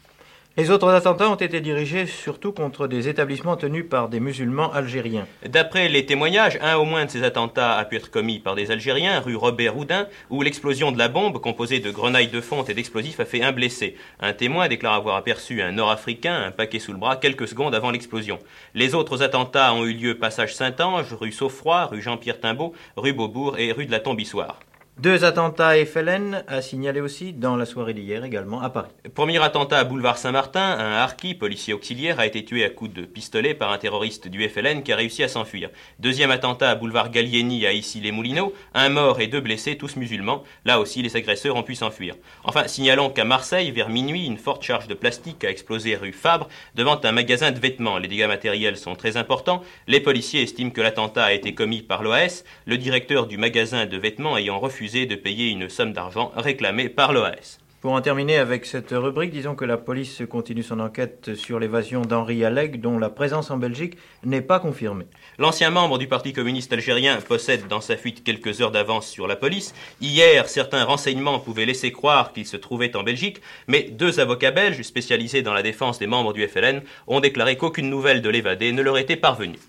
Les 0.58 0.72
autres 0.72 0.88
attentats 0.88 1.30
ont 1.30 1.36
été 1.36 1.60
dirigés 1.60 2.06
surtout 2.06 2.53
contre 2.53 2.88
des 2.88 3.10
établissements 3.10 3.58
tenus 3.58 3.84
par 3.89 4.08
des 4.08 4.22
musulmans 4.22 4.72
algériens. 4.72 5.28
D'après 5.45 5.89
les 5.89 6.06
témoignages, 6.06 6.58
un 6.62 6.78
au 6.78 6.86
moins 6.86 7.03
de 7.03 7.10
ces 7.10 7.24
attentats 7.24 7.76
a 7.76 7.84
pu 7.84 7.97
être 7.97 8.10
commis 8.10 8.39
par 8.39 8.56
des 8.56 8.72
Algériens, 8.72 9.20
rue 9.20 9.36
Robert 9.36 9.76
Houdin, 9.76 10.08
où 10.30 10.41
l'explosion 10.41 10.93
de 10.93 10.97
la 10.97 11.10
bombe, 11.10 11.41
composée 11.41 11.82
de 11.82 11.91
grenailles 11.91 12.30
de 12.30 12.39
fonte 12.39 12.70
et 12.70 12.74
d'explosifs, 12.74 13.20
a 13.20 13.26
fait 13.26 13.43
un 13.43 13.51
blessé. 13.51 13.97
Un 14.22 14.32
témoin 14.32 14.70
déclare 14.70 14.93
avoir 14.93 15.18
aperçu 15.18 15.62
un 15.62 15.74
Nord-Africain, 15.74 16.43
un 16.45 16.51
paquet 16.51 16.80
sous 16.80 16.93
le 16.93 16.99
bras, 16.99 17.18
quelques 17.18 17.49
secondes 17.49 17.76
avant 17.76 17.91
l'explosion. 17.91 18.39
Les 18.76 18.95
autres 18.95 19.24
attentats 19.24 19.74
ont 19.74 19.84
eu 19.84 19.91
lieu 19.91 20.18
passage 20.18 20.56
Saint-Ange, 20.56 21.14
rue 21.16 21.34
Saufroy, 21.34 21.88
rue 21.88 22.01
Jean-Pierre 22.01 22.39
Timbaud, 22.39 22.72
rue 22.95 23.12
Beaubourg 23.12 23.60
et 23.60 23.74
rue 23.74 23.88
de 23.88 23.91
la 23.91 23.99
Tombissoire. 23.99 24.58
Deux 24.97 25.25
attentats 25.25 25.73
FLN 25.85 26.45
à 26.47 26.61
signaler 26.61 27.01
aussi 27.01 27.33
dans 27.33 27.57
la 27.57 27.65
soirée 27.65 27.93
d'hier 27.93 28.23
également 28.23 28.61
à 28.61 28.69
Paris. 28.69 28.91
Premier 29.13 29.43
attentat 29.43 29.77
à 29.77 29.83
boulevard 29.83 30.17
Saint-Martin, 30.17 30.61
un 30.61 30.93
harki, 30.93 31.35
policier 31.35 31.73
auxiliaire, 31.73 32.21
a 32.21 32.25
été 32.25 32.45
tué 32.45 32.63
à 32.63 32.69
coups 32.69 32.93
de 32.93 33.01
pistolet 33.01 33.53
par 33.53 33.73
un 33.73 33.77
terroriste 33.77 34.29
du 34.29 34.47
FLN 34.47 34.83
qui 34.83 34.93
a 34.93 34.95
réussi 34.95 35.21
à 35.21 35.27
s'enfuir. 35.27 35.69
Deuxième 35.99 36.31
attentat 36.31 36.69
à 36.69 36.75
boulevard 36.75 37.11
Gallieni 37.11 37.65
à 37.65 37.73
Issy-les-Moulineaux, 37.73 38.53
un 38.73 38.87
mort 38.87 39.19
et 39.19 39.27
deux 39.27 39.41
blessés, 39.41 39.77
tous 39.77 39.97
musulmans. 39.97 40.43
Là 40.63 40.79
aussi, 40.79 41.01
les 41.01 41.17
agresseurs 41.17 41.57
ont 41.57 41.63
pu 41.63 41.75
s'enfuir. 41.75 42.15
Enfin, 42.45 42.65
signalons 42.69 43.09
qu'à 43.09 43.25
Marseille, 43.25 43.71
vers 43.71 43.89
minuit, 43.89 44.25
une 44.25 44.37
forte 44.37 44.63
charge 44.63 44.87
de 44.87 44.93
plastique 44.93 45.43
a 45.43 45.49
explosé 45.49 45.97
rue 45.97 46.13
Fabre 46.13 46.47
devant 46.75 47.01
un 47.03 47.11
magasin 47.11 47.51
de 47.51 47.59
vêtements. 47.59 47.97
Les 47.97 48.07
dégâts 48.07 48.27
matériels 48.27 48.77
sont 48.77 48.95
très 48.95 49.17
importants. 49.17 49.61
Les 49.87 49.99
policiers 49.99 50.43
estiment 50.43 50.71
que 50.71 50.79
l'attentat 50.79 51.25
a 51.25 51.33
été 51.33 51.53
commis 51.53 51.81
par 51.81 52.01
l'OAS, 52.01 52.45
le 52.65 52.77
directeur 52.77 53.27
du 53.27 53.37
magasin 53.37 53.85
de 53.85 53.97
vêtements 53.97 54.37
ayant 54.37 54.57
refusé 54.57 54.84
de 54.86 55.15
payer 55.15 55.49
une 55.49 55.67
somme 55.67 55.93
d'argent 55.93 56.31
réclamée 56.36 56.89
par 56.89 57.11
l'OAS. 57.11 57.57
Pour 57.81 57.93
en 57.93 58.01
terminer 58.01 58.38
avec 58.38 58.65
cette 58.65 58.91
rubrique, 58.91 59.31
disons 59.31 59.55
que 59.55 59.65
la 59.65 59.77
police 59.77 60.21
continue 60.29 60.63
son 60.63 60.79
enquête 60.79 61.33
sur 61.36 61.59
l'évasion 61.59 62.01
d'Henri 62.01 62.45
Alleg, 62.45 62.79
dont 62.81 62.99
la 62.99 63.09
présence 63.09 63.49
en 63.51 63.57
Belgique 63.57 63.97
n'est 64.23 64.41
pas 64.41 64.59
confirmée. 64.59 65.05
L'ancien 65.39 65.71
membre 65.71 65.97
du 65.97 66.07
Parti 66.07 66.33
communiste 66.33 66.71
algérien 66.71 67.17
possède 67.17 67.67
dans 67.67 67.81
sa 67.81 67.97
fuite 67.97 68.23
quelques 68.23 68.61
heures 68.61 68.71
d'avance 68.71 69.07
sur 69.07 69.27
la 69.27 69.36
police. 69.36 69.73
Hier, 70.01 70.47
certains 70.47 70.83
renseignements 70.83 71.39
pouvaient 71.39 71.65
laisser 71.65 71.91
croire 71.91 72.31
qu'il 72.31 72.45
se 72.45 72.57
trouvait 72.57 72.95
en 72.95 73.03
Belgique, 73.03 73.41
mais 73.67 73.83
deux 73.83 74.19
avocats 74.19 74.51
belges 74.51 74.81
spécialisés 74.83 75.41
dans 75.41 75.53
la 75.53 75.63
défense 75.63 75.99
des 75.99 76.07
membres 76.07 76.33
du 76.33 76.47
FLN 76.47 76.81
ont 77.07 77.19
déclaré 77.19 77.57
qu'aucune 77.57 77.89
nouvelle 77.89 78.21
de 78.21 78.29
l'évadé 78.29 78.71
ne 78.71 78.83
leur 78.83 78.97
était 78.97 79.15
parvenue. 79.15 79.59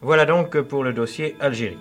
Voilà 0.00 0.26
donc 0.26 0.60
pour 0.60 0.84
le 0.84 0.92
dossier 0.92 1.34
Algérie. 1.40 1.78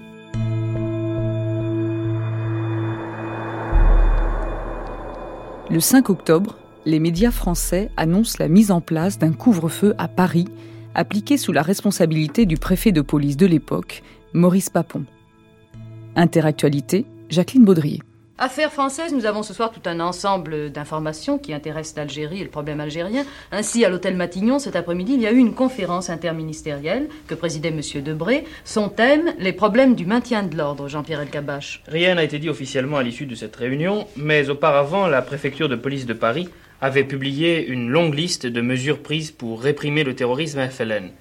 Le 5.74 5.80
5 5.80 6.12
octobre, 6.12 6.60
les 6.86 7.00
médias 7.00 7.32
français 7.32 7.90
annoncent 7.98 8.36
la 8.38 8.48
mise 8.48 8.70
en 8.70 8.80
place 8.80 9.18
d'un 9.18 9.34
couvre-feu 9.34 9.96
à 9.98 10.08
Paris, 10.08 10.46
appliqué 10.94 11.36
sous 11.36 11.52
la 11.52 11.64
responsabilité 11.64 12.46
du 12.46 12.58
préfet 12.58 12.92
de 12.92 13.02
police 13.02 13.38
de 13.38 13.48
l'époque, 13.48 14.04
Maurice 14.34 14.70
Papon. 14.70 15.06
Interactualité, 16.16 17.08
Jacqueline 17.32 17.66
Baudrier. 17.66 18.04
Affaires 18.40 18.74
françaises, 18.74 19.14
nous 19.14 19.28
avons 19.28 19.44
ce 19.44 19.54
soir 19.54 19.72
tout 19.72 19.88
un 19.88 20.00
ensemble 20.00 20.72
d'informations 20.72 21.38
qui 21.38 21.54
intéressent 21.54 21.98
l'Algérie 21.98 22.42
et 22.42 22.44
le 22.44 22.50
problème 22.50 22.80
algérien. 22.80 23.26
Ainsi, 23.52 23.86
à 23.86 23.90
l'hôtel 23.90 24.16
Matignon, 24.16 24.58
cet 24.58 24.76
après-midi, 24.76 25.14
il 25.14 25.22
y 25.22 25.28
a 25.28 25.32
eu 25.32 25.38
une 25.38 25.54
conférence 25.54 26.10
interministérielle 26.10 27.10
que 27.28 27.36
présidait 27.36 27.70
M. 27.70 28.02
Debré. 28.02 28.46
Son 28.66 28.90
thème, 28.90 29.36
les 29.38 29.54
problèmes 29.54 29.94
du 29.94 30.08
maintien 30.08 30.42
de 30.42 30.58
l'ordre, 30.58 30.88
Jean-Pierre 30.88 31.22
Elkabach. 31.22 31.84
Rien 31.88 32.16
n'a 32.16 32.24
été 32.24 32.40
dit 32.40 32.50
officiellement 32.50 32.98
à 32.98 33.04
l'issue 33.04 33.28
de 33.28 33.36
cette 33.36 33.56
réunion, 33.56 34.08
mais 34.18 34.50
auparavant, 34.50 35.06
la 35.06 35.22
préfecture 35.22 35.70
de 35.70 35.76
police 35.76 36.08
de 36.08 36.14
Paris 36.14 36.50
avait 36.82 37.04
publié 37.04 37.68
une 37.68 37.88
longue 37.88 38.16
liste 38.16 38.48
de 38.48 38.62
mesures 38.62 39.04
prises 39.04 39.30
pour 39.30 39.62
réprimer 39.62 40.04
le 40.04 40.16
terrorisme 40.16 40.68
FLN. 40.68 41.12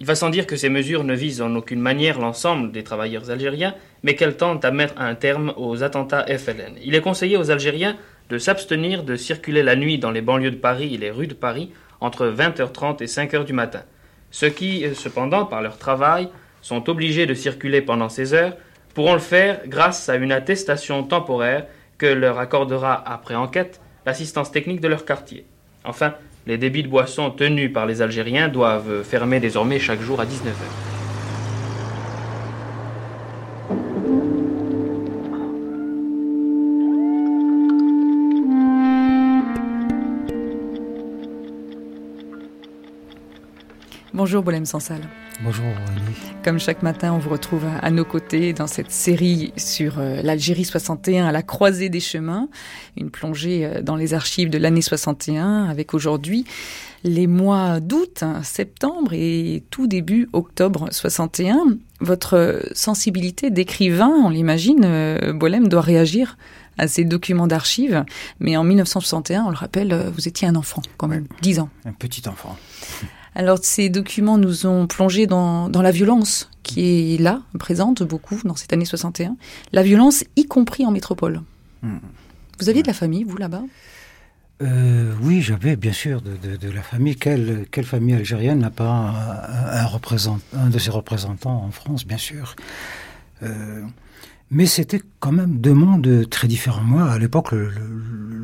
Il 0.00 0.06
va 0.06 0.14
sans 0.14 0.30
dire 0.30 0.46
que 0.46 0.56
ces 0.56 0.68
mesures 0.68 1.02
ne 1.02 1.14
visent 1.14 1.42
en 1.42 1.54
aucune 1.56 1.80
manière 1.80 2.20
l'ensemble 2.20 2.70
des 2.70 2.84
travailleurs 2.84 3.30
algériens, 3.30 3.74
mais 4.02 4.14
qu'elles 4.14 4.36
tentent 4.36 4.64
à 4.64 4.70
mettre 4.70 4.94
un 4.96 5.14
terme 5.16 5.52
aux 5.56 5.82
attentats 5.82 6.24
FLN. 6.26 6.76
Il 6.84 6.94
est 6.94 7.00
conseillé 7.00 7.36
aux 7.36 7.50
Algériens 7.50 7.96
de 8.30 8.38
s'abstenir 8.38 9.02
de 9.02 9.16
circuler 9.16 9.62
la 9.62 9.74
nuit 9.74 9.98
dans 9.98 10.12
les 10.12 10.20
banlieues 10.20 10.52
de 10.52 10.56
Paris 10.56 10.94
et 10.94 10.98
les 10.98 11.10
rues 11.10 11.26
de 11.26 11.34
Paris 11.34 11.72
entre 12.00 12.28
20h30 12.28 13.02
et 13.02 13.06
5h 13.06 13.44
du 13.44 13.52
matin. 13.52 13.82
Ceux 14.30 14.50
qui, 14.50 14.84
cependant, 14.94 15.46
par 15.46 15.62
leur 15.62 15.78
travail, 15.78 16.28
sont 16.60 16.88
obligés 16.88 17.26
de 17.26 17.34
circuler 17.34 17.80
pendant 17.80 18.08
ces 18.08 18.34
heures, 18.34 18.56
pourront 18.94 19.14
le 19.14 19.20
faire 19.20 19.60
grâce 19.66 20.08
à 20.08 20.16
une 20.16 20.32
attestation 20.32 21.02
temporaire 21.02 21.66
que 21.96 22.06
leur 22.06 22.38
accordera 22.38 23.02
après 23.10 23.34
enquête 23.34 23.80
l'assistance 24.06 24.52
technique 24.52 24.80
de 24.80 24.88
leur 24.88 25.04
quartier. 25.04 25.44
Enfin, 25.84 26.14
les 26.48 26.56
débits 26.56 26.82
de 26.82 26.88
boissons 26.88 27.30
tenus 27.30 27.70
par 27.70 27.84
les 27.84 28.00
Algériens 28.00 28.48
doivent 28.48 29.02
fermer 29.04 29.38
désormais 29.38 29.78
chaque 29.78 30.00
jour 30.00 30.18
à 30.18 30.24
19h. 30.24 30.54
Bonjour 44.14 44.42
Bolem 44.42 44.64
Sansal. 44.64 45.02
Bonjour 45.40 45.66
Annie. 45.66 46.16
Comme 46.42 46.58
chaque 46.58 46.82
matin, 46.82 47.12
on 47.12 47.18
vous 47.18 47.30
retrouve 47.30 47.64
à, 47.80 47.90
nos 47.92 48.04
côtés 48.04 48.52
dans 48.52 48.66
cette 48.66 48.90
série 48.90 49.52
sur 49.56 50.00
euh, 50.00 50.20
l'Algérie 50.20 50.64
61 50.64 51.26
à 51.26 51.32
la 51.32 51.42
croisée 51.42 51.88
des 51.88 52.00
chemins, 52.00 52.48
une 52.96 53.10
plongée 53.10 53.64
euh, 53.64 53.80
dans 53.80 53.94
les 53.94 54.14
archives 54.14 54.50
de 54.50 54.58
l'année 54.58 54.82
61 54.82 55.66
avec 55.66 55.94
aujourd'hui 55.94 56.44
les 57.04 57.28
mois 57.28 57.78
d'août, 57.78 58.24
hein, 58.24 58.42
septembre 58.42 59.12
et 59.12 59.62
tout 59.70 59.86
début 59.86 60.28
octobre 60.32 60.88
61. 60.90 61.78
Votre 62.00 62.68
sensibilité 62.72 63.50
d'écrivain, 63.50 64.10
on 64.24 64.30
l'imagine, 64.30 64.82
euh, 64.84 65.32
Bolem 65.32 65.68
doit 65.68 65.82
réagir 65.82 66.36
à 66.78 66.88
ces 66.88 67.04
documents 67.04 67.46
d'archives. 67.46 68.04
Mais 68.40 68.56
en 68.56 68.64
1961, 68.64 69.44
on 69.44 69.50
le 69.50 69.56
rappelle, 69.56 70.10
vous 70.12 70.26
étiez 70.26 70.48
un 70.48 70.56
enfant 70.56 70.82
quand 70.96 71.06
même, 71.06 71.26
10 71.42 71.60
ans. 71.60 71.68
Un 71.84 71.92
petit 71.92 72.28
enfant. 72.28 72.56
Alors 73.38 73.58
ces 73.62 73.88
documents 73.88 74.36
nous 74.36 74.66
ont 74.66 74.88
plongé 74.88 75.28
dans, 75.28 75.70
la 75.72 75.92
violence 75.92 76.50
qui 76.64 77.14
est 77.14 77.18
là, 77.18 77.40
présente 77.56 78.02
beaucoup 78.02 78.36
dans 78.44 78.56
cette 78.56 78.72
année 78.72 78.84
61. 78.84 79.36
La 79.72 79.84
violence, 79.84 80.24
y 80.34 80.44
compris 80.44 80.84
en 80.84 80.90
métropole. 80.90 81.42
Hmm. 81.82 81.98
Vous 82.58 82.68
aviez 82.68 82.82
de 82.82 82.88
la 82.88 82.94
famille, 82.94 83.22
vous, 83.22 83.36
là-bas? 83.36 83.62
Euh, 84.60 85.14
oui, 85.22 85.40
j'avais 85.40 85.76
bien 85.76 85.92
sûr 85.92 86.20
de, 86.20 86.68
la 86.68 86.82
famille. 86.82 87.14
Quelle, 87.14 87.66
quelle 87.70 87.84
famille 87.84 88.16
algérienne 88.16 88.58
n'a 88.58 88.70
pas 88.70 88.90
un, 88.90 89.84
un, 89.84 90.60
un, 90.60 90.68
de 90.68 90.78
ses 90.80 90.90
représentants 90.90 91.62
en 91.62 91.70
France, 91.70 92.04
bien 92.04 92.18
sûr? 92.18 92.56
Euh, 93.44 93.82
mais 94.50 94.66
c'était 94.66 95.00
quand 95.20 95.32
même 95.32 95.58
deux 95.58 95.74
mondes 95.74 96.28
très 96.30 96.48
différents. 96.48 96.82
Moi, 96.82 97.10
à 97.10 97.18
l'époque, 97.18 97.54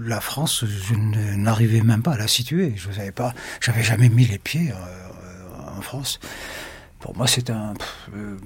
la 0.07 0.21
France, 0.21 0.65
je 0.67 0.95
n'arrivais 1.37 1.81
même 1.81 2.03
pas 2.03 2.13
à 2.13 2.19
la 2.19 2.29
situer. 2.29 2.75
Je 2.77 2.91
savais 2.91 3.13
pas, 3.13 3.33
j'avais 3.61 3.83
jamais 3.83 4.09
mis 4.09 4.27
les 4.27 4.39
pieds 4.39 4.71
euh, 4.71 5.79
en 5.79 5.81
France. 5.81 6.21
Pour 7.01 7.17
moi, 7.17 7.27
c'était 7.27 7.53
un. 7.53 7.75
Euh, 8.15 8.37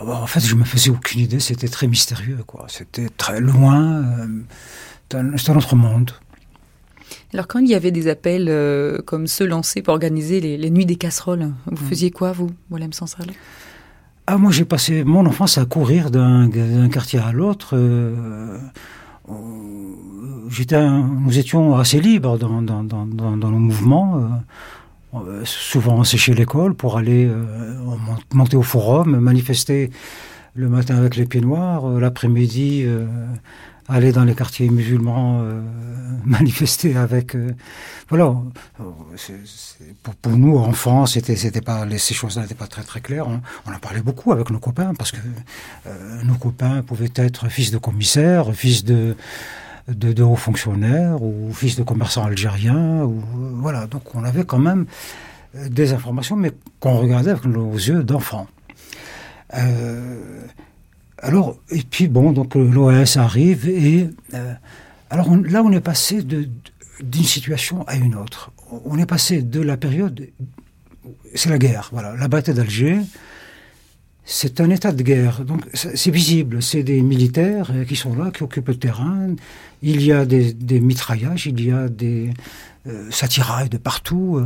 en 0.00 0.26
fait, 0.26 0.40
je 0.40 0.54
me 0.54 0.64
faisais 0.64 0.90
aucune 0.90 1.20
idée. 1.20 1.40
C'était 1.40 1.68
très 1.68 1.86
mystérieux, 1.86 2.38
quoi. 2.46 2.66
C'était 2.68 3.10
très 3.10 3.40
loin. 3.40 4.02
Euh, 4.02 4.42
c'était 5.36 5.50
un 5.50 5.56
autre 5.56 5.76
monde. 5.76 6.12
Alors, 7.34 7.46
quand 7.46 7.58
il 7.58 7.68
y 7.68 7.74
avait 7.74 7.90
des 7.90 8.08
appels 8.08 9.02
comme 9.04 9.26
ceux 9.26 9.46
lancés 9.46 9.82
pour 9.82 9.92
organiser 9.92 10.40
les, 10.40 10.70
nuits 10.70 10.86
des 10.86 10.96
casseroles, 10.96 11.52
vous 11.66 11.84
mmh. 11.84 11.88
faisiez 11.88 12.10
quoi, 12.10 12.32
vous, 12.32 12.50
Walem 12.70 12.92
Sansal? 12.92 13.26
Ah, 14.26 14.38
moi, 14.38 14.52
j'ai 14.52 14.64
passé 14.64 15.04
mon 15.04 15.26
enfance 15.26 15.58
à 15.58 15.64
courir 15.64 16.10
d'un 16.10 16.88
quartier 16.88 17.18
à 17.18 17.32
l'autre. 17.32 17.70
Euh, 17.74 18.58
nous 19.28 21.38
étions 21.38 21.76
assez 21.76 22.00
libres 22.00 22.38
dans, 22.38 22.62
dans, 22.62 22.84
dans, 22.84 23.06
dans 23.06 23.36
nos 23.36 23.58
mouvements. 23.58 24.30
Euh, 25.14 25.42
souvent, 25.44 25.98
on 25.98 26.04
séchait 26.04 26.34
l'école 26.34 26.74
pour 26.74 26.96
aller 26.96 27.26
euh, 27.26 27.44
monter 28.32 28.56
au 28.56 28.62
forum, 28.62 29.18
manifester 29.18 29.90
le 30.54 30.68
matin 30.68 30.96
avec 30.96 31.16
les 31.16 31.26
pieds 31.26 31.40
noirs, 31.40 31.88
l'après-midi 31.88 32.84
aller 33.90 34.12
dans 34.12 34.24
les 34.24 34.34
quartiers 34.34 34.70
musulmans 34.70 35.40
euh, 35.42 35.60
manifester 36.24 36.96
avec 36.96 37.34
euh, 37.34 37.52
voilà. 38.08 38.34
Pour, 40.22 40.32
nous 40.36 40.56
enfants 40.56 41.06
c'était 41.06 41.36
c'était 41.36 41.60
pas 41.60 41.86
ces 41.98 42.14
choses-là 42.14 42.42
n'étaient 42.42 42.54
pas 42.54 42.66
très 42.66 42.82
très 42.82 43.00
claires. 43.00 43.26
On, 43.28 43.72
en 43.72 43.78
parlait 43.78 44.02
beaucoup 44.02 44.32
avec 44.32 44.50
nos 44.50 44.58
copains 44.58 44.94
parce 44.94 45.12
que 45.12 45.18
euh, 45.86 46.22
nos 46.24 46.34
copains 46.34 46.82
pouvaient 46.82 47.12
être 47.16 47.48
fils 47.48 47.70
de 47.70 47.78
commissaires 47.78 48.54
fils 48.54 48.84
de 48.84 49.16
de, 49.88 50.22
hauts 50.22 50.36
fonctionnaires 50.36 51.20
ou 51.20 51.52
fils 51.52 51.74
de 51.76 51.82
commerçants 51.82 52.24
algériens 52.24 53.02
ou 53.02 53.22
voilà. 53.56 53.86
Donc 53.86 54.14
on 54.14 54.22
avait 54.24 54.44
quand 54.44 54.58
même 54.58 54.86
des 55.54 55.92
informations 55.92 56.36
mais 56.36 56.52
qu'on 56.78 56.96
regardait 56.98 57.30
avec 57.30 57.44
nos 57.44 57.72
yeux 57.72 58.04
d'enfants. 58.04 58.46
Euh, 59.54 60.44
alors, 61.22 61.58
et 61.70 61.82
puis 61.82 62.08
bon, 62.08 62.32
donc 62.32 62.56
euh, 62.56 62.70
l'OS 62.70 63.16
arrive 63.16 63.68
et 63.68 64.08
euh, 64.34 64.54
alors 65.10 65.28
là 65.36 65.62
on 65.62 65.70
est 65.72 65.80
passé 65.80 66.22
d'une 66.22 67.24
situation 67.24 67.86
à 67.86 67.96
une 67.96 68.14
autre. 68.14 68.52
On 68.84 68.98
est 68.98 69.06
passé 69.06 69.42
de 69.42 69.60
la 69.60 69.76
période, 69.76 70.28
c'est 71.34 71.50
la 71.50 71.58
guerre, 71.58 71.90
voilà, 71.92 72.16
la 72.16 72.28
bataille 72.28 72.54
d'Alger. 72.54 72.98
C'est 74.24 74.60
un 74.60 74.70
état 74.70 74.92
de 74.92 75.02
guerre, 75.02 75.44
donc 75.44 75.62
c'est 75.74 76.10
visible. 76.10 76.62
C'est 76.62 76.84
des 76.84 77.02
militaires 77.02 77.70
euh, 77.74 77.84
qui 77.84 77.96
sont 77.96 78.14
là, 78.14 78.30
qui 78.30 78.42
occupent 78.42 78.68
le 78.68 78.78
terrain. 78.78 79.34
Il 79.82 80.02
y 80.02 80.12
a 80.12 80.24
des, 80.24 80.80
mitraillages, 80.80 81.46
il 81.46 81.60
y 81.62 81.72
a 81.72 81.88
des 81.88 82.30
euh, 82.86 83.10
de 83.70 83.76
partout. 83.76 84.40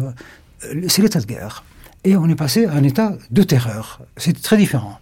c'est 0.88 1.02
l'état 1.02 1.20
de 1.20 1.26
guerre. 1.26 1.64
Et 2.02 2.16
on 2.16 2.28
est 2.28 2.34
passé 2.34 2.66
à 2.66 2.72
un 2.72 2.82
état 2.82 3.16
de 3.30 3.42
terreur. 3.42 4.00
C'est 4.16 4.40
très 4.40 4.56
différent. 4.56 4.98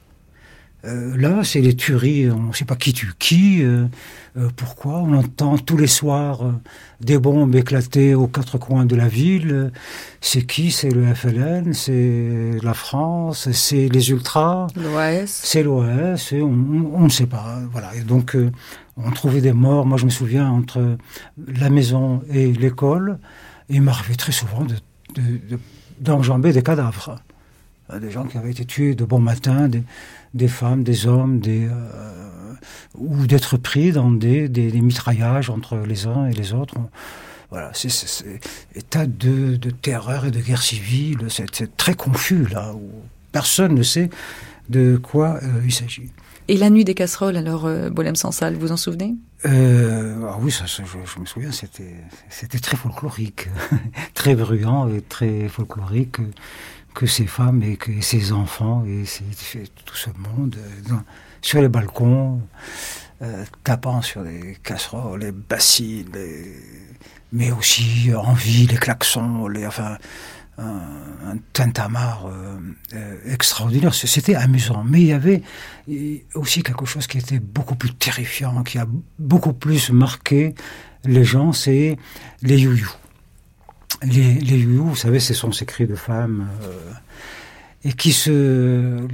Euh, 0.84 1.16
là, 1.16 1.44
c'est 1.44 1.60
les 1.60 1.76
tueries, 1.76 2.28
on 2.30 2.48
ne 2.48 2.52
sait 2.52 2.64
pas 2.64 2.74
qui 2.74 2.92
tue 2.92 3.12
qui, 3.18 3.62
euh, 3.62 3.86
euh, 4.36 4.48
pourquoi. 4.56 4.98
On 4.98 5.12
entend 5.14 5.56
tous 5.56 5.76
les 5.76 5.86
soirs 5.86 6.40
des 7.00 7.18
bombes 7.18 7.54
éclater 7.54 8.14
aux 8.14 8.26
quatre 8.26 8.58
coins 8.58 8.84
de 8.84 8.96
la 8.96 9.06
ville. 9.06 9.70
C'est 10.20 10.42
qui? 10.42 10.72
C'est 10.72 10.90
le 10.90 11.14
FLN, 11.14 11.72
c'est 11.72 12.58
la 12.62 12.74
France, 12.74 13.50
c'est 13.52 13.88
les 13.88 14.10
ultras. 14.10 14.66
L'OAS. 14.76 15.26
C'est 15.26 15.62
l'OAS, 15.62 16.32
on, 16.32 17.04
ne 17.04 17.08
sait 17.08 17.26
pas. 17.26 17.60
Voilà. 17.70 17.94
Et 17.94 18.00
donc, 18.00 18.36
on 18.96 19.10
trouvait 19.12 19.40
des 19.40 19.52
morts. 19.52 19.86
Moi, 19.86 19.98
je 19.98 20.04
me 20.04 20.10
souviens 20.10 20.50
entre 20.50 20.96
la 21.46 21.70
maison 21.70 22.22
et 22.28 22.52
l'école, 22.52 23.18
il 23.68 23.82
m'arrivait 23.82 24.16
très 24.16 24.32
souvent 24.32 24.66
d'enjamber 26.00 26.48
de, 26.48 26.54
des 26.54 26.62
cadavres. 26.62 27.20
Des 28.00 28.10
gens 28.10 28.24
qui 28.24 28.38
avaient 28.38 28.50
été 28.50 28.64
tués 28.64 28.94
de 28.94 29.04
bon 29.04 29.20
matin, 29.20 29.68
des, 29.68 29.82
des 30.34 30.48
femmes, 30.48 30.82
des 30.82 31.06
hommes, 31.06 31.40
des, 31.40 31.66
euh, 31.66 32.54
ou 32.94 33.26
d'être 33.26 33.56
pris 33.56 33.92
dans 33.92 34.10
des, 34.10 34.48
des, 34.48 34.70
mitraillages 34.80 35.50
entre 35.50 35.76
les 35.76 36.06
uns 36.06 36.26
et 36.26 36.32
les 36.32 36.52
autres. 36.52 36.76
voilà, 37.50 37.70
c'est 37.74 37.90
état 38.74 39.06
de, 39.06 39.56
de, 39.56 39.70
terreur 39.70 40.26
et 40.26 40.30
de 40.30 40.40
guerre 40.40 40.62
civile, 40.62 41.26
c'est 41.28 41.76
très 41.76 41.94
confus 41.94 42.46
là, 42.46 42.72
où 42.74 42.90
personne 43.30 43.74
ne 43.74 43.82
sait 43.82 44.10
de 44.68 44.98
quoi 45.02 45.40
il 45.64 45.72
s'agit. 45.72 46.10
Et 46.48 46.56
la 46.56 46.70
nuit 46.70 46.84
des 46.84 46.94
casseroles, 46.94 47.36
alors, 47.36 47.66
euh, 47.66 47.88
Bolem 47.88 48.16
Sansal, 48.16 48.56
vous 48.56 48.72
en 48.72 48.76
souvenez? 48.76 49.14
Euh, 49.46 50.28
ah 50.28 50.36
Oui, 50.40 50.50
ça, 50.50 50.64
je, 50.66 51.20
me 51.20 51.26
souviens, 51.26 51.50
c'était 51.52 52.58
très 52.58 52.76
folklorique, 52.76 53.48
très 54.14 54.34
bruyant 54.34 54.88
et 54.88 55.02
très 55.02 55.48
folklorique 55.48 56.16
que 56.94 57.06
ces 57.06 57.26
femmes 57.26 57.62
et 57.62 57.76
que 57.76 58.00
ces 58.00 58.32
enfants 58.32 58.84
et 58.86 59.04
tout 59.84 59.96
ce 59.96 60.10
monde 60.10 60.56
euh, 60.90 60.94
sur 61.40 61.60
les 61.60 61.68
balcons, 61.68 62.40
tapant 63.62 64.02
sur 64.02 64.22
les 64.22 64.56
casseroles, 64.64 65.20
les 65.20 65.32
bassines, 65.32 66.10
mais 67.32 67.52
aussi 67.52 68.10
en 68.16 68.32
vie, 68.32 68.66
les 68.66 68.76
klaxons, 68.76 69.46
les, 69.46 69.64
enfin, 69.64 69.96
un, 70.58 71.36
tintamarre 71.52 72.26
euh, 72.26 72.58
euh, 72.94 73.32
extraordinaire. 73.32 73.94
C'était 73.94 74.34
amusant. 74.34 74.84
Mais 74.84 75.00
il 75.00 75.06
y 75.06 75.12
avait 75.12 75.42
aussi 76.34 76.62
quelque 76.62 76.84
chose 76.84 77.06
qui 77.06 77.18
était 77.18 77.38
beaucoup 77.38 77.74
plus 77.74 77.94
terrifiant, 77.94 78.62
qui 78.62 78.78
a 78.78 78.86
beaucoup 79.18 79.52
plus 79.52 79.90
marqué 79.90 80.54
les 81.04 81.24
gens, 81.24 81.52
c'est 81.52 81.96
les 82.42 82.60
youyou. 82.60 82.90
Les, 84.02 84.34
les 84.34 84.58
youyou, 84.58 84.86
vous 84.86 84.96
savez, 84.96 85.20
ce 85.20 85.34
sont 85.34 85.52
ces 85.52 85.66
cris 85.66 85.86
de 85.86 85.94
femmes 85.94 86.48
euh, 86.62 86.92
et 87.84 87.92
qui 87.92 88.12
se, 88.12 89.06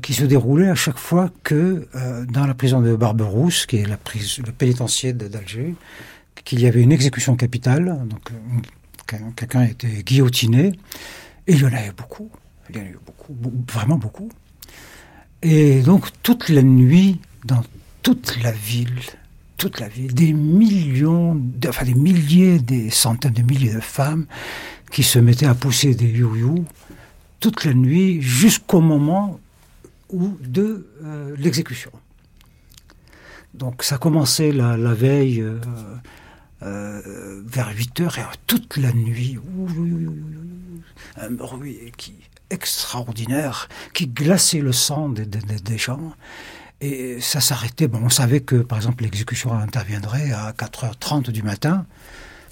qui 0.00 0.14
se 0.14 0.24
déroulaient 0.24 0.68
à 0.68 0.74
chaque 0.74 0.98
fois 0.98 1.30
que 1.42 1.88
dans 2.30 2.46
la 2.46 2.54
prison 2.54 2.80
de 2.80 2.94
Barberousse, 2.94 3.66
qui 3.66 3.78
est 3.78 3.86
la 3.86 3.96
prise, 3.96 4.38
le 4.38 4.52
pénitencier 4.52 5.12
d'Alger, 5.12 5.74
qu'il 6.44 6.60
y 6.60 6.66
avait 6.66 6.82
une 6.82 6.92
exécution 6.92 7.36
capitale, 7.36 7.98
donc 8.06 8.30
quelqu'un 9.36 9.62
était 9.62 10.02
guillotiné, 10.02 10.72
et 11.46 11.52
il 11.54 11.60
y 11.60 11.64
en 11.64 11.72
avait 11.72 11.92
beaucoup, 11.96 12.30
il 12.68 12.76
y 12.76 12.78
en 12.78 12.82
avait 12.82 12.96
beaucoup, 13.04 13.34
vraiment 13.72 13.96
beaucoup. 13.96 14.30
Et 15.42 15.80
donc 15.80 16.08
toute 16.22 16.48
la 16.48 16.62
nuit, 16.62 17.20
dans 17.44 17.62
toute 18.02 18.42
la 18.42 18.52
ville, 18.52 19.00
toute 19.62 19.78
la 19.78 19.86
ville, 19.86 20.12
des 20.12 20.32
millions, 20.32 21.40
enfin 21.68 21.84
des 21.84 21.94
milliers, 21.94 22.58
des 22.58 22.90
centaines 22.90 23.32
de 23.32 23.42
milliers 23.42 23.72
de 23.72 23.78
femmes 23.78 24.26
qui 24.90 25.04
se 25.04 25.20
mettaient 25.20 25.46
à 25.46 25.54
pousser 25.54 25.94
des 25.94 26.08
you 26.08 26.64
toute 27.38 27.64
la 27.64 27.72
nuit 27.72 28.20
jusqu'au 28.20 28.80
moment 28.80 29.38
où 30.08 30.36
de 30.40 30.88
euh, 31.04 31.36
l'exécution. 31.38 31.92
Donc 33.54 33.84
ça 33.84 33.98
commençait 33.98 34.50
la, 34.50 34.76
veille. 34.94 35.40
Euh, 35.40 35.60
euh, 36.64 37.42
vers 37.46 37.70
8 37.72 38.00
heures 38.00 38.18
et 38.18 38.24
toute 38.48 38.76
la 38.76 38.92
nuit. 38.92 39.38
Un 41.16 41.30
bruit 41.30 41.92
qui 41.96 42.14
extraordinaire, 42.50 43.68
qui 43.94 44.08
glaçait 44.08 44.60
le 44.60 44.72
sang 44.72 45.08
des, 45.08 45.24
des, 45.24 45.78
gens. 45.78 46.14
Et 46.82 47.20
ça 47.20 47.40
s'arrêtait. 47.40 47.88
Bon, 47.88 48.00
on 48.02 48.10
savait 48.10 48.40
que, 48.40 48.56
par 48.56 48.76
exemple, 48.76 49.04
l'exécution 49.04 49.54
interviendrait 49.54 50.32
à 50.32 50.52
4h30 50.52 51.30
du 51.30 51.42
matin. 51.42 51.86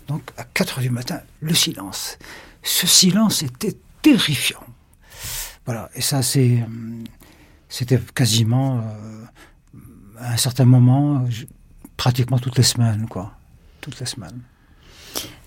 Donc, 0.08 0.22
à 0.38 0.44
4h 0.44 0.80
du 0.80 0.90
matin, 0.90 1.20
le 1.40 1.54
silence. 1.54 2.16
Ce 2.62 2.86
silence 2.86 3.42
était 3.42 3.76
terrifiant. 4.00 4.64
Voilà. 5.66 5.90
Et 5.94 6.00
ça, 6.00 6.22
c'est, 6.22 6.64
c'était 7.68 7.98
quasiment, 8.14 8.78
euh, 8.78 9.24
à 10.18 10.32
un 10.32 10.36
certain 10.36 10.64
moment, 10.64 11.26
pratiquement 11.96 12.38
toutes 12.38 12.56
les 12.56 12.62
semaines, 12.62 13.06
quoi 13.08 13.36
toute 13.80 13.98
la 14.00 14.06
semaine. 14.06 14.40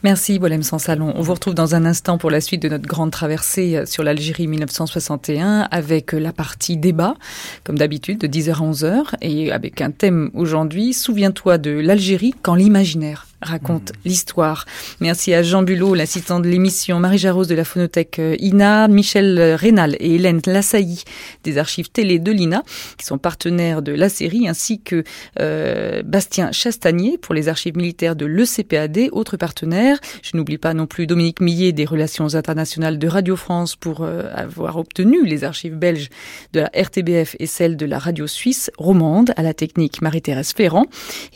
Merci 0.04 0.38
Bolem 0.38 0.64
Salon. 0.64 1.14
On 1.16 1.22
vous 1.22 1.34
retrouve 1.34 1.54
dans 1.54 1.76
un 1.76 1.86
instant 1.86 2.18
pour 2.18 2.30
la 2.30 2.42
suite 2.42 2.62
de 2.62 2.68
notre 2.68 2.86
grande 2.86 3.12
traversée 3.12 3.78
euh, 3.78 3.86
sur 3.86 4.04
l'Algérie 4.04 4.48
1961 4.48 5.70
avec 5.72 6.14
euh, 6.14 6.20
la 6.20 6.34
partie 6.34 6.76
débat, 6.76 7.16
comme 7.64 7.78
d'habitude, 7.78 8.20
de 8.20 8.28
10h 8.28 8.52
à 8.52 8.72
11h, 8.72 9.04
et 9.22 9.54
avec 9.54 9.80
un 9.80 9.92
thème 9.92 10.30
aujourd'hui, 10.34 10.94
Souviens-toi 10.94 11.58
de 11.58 11.72
l'Algérie 11.72 12.36
quand 12.42 12.56
l'imaginaire 12.56 13.28
raconte 13.44 13.92
l'histoire. 14.06 14.66
Merci 15.00 15.34
à 15.34 15.44
Jean 15.44 15.64
Bulot, 15.64 15.94
l'assistant 15.94 16.40
de 16.40 16.48
l'émission, 16.48 17.00
Marie 17.00 17.18
Jarros 17.18 17.46
de 17.46 17.56
la 17.56 17.64
phonothèque 17.64 18.20
euh, 18.20 18.36
INA, 18.40 18.88
Michel 18.88 19.56
Rénal 19.56 19.96
et 20.00 20.16
Hélène 20.16 20.42
Lassailly 20.46 21.04
des 21.44 21.58
archives 21.58 21.90
télé 21.90 22.20
de 22.20 22.32
l'INA, 22.32 22.64
qui 22.98 23.06
sont 23.06 23.18
partenaires 23.18 23.82
de 23.82 23.92
la 23.92 24.10
série, 24.10 24.48
ainsi 24.48 24.82
que 24.82 25.04
euh, 25.40 26.04
Bastien 26.04 26.52
Chastagnier 26.52 27.18
pour 27.18 27.34
les 27.34 27.50
archives 27.50 27.76
militaires 27.78 28.16
de 28.16 28.26
l'ECPAD, 28.26 29.10
autre 29.12 29.38
partenaire. 29.38 30.00
Je 30.22 30.36
n'oublie 30.36 30.58
pas 30.58 30.74
non 30.74 30.88
plus 30.88 31.08
Dominique 31.08 31.42
Millet 31.42 31.72
des 31.72 31.86
relations 31.86 32.36
internationales 32.36 32.98
de 32.98 33.08
Radio 33.08 33.36
France 33.36 33.76
pour 33.76 34.02
euh, 34.02 34.30
avoir 34.34 34.78
obtenu 34.78 35.26
les 35.26 35.44
archives 35.44 35.76
belges 35.76 36.10
de 36.54 36.62
la 36.62 36.72
RTBF 36.74 37.36
et 37.40 37.46
celles 37.46 37.78
de 37.78 37.86
la 37.86 38.00
radio 38.00 38.28
suisse 38.28 38.72
romande 38.78 39.34
à 39.38 39.44
la 39.44 39.54
technique 39.54 40.02
Marie-Thérèse 40.02 40.54
Ferrand. 40.54 40.86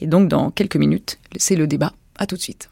Et 0.02 0.08
donc 0.08 0.30
dans 0.30 0.52
quelques 0.52 0.78
minutes, 0.78 1.20
c'est 1.38 1.56
le 1.56 1.68
débat. 1.68 1.94
À 2.18 2.26
tout 2.26 2.36
de 2.36 2.42
suite. 2.42 2.70